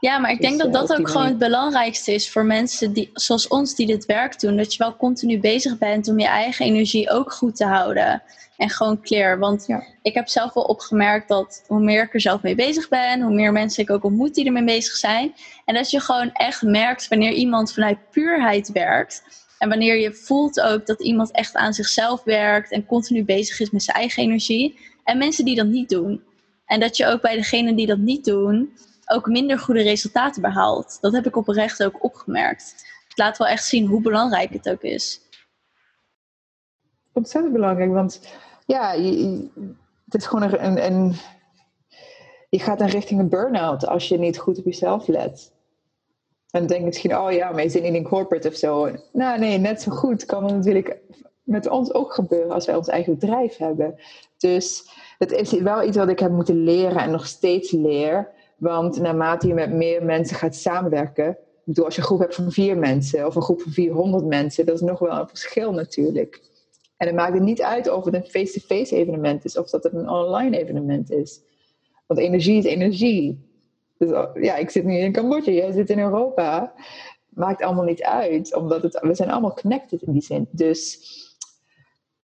Ja, 0.00 0.18
maar 0.18 0.30
ik 0.30 0.40
denk 0.40 0.52
dus, 0.52 0.62
dat 0.62 0.88
dat 0.88 0.98
ook 0.98 1.08
gewoon 1.08 1.26
het 1.26 1.38
belangrijkste 1.38 2.12
is 2.12 2.30
voor 2.30 2.44
mensen 2.44 2.92
die, 2.92 3.10
zoals 3.12 3.48
ons 3.48 3.74
die 3.74 3.86
dit 3.86 4.06
werk 4.06 4.40
doen. 4.40 4.56
Dat 4.56 4.72
je 4.72 4.78
wel 4.78 4.96
continu 4.96 5.40
bezig 5.40 5.78
bent 5.78 6.08
om 6.08 6.18
je 6.18 6.26
eigen 6.26 6.66
energie 6.66 7.10
ook 7.10 7.32
goed 7.32 7.56
te 7.56 7.64
houden. 7.64 8.22
En 8.56 8.70
gewoon 8.70 9.00
clear. 9.00 9.38
Want 9.38 9.66
ik 10.02 10.14
heb 10.14 10.28
zelf 10.28 10.54
wel 10.54 10.64
opgemerkt 10.64 11.28
dat 11.28 11.64
hoe 11.66 11.80
meer 11.80 12.02
ik 12.02 12.14
er 12.14 12.20
zelf 12.20 12.42
mee 12.42 12.54
bezig 12.54 12.88
ben, 12.88 13.20
hoe 13.20 13.34
meer 13.34 13.52
mensen 13.52 13.82
ik 13.82 13.90
ook 13.90 14.04
ontmoet 14.04 14.34
die 14.34 14.46
ermee 14.46 14.64
bezig 14.64 14.92
zijn. 14.92 15.34
En 15.64 15.74
dat 15.74 15.90
je 15.90 16.00
gewoon 16.00 16.32
echt 16.32 16.62
merkt 16.62 17.08
wanneer 17.08 17.32
iemand 17.32 17.72
vanuit 17.72 18.10
puurheid 18.10 18.72
werkt. 18.72 19.22
En 19.58 19.68
wanneer 19.68 19.96
je 19.96 20.14
voelt 20.14 20.60
ook 20.60 20.86
dat 20.86 21.02
iemand 21.02 21.32
echt 21.32 21.54
aan 21.54 21.72
zichzelf 21.72 22.24
werkt 22.24 22.70
en 22.70 22.86
continu 22.86 23.24
bezig 23.24 23.60
is 23.60 23.70
met 23.70 23.82
zijn 23.82 23.96
eigen 23.96 24.22
energie. 24.22 24.78
En 25.04 25.18
mensen 25.18 25.44
die 25.44 25.56
dat 25.56 25.66
niet 25.66 25.88
doen. 25.88 26.22
En 26.66 26.80
dat 26.80 26.96
je 26.96 27.06
ook 27.06 27.20
bij 27.20 27.36
degenen 27.36 27.76
die 27.76 27.86
dat 27.86 27.98
niet 27.98 28.24
doen, 28.24 28.72
ook 29.08 29.26
minder 29.26 29.58
goede 29.58 29.82
resultaten 29.82 30.42
behaalt. 30.42 30.98
Dat 31.00 31.12
heb 31.12 31.26
ik 31.26 31.36
oprecht 31.36 31.84
ook 31.84 32.04
opgemerkt. 32.04 32.74
Het 33.08 33.18
laat 33.18 33.38
wel 33.38 33.46
echt 33.46 33.64
zien 33.64 33.86
hoe 33.86 34.00
belangrijk 34.00 34.52
het 34.52 34.68
ook 34.68 34.82
is. 34.82 35.20
Ontzettend 37.12 37.52
belangrijk, 37.52 37.92
want 37.92 38.20
ja, 38.66 38.90
het 40.04 40.14
is 40.20 40.26
gewoon 40.26 40.52
een, 40.58 41.14
Je 42.48 42.58
gaat 42.58 42.78
dan 42.78 42.88
richting 42.88 43.20
een 43.20 43.28
burn-out 43.28 43.86
als 43.86 44.08
je 44.08 44.18
niet 44.18 44.38
goed 44.38 44.58
op 44.58 44.64
jezelf 44.64 45.06
let. 45.06 45.52
En 46.50 46.66
denk 46.66 46.84
misschien, 46.84 47.16
oh 47.16 47.32
ja, 47.32 47.50
maar 47.50 47.62
je 47.62 47.68
zit 47.68 47.90
niet 47.90 48.08
corporate 48.08 48.48
of 48.48 48.54
zo. 48.54 48.90
Nou 49.12 49.38
nee, 49.38 49.58
net 49.58 49.82
zo 49.82 49.90
goed 49.90 50.24
kan 50.24 50.44
het 50.44 50.54
natuurlijk 50.54 50.96
met 51.42 51.68
ons 51.68 51.94
ook 51.94 52.14
gebeuren 52.14 52.50
als 52.50 52.66
wij 52.66 52.76
ons 52.76 52.88
eigen 52.88 53.18
bedrijf 53.18 53.56
hebben. 53.56 54.00
Dus 54.38 54.90
het 55.18 55.32
is 55.32 55.52
wel 55.52 55.82
iets 55.82 55.96
wat 55.96 56.08
ik 56.08 56.18
heb 56.18 56.30
moeten 56.30 56.62
leren 56.64 57.02
en 57.02 57.10
nog 57.10 57.26
steeds 57.26 57.70
leer. 57.70 58.30
Want 58.58 59.00
naarmate 59.00 59.46
je 59.46 59.54
met 59.54 59.72
meer 59.72 60.04
mensen 60.04 60.36
gaat 60.36 60.54
samenwerken, 60.54 61.38
bedoel, 61.64 61.84
als 61.84 61.94
je 61.94 62.00
een 62.00 62.06
groep 62.06 62.18
hebt 62.20 62.34
van 62.34 62.52
vier 62.52 62.78
mensen 62.78 63.26
of 63.26 63.34
een 63.34 63.42
groep 63.42 63.60
van 63.60 63.72
400 63.72 64.24
mensen, 64.24 64.66
dat 64.66 64.74
is 64.74 64.80
nog 64.80 64.98
wel 64.98 65.18
een 65.18 65.28
verschil 65.28 65.72
natuurlijk. 65.72 66.40
En 66.96 67.06
het 67.06 67.16
maakt 67.16 67.34
het 67.34 67.42
niet 67.42 67.62
uit 67.62 67.90
of 67.90 68.04
het 68.04 68.14
een 68.14 68.24
face-to-face 68.24 68.96
evenement 68.96 69.44
is 69.44 69.58
of 69.58 69.70
dat 69.70 69.82
het 69.82 69.92
een 69.92 70.08
online 70.08 70.58
evenement 70.58 71.10
is. 71.10 71.40
Want 72.06 72.20
energie 72.20 72.58
is 72.58 72.64
energie. 72.64 73.46
Dus 73.98 74.10
ja, 74.34 74.56
ik 74.56 74.70
zit 74.70 74.84
nu 74.84 74.96
in 74.96 75.12
Cambodja, 75.12 75.52
jij 75.52 75.72
zit 75.72 75.90
in 75.90 75.98
Europa. 75.98 76.72
Maakt 77.28 77.62
allemaal 77.62 77.84
niet 77.84 78.02
uit, 78.02 78.54
omdat 78.54 78.82
het, 78.82 78.98
we 79.00 79.14
zijn 79.14 79.30
allemaal 79.30 79.54
connected 79.54 80.02
in 80.02 80.12
die 80.12 80.22
zin. 80.22 80.48
Dus 80.50 81.00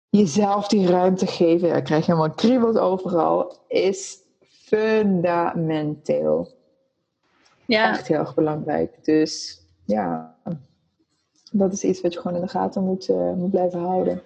jezelf 0.09 0.69
die 0.69 0.87
ruimte 0.87 1.27
geven, 1.27 1.69
ja, 1.69 1.81
krijg 1.81 2.07
je 2.07 2.13
helemaal 2.13 2.35
kriebels 2.35 2.77
overal, 2.77 3.57
is 3.69 4.24
fundamenteel. 4.75 6.53
Ja. 7.67 7.91
Echt 7.91 8.09
heel 8.09 8.19
erg 8.19 8.35
belangrijk. 8.35 9.05
Dus 9.05 9.63
ja, 9.85 10.35
dat 11.51 11.73
is 11.73 11.83
iets 11.83 12.01
wat 12.01 12.13
je 12.13 12.21
gewoon 12.21 12.37
in 12.37 12.43
de 12.43 12.49
gaten 12.49 12.85
moet, 12.85 13.09
uh, 13.09 13.33
moet 13.33 13.51
blijven 13.51 13.81
houden. 13.81 14.23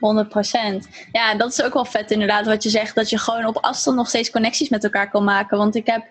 100%. 0.00 0.88
Ja, 1.12 1.34
dat 1.34 1.50
is 1.50 1.62
ook 1.62 1.74
wel 1.74 1.84
vet 1.84 2.10
inderdaad 2.10 2.46
wat 2.46 2.62
je 2.62 2.68
zegt. 2.68 2.94
Dat 2.94 3.10
je 3.10 3.18
gewoon 3.18 3.46
op 3.46 3.56
afstand 3.56 3.96
nog 3.96 4.08
steeds 4.08 4.30
connecties 4.30 4.68
met 4.68 4.84
elkaar 4.84 5.10
kan 5.10 5.24
maken. 5.24 5.58
Want 5.58 5.74
ik 5.74 5.86
heb 5.86 6.04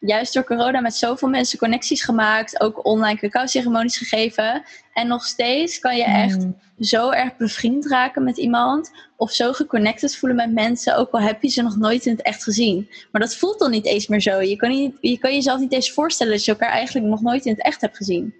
juist 0.00 0.34
door 0.34 0.44
corona 0.44 0.80
met 0.80 0.94
zoveel 0.94 1.28
mensen 1.28 1.58
connecties 1.58 2.02
gemaakt. 2.04 2.60
Ook 2.60 2.86
online 2.86 3.18
cacao-ceremonies 3.18 3.96
gegeven. 3.96 4.62
En 4.92 5.06
nog 5.06 5.24
steeds 5.24 5.78
kan 5.78 5.96
je 5.96 6.04
echt 6.04 6.38
mm. 6.38 6.56
zo 6.78 7.10
erg 7.10 7.36
bevriend 7.36 7.86
raken 7.86 8.24
met 8.24 8.36
iemand. 8.36 8.90
Of 9.16 9.32
zo 9.32 9.52
geconnected 9.52 10.16
voelen 10.16 10.38
met 10.38 10.52
mensen. 10.52 10.96
Ook 10.96 11.10
al 11.10 11.20
heb 11.20 11.42
je 11.42 11.48
ze 11.48 11.62
nog 11.62 11.76
nooit 11.76 12.06
in 12.06 12.12
het 12.12 12.22
echt 12.22 12.42
gezien. 12.42 12.88
Maar 13.12 13.20
dat 13.20 13.36
voelt 13.36 13.58
dan 13.58 13.70
niet 13.70 13.86
eens 13.86 14.06
meer 14.06 14.20
zo. 14.20 14.40
Je 14.40 14.56
kan, 14.56 14.70
niet, 14.70 14.96
je 15.00 15.18
kan 15.18 15.34
jezelf 15.34 15.60
niet 15.60 15.72
eens 15.72 15.92
voorstellen 15.92 16.32
dat 16.32 16.44
je 16.44 16.50
elkaar 16.50 16.70
eigenlijk 16.70 17.06
nog 17.06 17.20
nooit 17.20 17.44
in 17.44 17.52
het 17.52 17.62
echt 17.62 17.80
hebt 17.80 17.96
gezien. 17.96 18.34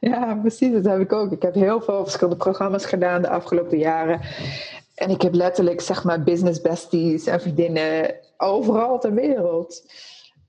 Ja, 0.00 0.34
precies. 0.34 0.72
Dat 0.72 0.84
heb 0.84 1.00
ik 1.00 1.12
ook. 1.12 1.32
Ik 1.32 1.42
heb 1.42 1.54
heel 1.54 1.80
veel 1.80 2.02
verschillende 2.02 2.38
programma's 2.38 2.84
gedaan 2.84 3.22
de 3.22 3.28
afgelopen 3.28 3.78
jaren. 3.78 4.20
En 4.94 5.10
ik 5.10 5.22
heb 5.22 5.34
letterlijk, 5.34 5.80
zeg 5.80 6.04
maar, 6.04 6.22
business 6.22 6.60
besties 6.60 7.26
en 7.26 7.40
vriendinnen 7.40 8.14
overal 8.40 8.98
ter 8.98 9.14
wereld. 9.14 9.82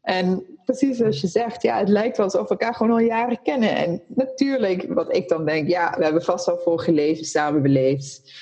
En 0.01 0.45
precies 0.65 0.97
zoals 0.97 1.21
je 1.21 1.27
zegt, 1.27 1.61
ja, 1.61 1.77
het 1.77 1.89
lijkt 1.89 2.17
wel 2.17 2.25
alsof 2.25 2.43
we 2.43 2.49
elkaar 2.49 2.75
gewoon 2.75 2.91
al 2.91 2.99
jaren 2.99 3.41
kennen. 3.43 3.75
En 3.75 4.01
natuurlijk, 4.07 4.85
wat 4.93 5.15
ik 5.15 5.29
dan 5.29 5.45
denk, 5.45 5.67
ja, 5.67 5.95
we 5.97 6.03
hebben 6.03 6.23
vast 6.23 6.47
al 6.47 6.57
vorige 6.57 6.91
leven 6.91 7.25
samen 7.25 7.61
beleefd. 7.61 8.33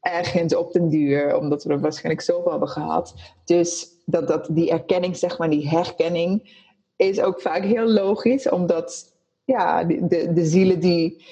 Ergens 0.00 0.54
op 0.54 0.72
den 0.72 0.88
duur, 0.88 1.36
omdat 1.36 1.64
we 1.64 1.72
er 1.72 1.80
waarschijnlijk 1.80 2.24
zoveel 2.24 2.50
hebben 2.50 2.68
gehad. 2.68 3.14
Dus 3.44 3.88
dat, 4.04 4.28
dat, 4.28 4.48
die 4.50 4.70
erkenning, 4.70 5.16
zeg 5.16 5.38
maar, 5.38 5.50
die 5.50 5.68
herkenning, 5.68 6.58
is 6.96 7.20
ook 7.20 7.40
vaak 7.40 7.64
heel 7.64 7.86
logisch, 7.86 8.48
omdat 8.48 9.16
ja, 9.44 9.84
de, 9.84 10.06
de, 10.06 10.32
de 10.32 10.44
zielen 10.44 10.80
die 10.80 11.24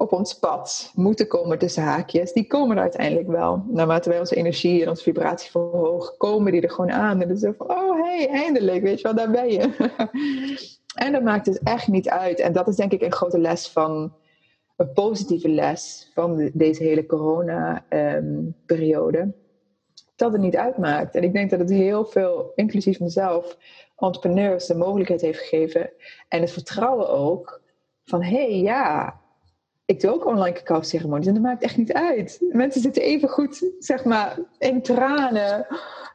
op 0.00 0.12
ons 0.12 0.38
pad 0.38 0.92
moeten 0.94 1.26
komen 1.26 1.58
tussen 1.58 1.82
haakjes, 1.82 2.32
die 2.32 2.46
komen 2.46 2.76
er 2.76 2.82
uiteindelijk 2.82 3.28
wel. 3.28 3.64
Naarmate 3.68 4.08
wij 4.08 4.18
onze 4.18 4.34
energie 4.34 4.82
en 4.82 4.88
onze 4.88 5.02
vibratie 5.02 5.50
verhogen, 5.50 6.16
komen 6.16 6.52
die 6.52 6.60
er 6.60 6.70
gewoon 6.70 6.92
aan. 6.92 7.22
En 7.22 7.28
dan 7.28 7.36
zo 7.36 7.52
van, 7.56 7.70
oh 7.70 8.02
hey, 8.02 8.28
eindelijk, 8.28 8.82
weet 8.82 9.00
je 9.00 9.02
wel, 9.02 9.14
daar 9.14 9.30
ben 9.30 9.50
je. 9.50 9.90
en 11.04 11.12
dat 11.12 11.22
maakt 11.22 11.44
dus 11.44 11.58
echt 11.58 11.88
niet 11.88 12.08
uit. 12.08 12.38
En 12.38 12.52
dat 12.52 12.68
is 12.68 12.76
denk 12.76 12.92
ik 12.92 13.02
een 13.02 13.12
grote 13.12 13.38
les 13.38 13.68
van, 13.68 14.14
een 14.76 14.92
positieve 14.92 15.48
les 15.48 16.10
van 16.14 16.50
deze 16.54 16.82
hele 16.82 17.06
corona-periode. 17.06 19.18
Ehm, 19.18 19.30
dat 20.16 20.32
het 20.32 20.40
niet 20.40 20.56
uitmaakt. 20.56 21.14
En 21.14 21.22
ik 21.22 21.32
denk 21.32 21.50
dat 21.50 21.58
het 21.58 21.70
heel 21.70 22.04
veel, 22.04 22.52
inclusief 22.54 23.00
mezelf, 23.00 23.56
entrepreneurs 23.96 24.66
de 24.66 24.74
mogelijkheid 24.74 25.20
heeft 25.20 25.38
gegeven. 25.38 25.90
En 26.28 26.40
het 26.40 26.50
vertrouwen 26.50 27.08
ook 27.08 27.60
van, 28.04 28.22
hé 28.22 28.36
hey, 28.36 28.60
ja, 28.60 29.17
ik 29.88 30.00
doe 30.00 30.12
ook 30.12 30.26
online 30.26 30.62
cacao 30.62 30.80
en 30.90 31.20
dat 31.20 31.42
maakt 31.42 31.62
echt 31.62 31.76
niet 31.76 31.92
uit. 31.92 32.38
Mensen 32.48 32.80
zitten 32.80 33.02
even 33.02 33.28
goed, 33.28 33.70
zeg 33.78 34.04
maar, 34.04 34.38
in 34.58 34.82
tranen 34.82 35.66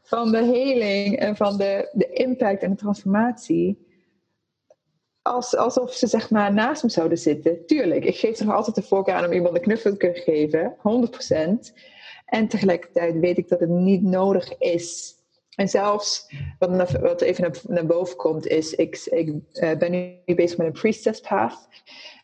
van 0.03 0.31
de 0.31 0.43
heling 0.43 1.17
en 1.17 1.35
van 1.35 1.57
de, 1.57 1.89
de 1.93 2.09
impact 2.09 2.63
en 2.63 2.69
de 2.69 2.75
transformatie. 2.75 3.87
Als, 5.21 5.55
alsof 5.55 5.93
ze 5.93 6.07
zeg 6.07 6.29
maar 6.29 6.53
naast 6.53 6.83
me 6.83 6.89
zouden 6.89 7.17
zitten. 7.17 7.65
Tuurlijk, 7.65 8.05
ik 8.05 8.15
geef 8.15 8.39
er 8.39 8.45
nog 8.45 8.55
altijd 8.55 8.75
de 8.75 8.81
voorkeur 8.81 9.13
aan 9.15 9.25
om 9.25 9.31
iemand 9.31 9.55
een 9.55 9.61
knuffel 9.61 9.91
te 9.91 9.97
kunnen 9.97 10.21
geven, 10.21 10.75
100%. 10.77 11.73
En 12.25 12.47
tegelijkertijd 12.47 13.19
weet 13.19 13.37
ik 13.37 13.49
dat 13.49 13.59
het 13.59 13.69
niet 13.69 14.03
nodig 14.03 14.57
is. 14.57 15.15
En 15.55 15.69
zelfs, 15.69 16.33
wat, 16.59 16.91
wat 16.91 17.21
even 17.21 17.53
naar, 17.67 17.85
boven 17.85 18.17
komt, 18.17 18.47
is: 18.47 18.73
ik, 18.73 19.05
ik 19.05 19.27
uh, 19.27 19.77
ben 19.77 19.91
nu 19.91 20.35
bezig 20.35 20.57
met 20.57 20.67
een 20.67 20.73
priestess 20.73 21.21
path. 21.21 21.67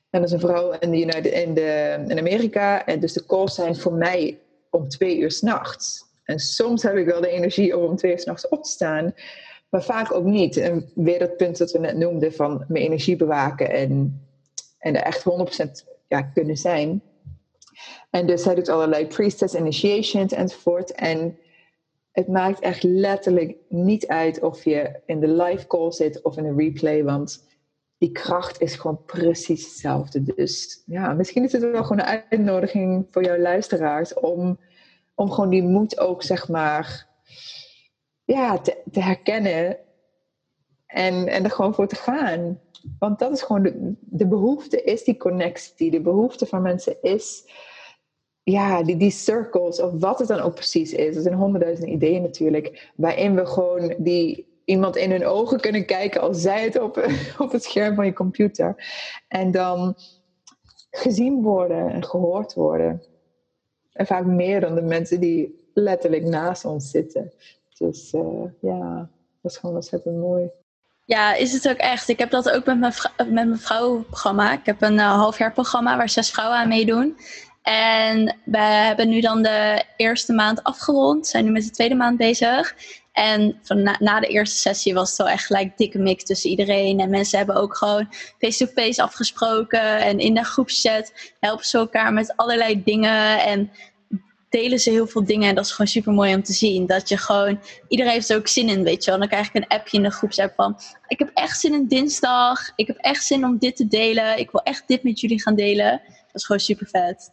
En 0.09 0.21
dat 0.21 0.29
is 0.29 0.31
een 0.31 0.39
vrouw 0.39 0.71
in, 0.71 0.91
de 0.91 1.31
in, 1.31 1.53
de, 1.53 2.03
in 2.07 2.19
Amerika. 2.19 2.85
En 2.85 2.99
dus 2.99 3.13
de 3.13 3.25
calls 3.25 3.55
zijn 3.55 3.75
voor 3.75 3.93
mij 3.93 4.39
om 4.69 4.87
twee 4.87 5.17
uur 5.17 5.31
s'nachts. 5.31 6.07
En 6.23 6.39
soms 6.39 6.83
heb 6.83 6.95
ik 6.95 7.05
wel 7.05 7.21
de 7.21 7.29
energie 7.29 7.77
om 7.77 7.83
om 7.83 7.95
twee 7.95 8.11
uur 8.11 8.19
s'nachts 8.19 8.47
op 8.47 8.63
te 8.63 8.69
staan. 8.69 9.13
Maar 9.69 9.83
vaak 9.83 10.13
ook 10.13 10.25
niet. 10.25 10.57
En 10.57 10.91
weer 10.95 11.19
dat 11.19 11.37
punt 11.37 11.57
dat 11.57 11.71
we 11.71 11.79
net 11.79 11.97
noemden 11.97 12.33
van 12.33 12.65
mijn 12.67 12.83
energie 12.83 13.15
bewaken. 13.15 13.69
En, 13.69 14.21
en 14.77 14.95
er 14.95 15.01
echt 15.01 15.25
100% 15.83 15.85
ja, 16.07 16.21
kunnen 16.21 16.57
zijn. 16.57 17.01
En 18.09 18.27
dus 18.27 18.43
zij 18.43 18.55
doet 18.55 18.69
allerlei 18.69 19.07
priestess 19.07 19.53
initiations 19.55 20.33
enzovoort. 20.33 20.91
En 20.91 21.37
het 22.11 22.27
maakt 22.27 22.59
echt 22.59 22.83
letterlijk 22.83 23.55
niet 23.67 24.07
uit 24.07 24.41
of 24.41 24.63
je 24.63 24.99
in 25.05 25.19
de 25.19 25.27
live 25.27 25.67
call 25.67 25.91
zit 25.91 26.21
of 26.21 26.37
in 26.37 26.45
een 26.45 26.57
replay. 26.57 27.03
Want 27.03 27.43
die 27.99 28.11
kracht 28.11 28.61
is 28.61 28.75
gewoon 28.75 29.03
precies 29.05 29.63
hetzelfde. 29.63 30.23
Dus 30.23 30.83
ja, 30.85 31.13
misschien 31.13 31.43
is 31.43 31.51
het 31.51 31.61
wel 31.61 31.83
gewoon 31.83 31.99
een 31.99 32.23
uitnodiging 32.29 33.07
voor 33.11 33.23
jouw 33.23 33.37
luisteraars 33.37 34.13
om, 34.13 34.59
om 35.15 35.31
gewoon 35.31 35.49
die 35.49 35.63
moed 35.63 35.99
ook, 35.99 36.23
zeg 36.23 36.47
maar, 36.47 37.07
ja, 38.23 38.57
te, 38.59 38.83
herkennen 38.91 39.77
en, 40.85 41.27
en 41.27 41.43
er 41.43 41.51
gewoon 41.51 41.73
voor 41.73 41.87
te 41.87 41.95
gaan. 41.95 42.59
Want 42.99 43.19
dat 43.19 43.31
is 43.31 43.41
gewoon 43.41 43.63
de, 43.63 43.93
de 43.99 44.27
behoefte, 44.27 44.83
is 44.83 45.03
die 45.03 45.17
connectie. 45.17 45.91
De 45.91 46.01
behoefte 46.01 46.45
van 46.45 46.61
mensen 46.61 47.01
is, 47.01 47.51
ja, 48.43 48.83
die, 48.83 48.97
die 48.97 49.11
circles, 49.11 49.81
of 49.81 49.91
wat 49.99 50.19
het 50.19 50.27
dan 50.27 50.39
ook 50.39 50.55
precies 50.55 50.93
is. 50.93 51.15
Er 51.15 51.21
zijn 51.21 51.35
honderdduizend 51.35 51.89
ideeën 51.89 52.21
natuurlijk, 52.21 52.91
waarin 52.95 53.35
we 53.35 53.45
gewoon 53.45 53.95
die 53.97 54.48
iemand 54.69 54.95
in 54.95 55.11
hun 55.11 55.25
ogen 55.25 55.59
kunnen 55.59 55.85
kijken 55.85 56.21
als 56.21 56.41
zij 56.41 56.63
het 56.63 56.79
op, 56.79 57.09
op 57.37 57.51
het 57.51 57.63
scherm 57.63 57.95
van 57.95 58.05
je 58.05 58.13
computer. 58.13 58.75
En 59.27 59.51
dan 59.51 59.95
gezien 60.91 61.41
worden 61.41 61.89
en 61.89 62.05
gehoord 62.05 62.53
worden. 62.53 63.03
En 63.93 64.05
vaak 64.05 64.25
meer 64.25 64.59
dan 64.59 64.75
de 64.75 64.81
mensen 64.81 65.19
die 65.19 65.69
letterlijk 65.73 66.23
naast 66.23 66.65
ons 66.65 66.89
zitten. 66.89 67.31
Dus 67.77 68.13
uh, 68.13 68.43
ja, 68.61 69.09
dat 69.41 69.51
is 69.51 69.57
gewoon 69.57 69.75
ontzettend 69.75 70.17
mooi. 70.17 70.49
Ja, 71.05 71.33
is 71.33 71.53
het 71.53 71.69
ook 71.69 71.77
echt. 71.77 72.07
Ik 72.07 72.19
heb 72.19 72.29
dat 72.29 72.51
ook 72.51 72.65
met 72.65 72.79
mijn, 72.79 72.93
met 73.17 73.31
mijn 73.31 73.57
vrouwenprogramma. 73.57 74.53
Ik 74.53 74.65
heb 74.65 74.81
een 74.81 74.93
uh, 74.93 75.13
halfjaar 75.13 75.53
programma 75.53 75.97
waar 75.97 76.09
zes 76.09 76.31
vrouwen 76.31 76.57
aan 76.57 76.67
meedoen. 76.67 77.17
En 77.61 78.37
we 78.45 78.57
hebben 78.57 79.09
nu 79.09 79.21
dan 79.21 79.41
de 79.41 79.83
eerste 79.97 80.33
maand 80.33 80.63
afgerond. 80.63 81.27
Zijn 81.27 81.45
nu 81.45 81.51
met 81.51 81.63
de 81.63 81.71
tweede 81.71 81.95
maand 81.95 82.17
bezig. 82.17 82.75
En 83.19 83.59
van 83.63 83.83
na, 83.99 84.19
de 84.19 84.27
eerste 84.27 84.57
sessie 84.57 84.93
was 84.93 85.09
het 85.09 85.17
wel 85.17 85.29
echt 85.29 85.45
gelijk 85.45 85.77
dikke 85.77 85.97
mix 85.97 86.23
tussen 86.23 86.49
iedereen. 86.49 86.99
En 86.99 87.09
mensen 87.09 87.37
hebben 87.37 87.55
ook 87.55 87.77
gewoon 87.77 88.13
face-to-face 88.37 89.01
afgesproken. 89.01 89.99
En 89.99 90.19
in 90.19 90.33
de 90.33 90.43
groepschat 90.43 91.13
helpen 91.39 91.65
ze 91.65 91.77
elkaar 91.77 92.13
met 92.13 92.33
allerlei 92.35 92.83
dingen. 92.83 93.43
En 93.43 93.71
delen 94.49 94.79
ze 94.79 94.89
heel 94.89 95.07
veel 95.07 95.25
dingen. 95.25 95.49
En 95.49 95.55
dat 95.55 95.65
is 95.65 95.71
gewoon 95.71 95.87
super 95.87 96.13
mooi 96.13 96.35
om 96.35 96.43
te 96.43 96.53
zien. 96.53 96.85
Dat 96.85 97.09
je 97.09 97.17
gewoon, 97.17 97.59
iedereen 97.87 98.11
heeft 98.11 98.29
er 98.29 98.37
ook 98.37 98.47
zin 98.47 98.69
in, 98.69 98.83
weet 98.83 99.03
je 99.03 99.09
wel. 99.09 99.19
Dan 99.19 99.29
krijg 99.29 99.47
ik 99.47 99.55
een 99.55 99.67
appje 99.67 99.97
in 99.97 100.03
de 100.03 100.11
groepsapp 100.11 100.55
van, 100.55 100.79
ik 101.07 101.19
heb 101.19 101.31
echt 101.33 101.59
zin 101.59 101.73
in 101.73 101.87
dinsdag. 101.87 102.71
Ik 102.75 102.87
heb 102.87 102.97
echt 102.97 103.23
zin 103.23 103.45
om 103.45 103.57
dit 103.57 103.75
te 103.75 103.87
delen. 103.87 104.39
Ik 104.39 104.51
wil 104.51 104.61
echt 104.61 104.83
dit 104.87 105.03
met 105.03 105.19
jullie 105.19 105.41
gaan 105.41 105.55
delen. 105.55 106.01
Dat 106.07 106.35
is 106.35 106.45
gewoon 106.45 106.61
super 106.61 106.87
vet. 106.87 107.31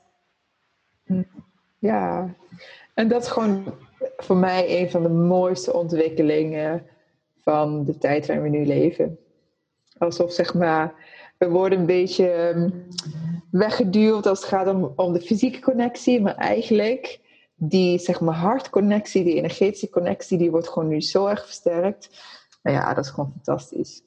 Ja, 1.78 2.34
en 2.94 3.08
dat 3.08 3.28
gewoon 3.28 3.74
voor 4.16 4.36
mij 4.36 4.80
een 4.80 4.90
van 4.90 5.02
de 5.02 5.08
mooiste 5.08 5.72
ontwikkelingen 5.72 6.86
van 7.42 7.84
de 7.84 7.98
tijd 7.98 8.26
waarin 8.26 8.50
we 8.50 8.58
nu 8.58 8.66
leven. 8.66 9.18
Alsof 9.98 10.32
zeg 10.32 10.54
maar, 10.54 10.94
we 11.38 11.48
worden 11.48 11.78
een 11.78 11.86
beetje 11.86 12.30
ehm, 12.30 12.70
weggeduwd 13.50 14.26
als 14.26 14.40
het 14.40 14.48
gaat 14.48 14.94
om, 14.96 15.12
de 15.12 15.20
fysieke 15.20 15.60
connectie, 15.60 16.20
maar 16.20 16.34
eigenlijk 16.34 17.20
die 17.54 17.98
zeg 17.98 18.20
maar 18.20 18.34
hartconnectie, 18.34 19.24
die 19.24 19.34
energetische 19.34 19.90
connectie, 19.90 20.38
die 20.38 20.50
wordt 20.50 20.68
gewoon 20.68 20.88
nu 20.88 21.00
zo 21.00 21.26
erg 21.26 21.44
versterkt. 21.44 22.10
Nou 22.62 22.76
ja, 22.76 22.94
dat 22.94 23.04
is 23.04 23.10
gewoon 23.10 23.30
fantastisch. 23.32 24.02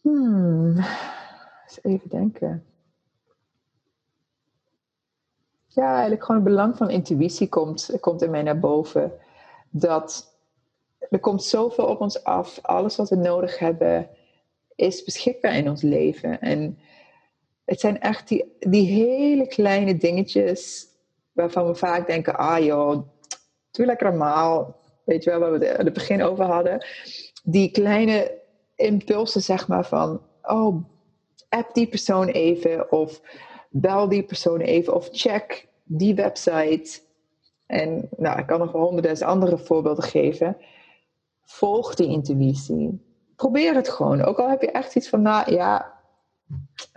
Hmm, 0.00 0.76
even 1.82 2.08
denken. 2.08 2.64
Ja, 5.74 5.92
eigenlijk 5.92 6.24
gewoon 6.24 6.40
het 6.40 6.50
belang 6.50 6.76
van 6.76 6.90
intuïtie 6.90 7.48
komt, 7.48 7.96
komt 8.00 8.22
in 8.22 8.30
mij 8.30 8.42
naar 8.42 8.58
boven. 8.58 9.12
Dat 9.70 10.32
er 11.10 11.20
komt 11.20 11.44
zoveel 11.44 11.86
op 11.86 12.00
ons 12.00 12.24
af. 12.24 12.58
Alles 12.62 12.96
wat 12.96 13.08
we 13.08 13.16
nodig 13.16 13.58
hebben 13.58 14.08
is 14.74 15.04
beschikbaar 15.04 15.56
in 15.56 15.68
ons 15.68 15.82
leven. 15.82 16.40
En 16.40 16.78
het 17.64 17.80
zijn 17.80 18.00
echt 18.00 18.28
die, 18.28 18.56
die 18.58 18.86
hele 18.86 19.46
kleine 19.46 19.96
dingetjes 19.96 20.86
waarvan 21.32 21.66
we 21.66 21.74
vaak 21.74 22.06
denken, 22.06 22.36
ah 22.36 22.64
joh, 22.64 23.08
doe 23.70 23.86
lekker 23.86 24.08
normaal. 24.08 24.76
Weet 25.04 25.24
je 25.24 25.30
wel, 25.30 25.38
waar 25.38 25.58
we 25.58 25.66
het 25.66 25.92
begin 25.92 26.22
over 26.22 26.44
hadden. 26.44 26.86
Die 27.42 27.70
kleine 27.70 28.38
impulsen, 28.74 29.42
zeg 29.42 29.68
maar, 29.68 29.86
van, 29.86 30.20
oh, 30.42 30.84
app 31.48 31.74
die 31.74 31.86
persoon 31.86 32.28
even. 32.28 32.92
Of 32.92 33.20
bel 33.76 34.08
die 34.08 34.22
persoon 34.22 34.60
even. 34.60 34.94
Of 34.94 35.08
check 35.12 35.68
die 35.84 36.14
website. 36.14 37.00
En 37.66 38.08
nou, 38.16 38.38
ik 38.38 38.46
kan 38.46 38.58
nog 38.58 38.72
honderdduizend 38.72 39.30
andere 39.30 39.58
voorbeelden 39.58 40.04
geven. 40.04 40.56
Volg 41.44 41.94
die 41.94 42.08
intuïtie. 42.08 43.02
Probeer 43.36 43.74
het 43.74 43.88
gewoon. 43.88 44.22
Ook 44.22 44.38
al 44.38 44.48
heb 44.48 44.60
je 44.60 44.70
echt 44.70 44.96
iets 44.96 45.08
van, 45.08 45.22
nou 45.22 45.52
ja, 45.52 45.92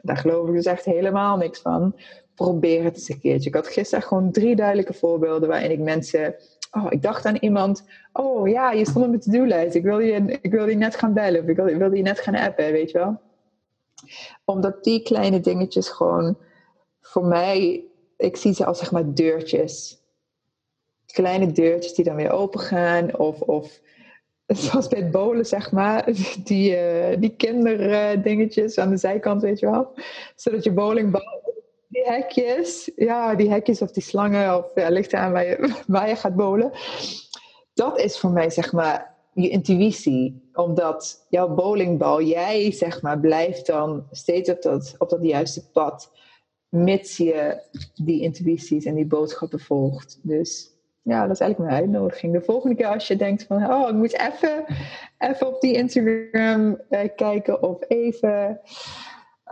daar 0.02 0.18
geloof 0.18 0.48
ik 0.48 0.54
dus 0.54 0.66
echt 0.66 0.86
helemaal 0.86 1.38
niks 1.38 1.60
van. 1.60 1.96
Probeer 2.36 2.84
het 2.84 2.96
eens 2.96 3.10
een 3.10 3.20
keertje. 3.20 3.50
Ik 3.50 3.56
had 3.56 3.68
gisteren 3.68 4.04
gewoon 4.04 4.32
drie 4.32 4.56
duidelijke 4.56 4.94
voorbeelden 4.94 5.50
waarin 5.50 5.72
ik 5.72 5.80
mensen. 5.80 6.36
Oh, 6.72 6.86
ik 6.90 7.02
dacht 7.02 7.26
aan 7.26 7.36
iemand. 7.36 7.84
Oh 8.14 8.48
ja, 8.48 8.72
je 8.72 8.86
stond 8.86 9.06
op 9.06 9.10
mijn 9.10 9.22
to-do-lijst. 9.22 9.76
Ik 9.76 9.84
wil 9.84 10.00
je, 10.00 10.40
ik 10.42 10.52
wil 10.52 10.68
je 10.68 10.76
net 10.76 10.96
gaan 10.96 11.14
bellen. 11.14 11.42
Of 11.42 11.48
ik 11.48 11.56
wil, 11.56 11.68
ik 11.68 11.78
wil 11.78 11.94
je 11.94 12.02
net 12.02 12.20
gaan 12.20 12.36
appen, 12.36 12.72
weet 12.72 12.92
je 12.92 12.98
wel. 12.98 13.20
Omdat 14.46 14.84
die 14.84 15.02
kleine 15.02 15.40
dingetjes 15.40 15.90
gewoon 15.90 16.38
voor 17.12 17.26
mij. 17.26 17.86
Ik 18.18 18.36
zie 18.38 18.54
ze 18.54 18.66
als 18.66 18.80
zeg 18.80 18.92
maar 18.92 19.14
deurtjes. 19.14 20.02
Kleine 21.06 21.52
deurtjes 21.52 21.94
die 21.94 22.06
dan 22.06 22.16
weer 22.16 22.32
open 22.32 22.60
gaan. 22.60 23.18
Of, 23.18 23.42
of 23.42 23.80
zoals 24.48 24.88
bij 24.88 25.00
het 25.00 25.12
bolen, 25.12 25.46
zeg 25.46 25.72
maar, 25.72 26.06
die, 26.44 26.78
uh, 26.78 27.20
die 27.20 27.36
kinderdingetjes 27.36 28.78
aan 28.78 28.90
de 28.90 28.98
zijkant, 28.98 29.42
weet 29.42 29.60
je 29.60 29.70
wel. 29.70 29.94
Zodat 30.36 30.64
je 30.64 30.72
bowlingbal, 30.72 31.42
die 31.88 32.04
hekjes, 32.04 32.92
ja, 32.96 33.36
die 33.36 33.50
hekjes 33.50 33.82
of 33.82 33.92
die 33.92 34.04
slangen, 34.04 34.58
of 34.58 34.66
ja, 34.76 34.90
ligt 34.90 35.14
aan 35.14 35.32
waar 35.32 35.46
je, 35.46 35.74
waar 35.88 36.10
je 36.10 36.16
gaat 36.16 36.36
bowlen. 36.36 36.72
Dat 37.74 38.00
is 38.00 38.20
voor 38.20 38.32
mij, 38.32 38.50
zeg 38.50 38.72
maar, 38.72 39.16
je 39.34 39.50
intuïtie. 39.50 40.50
Omdat 40.54 41.26
jouw 41.30 41.50
bowlingbal, 41.50 42.22
jij, 42.22 42.72
zeg 42.72 43.02
maar, 43.02 43.20
blijft 43.20 43.66
dan 43.66 44.08
steeds 44.12 44.50
op 44.50 44.62
dat, 44.62 44.96
op 44.98 45.10
dat 45.10 45.20
juiste 45.22 45.70
pad. 45.72 46.12
Mits 46.70 47.18
je 47.18 47.62
die 47.96 48.22
intuïties 48.22 48.86
en 48.86 48.96
die 48.96 49.06
boodschappen 49.06 49.60
volgt. 49.60 50.20
Dus 50.22 50.76
ja, 51.02 51.22
dat 51.22 51.32
is 51.32 51.40
eigenlijk 51.40 51.72
mijn 51.72 51.84
uitnodiging. 51.84 52.34
De 52.34 52.42
volgende 52.42 52.76
keer 52.76 52.88
als 52.88 53.08
je 53.08 53.16
denkt 53.16 53.44
van, 53.44 53.72
oh, 53.72 53.90
ik 53.90 53.96
moet 53.96 54.20
even, 54.20 54.66
even 55.18 55.48
op 55.48 55.62
die 55.62 55.74
Instagram 55.74 56.82
eh, 56.90 57.10
kijken 57.16 57.64
of 57.64 57.78
even, 57.88 58.62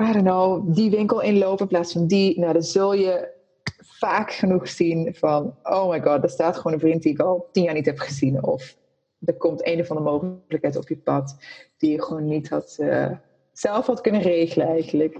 I 0.01 0.11
don't 0.11 0.25
know, 0.25 0.75
die 0.75 0.89
winkel 0.89 1.21
inlopen 1.21 1.59
in 1.59 1.67
plaats 1.67 1.91
van 1.91 2.07
die. 2.07 2.39
Nou, 2.39 2.53
dan 2.53 2.63
zul 2.63 2.93
je 2.93 3.33
vaak 3.79 4.31
genoeg 4.31 4.67
zien 4.67 5.15
van, 5.15 5.55
oh 5.63 5.89
my 5.89 6.01
god, 6.01 6.23
er 6.23 6.29
staat 6.29 6.55
gewoon 6.55 6.73
een 6.73 6.79
vriend 6.79 7.03
die 7.03 7.11
ik 7.11 7.19
al 7.19 7.49
tien 7.51 7.63
jaar 7.63 7.73
niet 7.73 7.85
heb 7.85 7.99
gezien. 7.99 8.43
Of 8.43 8.77
er 9.25 9.37
komt 9.37 9.67
een 9.67 9.79
of 9.79 9.89
andere 9.91 10.11
mogelijkheid 10.11 10.75
op 10.75 10.87
je 10.87 10.97
pad 10.97 11.37
die 11.77 11.91
je 11.91 12.03
gewoon 12.03 12.25
niet 12.25 12.49
had, 12.49 12.77
uh, 12.79 13.11
zelf 13.53 13.85
had 13.85 14.01
kunnen 14.01 14.21
regelen 14.21 14.67
eigenlijk. 14.67 15.19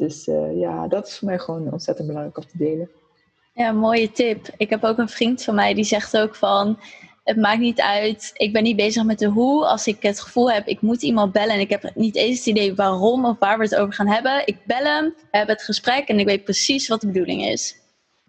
Dus 0.00 0.26
uh, 0.26 0.58
ja, 0.60 0.88
dat 0.88 1.06
is 1.06 1.18
voor 1.18 1.28
mij 1.28 1.38
gewoon 1.38 1.72
ontzettend 1.72 2.06
belangrijk 2.06 2.36
om 2.36 2.46
te 2.46 2.56
delen. 2.58 2.90
Ja, 3.54 3.72
mooie 3.72 4.12
tip. 4.12 4.48
Ik 4.56 4.70
heb 4.70 4.84
ook 4.84 4.98
een 4.98 5.08
vriend 5.08 5.42
van 5.44 5.54
mij 5.54 5.74
die 5.74 5.84
zegt 5.84 6.16
ook 6.16 6.34
van... 6.34 6.78
Het 7.24 7.36
maakt 7.36 7.58
niet 7.58 7.80
uit, 7.80 8.30
ik 8.34 8.52
ben 8.52 8.62
niet 8.62 8.76
bezig 8.76 9.04
met 9.04 9.18
de 9.18 9.26
hoe. 9.26 9.66
Als 9.66 9.86
ik 9.86 10.02
het 10.02 10.20
gevoel 10.20 10.50
heb, 10.50 10.66
ik 10.66 10.80
moet 10.80 11.02
iemand 11.02 11.32
bellen... 11.32 11.54
en 11.54 11.60
ik 11.60 11.70
heb 11.70 11.90
niet 11.94 12.16
eens 12.16 12.38
het 12.38 12.46
idee 12.46 12.74
waarom 12.74 13.24
of 13.24 13.38
waar 13.38 13.58
we 13.58 13.64
het 13.64 13.74
over 13.74 13.94
gaan 13.94 14.08
hebben. 14.08 14.46
Ik 14.46 14.56
bel 14.64 14.84
hem, 14.84 15.04
we 15.04 15.36
hebben 15.36 15.54
het 15.54 15.64
gesprek 15.64 16.08
en 16.08 16.18
ik 16.18 16.26
weet 16.26 16.44
precies 16.44 16.88
wat 16.88 17.00
de 17.00 17.06
bedoeling 17.06 17.46
is. 17.46 17.76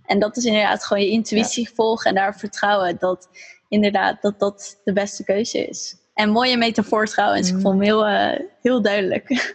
En 0.06 0.20
dat 0.20 0.38
is 0.38 0.46
inderdaad 0.46 0.86
gewoon 0.86 1.04
je 1.04 1.10
intuïtie 1.10 1.70
volgen 1.74 2.10
en 2.10 2.16
daar 2.16 2.36
vertrouwen... 2.36 2.98
dat 3.00 3.30
inderdaad 3.70 4.22
dat 4.22 4.40
dat 4.40 4.82
de 4.84 4.94
beste 4.94 5.24
keuze 5.24 5.68
is. 5.68 6.01
En 6.22 6.30
mooie 6.30 6.58
metafoor 6.58 7.06
trouwens. 7.06 7.50
Ik 7.50 7.56
mm. 7.56 7.62
vond 7.62 7.74
hem 7.74 7.84
heel, 7.84 8.08
uh, 8.08 8.40
heel 8.62 8.82
duidelijk. 8.82 9.30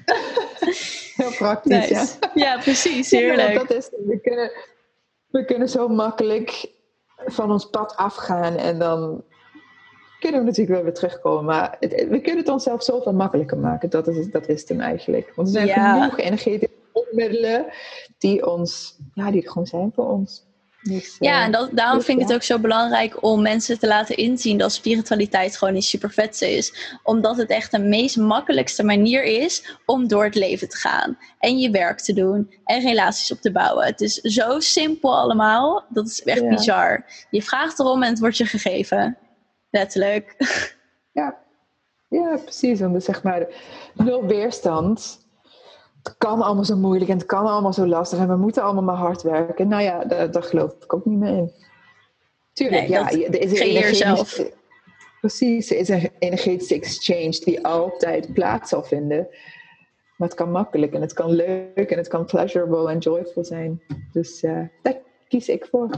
Heel 1.17 1.31
praktisch, 1.31 1.89
ja. 1.89 2.07
Ja, 2.35 2.59
precies. 2.59 3.11
Heerlijk. 3.11 3.53
Ja, 3.53 3.59
dat 3.59 3.71
is, 3.71 3.91
we 4.07 4.21
kunnen 4.21 4.51
we 5.31 5.45
kunnen 5.45 5.69
zo 5.69 5.89
makkelijk 5.89 6.71
van 7.17 7.51
ons 7.51 7.71
pad 7.71 7.97
afgaan 7.97 8.57
en 8.57 8.79
dan 8.79 9.25
kunnen 10.21 10.41
we 10.41 10.47
natuurlijk 10.47 10.77
wel 10.77 10.85
weer 10.85 10.95
terugkomen. 10.95 11.45
Maar 11.45 11.77
we 11.81 12.21
kunnen 12.21 12.37
het 12.37 12.49
onszelf 12.49 12.83
zoveel 12.83 13.13
makkelijker 13.13 13.59
maken. 13.59 13.91
Dat 13.91 14.09
is, 14.09 14.31
dat 14.31 14.49
is 14.49 14.61
het 14.61 14.69
hem 14.69 14.81
eigenlijk. 14.81 15.33
Want 15.35 15.49
er 15.49 15.67
zijn 15.67 15.69
genoeg 15.69 16.19
energetische 16.19 16.75
middelen 17.11 17.67
die, 18.19 18.47
ons, 18.47 18.99
ja, 19.15 19.31
die 19.31 19.43
er 19.43 19.49
gewoon 19.51 19.67
zijn 19.67 19.93
voor 19.95 20.09
ons. 20.09 20.46
Dus, 20.89 21.17
ja, 21.19 21.45
en 21.45 21.53
dat, 21.53 21.71
daarom 21.73 22.03
vind 22.03 22.21
ik 22.21 22.27
het 22.27 22.35
ook 22.37 22.43
zo 22.43 22.59
belangrijk 22.59 23.23
om 23.23 23.43
mensen 23.43 23.79
te 23.79 23.87
laten 23.87 24.17
inzien 24.17 24.59
dat 24.59 24.73
spiritualiteit 24.73 25.57
gewoon 25.57 25.77
iets 25.77 25.89
super 25.89 26.11
vets 26.11 26.41
is. 26.41 26.99
Omdat 27.03 27.37
het 27.37 27.51
echt 27.51 27.71
de 27.71 27.79
meest 27.79 28.17
makkelijkste 28.17 28.85
manier 28.85 29.23
is 29.23 29.77
om 29.87 30.09
door 30.09 30.25
het 30.25 30.35
leven 30.35 30.69
te 30.69 30.77
gaan. 30.77 31.19
En 31.39 31.59
je 31.59 31.71
werk 31.71 32.01
te 32.01 32.13
doen 32.13 32.55
en 32.65 32.81
relaties 32.81 33.33
op 33.33 33.41
te 33.41 33.53
bouwen. 33.53 33.87
Het 33.87 34.01
is 34.01 34.15
zo 34.15 34.61
simpel 34.61 35.17
allemaal. 35.17 35.85
Dat 35.89 36.07
is 36.07 36.23
echt 36.23 36.49
bizar. 36.49 37.05
Je 37.31 37.43
vraagt 37.43 37.79
erom 37.79 38.03
en 38.03 38.11
het 38.11 38.19
wordt 38.19 38.37
je 38.37 38.47
gegeven. 38.47 39.19
Letterlijk. 39.71 40.35
Ja, 41.13 41.37
ja 42.09 42.37
precies. 42.37 42.81
Want 42.81 43.05
zeg 43.05 43.23
maar 43.23 43.47
nul 43.95 44.27
weerstand 44.27 45.26
het 46.07 46.17
kan 46.19 46.43
allemaal 46.43 46.65
zo 46.65 46.77
moeilijk 46.77 47.11
en 47.11 47.17
het 47.17 47.27
kan 47.27 47.47
allemaal 47.47 47.73
zo 47.73 47.87
lastig 47.87 48.19
en 48.19 48.29
we 48.29 48.37
moeten 48.37 48.63
allemaal 48.63 48.83
maar 48.83 48.97
hard 48.97 49.23
werken. 49.23 49.69
Nou 49.69 49.83
ja, 49.83 50.05
daar, 50.05 50.31
daar 50.31 50.43
geloof 50.43 50.75
ik 50.81 50.95
ook 50.95 51.05
niet 51.05 51.19
meer 51.19 51.37
in. 51.37 51.53
Tuurlijk, 52.53 52.89
ja, 52.89 53.11
er 53.11 53.41
is 53.41 53.61
een 53.61 53.67
energetische, 53.67 54.53
precies, 55.21 55.71
er 55.71 55.77
is 55.77 55.89
een 55.89 56.11
energetische 56.19 56.75
exchange 56.75 57.41
die 57.45 57.67
altijd 57.67 58.33
plaats 58.33 58.71
zal 58.71 58.83
vinden. 58.83 59.29
Maar 60.17 60.29
het 60.29 60.37
kan 60.37 60.51
makkelijk 60.51 60.93
en 60.93 61.01
het 61.01 61.13
kan 61.13 61.31
leuk 61.31 61.91
en 61.91 61.97
het 61.97 62.09
kan 62.09 62.25
pleasurable 62.25 62.91
en 62.91 62.99
joyful 62.99 63.45
zijn. 63.45 63.83
Dus 64.13 64.43
uh, 64.43 64.61
daar 64.83 64.97
kies 65.29 65.49
ik 65.49 65.67
voor. 65.71 65.91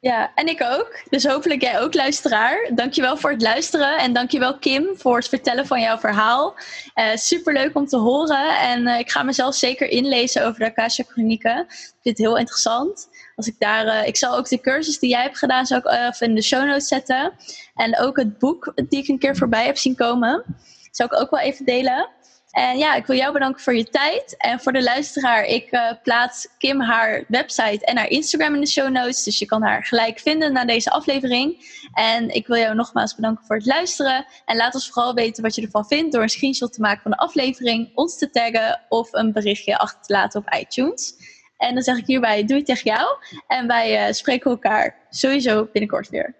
Ja, 0.00 0.32
en 0.34 0.46
ik 0.46 0.62
ook. 0.62 1.02
Dus 1.10 1.24
hopelijk 1.24 1.62
jij 1.62 1.80
ook, 1.80 1.94
luisteraar. 1.94 2.70
Dankjewel 2.74 3.16
voor 3.16 3.30
het 3.30 3.42
luisteren. 3.42 3.98
En 3.98 4.12
dankjewel 4.12 4.58
Kim 4.58 4.88
voor 4.96 5.16
het 5.16 5.28
vertellen 5.28 5.66
van 5.66 5.80
jouw 5.80 5.98
verhaal. 5.98 6.54
Uh, 6.94 7.14
superleuk 7.14 7.76
om 7.76 7.86
te 7.86 7.96
horen. 7.96 8.58
En 8.58 8.86
uh, 8.86 8.98
ik 8.98 9.10
ga 9.10 9.22
mezelf 9.22 9.54
zeker 9.54 9.88
inlezen 9.88 10.46
over 10.46 10.58
de 10.58 10.66
Akasha 10.66 11.04
Chronieken. 11.06 11.58
Ik 11.58 11.98
vind 12.02 12.18
het 12.18 12.18
heel 12.18 12.38
interessant. 12.38 13.08
Als 13.36 13.46
ik, 13.46 13.54
daar, 13.58 13.86
uh, 13.86 14.06
ik 14.06 14.16
zal 14.16 14.36
ook 14.36 14.48
de 14.48 14.60
cursus 14.60 14.98
die 14.98 15.10
jij 15.10 15.22
hebt 15.22 15.38
gedaan 15.38 15.66
zal 15.66 15.78
ik, 15.78 16.16
in 16.18 16.34
de 16.34 16.42
show 16.42 16.64
notes 16.64 16.88
zetten. 16.88 17.32
En 17.74 17.98
ook 17.98 18.16
het 18.16 18.38
boek 18.38 18.72
die 18.88 19.02
ik 19.02 19.08
een 19.08 19.18
keer 19.18 19.36
voorbij 19.36 19.66
heb 19.66 19.76
zien 19.76 19.94
komen. 19.94 20.44
Zal 20.90 21.06
ik 21.06 21.20
ook 21.20 21.30
wel 21.30 21.40
even 21.40 21.64
delen. 21.64 22.08
En 22.50 22.78
ja, 22.78 22.94
ik 22.94 23.06
wil 23.06 23.16
jou 23.16 23.32
bedanken 23.32 23.62
voor 23.62 23.74
je 23.74 23.84
tijd. 23.84 24.34
En 24.36 24.60
voor 24.60 24.72
de 24.72 24.82
luisteraar, 24.82 25.44
ik 25.44 25.72
uh, 25.72 25.92
plaats 26.02 26.48
Kim 26.58 26.80
haar 26.80 27.24
website 27.28 27.84
en 27.84 27.96
haar 27.96 28.08
Instagram 28.08 28.54
in 28.54 28.60
de 28.60 28.66
show 28.66 28.88
notes. 28.88 29.22
Dus 29.22 29.38
je 29.38 29.46
kan 29.46 29.62
haar 29.62 29.84
gelijk 29.84 30.18
vinden 30.18 30.52
na 30.52 30.64
deze 30.64 30.90
aflevering. 30.90 31.56
En 31.92 32.28
ik 32.28 32.46
wil 32.46 32.56
jou 32.56 32.74
nogmaals 32.74 33.14
bedanken 33.14 33.44
voor 33.44 33.56
het 33.56 33.66
luisteren. 33.66 34.26
En 34.44 34.56
laat 34.56 34.74
ons 34.74 34.90
vooral 34.90 35.14
weten 35.14 35.42
wat 35.42 35.54
je 35.54 35.62
ervan 35.62 35.86
vindt 35.86 36.12
door 36.12 36.22
een 36.22 36.28
screenshot 36.28 36.72
te 36.72 36.80
maken 36.80 37.02
van 37.02 37.10
de 37.10 37.16
aflevering, 37.16 37.90
ons 37.94 38.18
te 38.18 38.30
taggen 38.30 38.80
of 38.88 39.12
een 39.12 39.32
berichtje 39.32 39.78
achter 39.78 40.00
te 40.02 40.12
laten 40.12 40.40
op 40.40 40.54
iTunes. 40.54 41.14
En 41.56 41.74
dan 41.74 41.82
zeg 41.82 41.96
ik 41.96 42.06
hierbij 42.06 42.44
doei 42.44 42.62
tegen 42.62 42.90
jou. 42.90 43.08
En 43.46 43.66
wij 43.66 44.06
uh, 44.06 44.12
spreken 44.12 44.50
elkaar 44.50 45.06
sowieso 45.10 45.68
binnenkort 45.72 46.08
weer. 46.08 46.39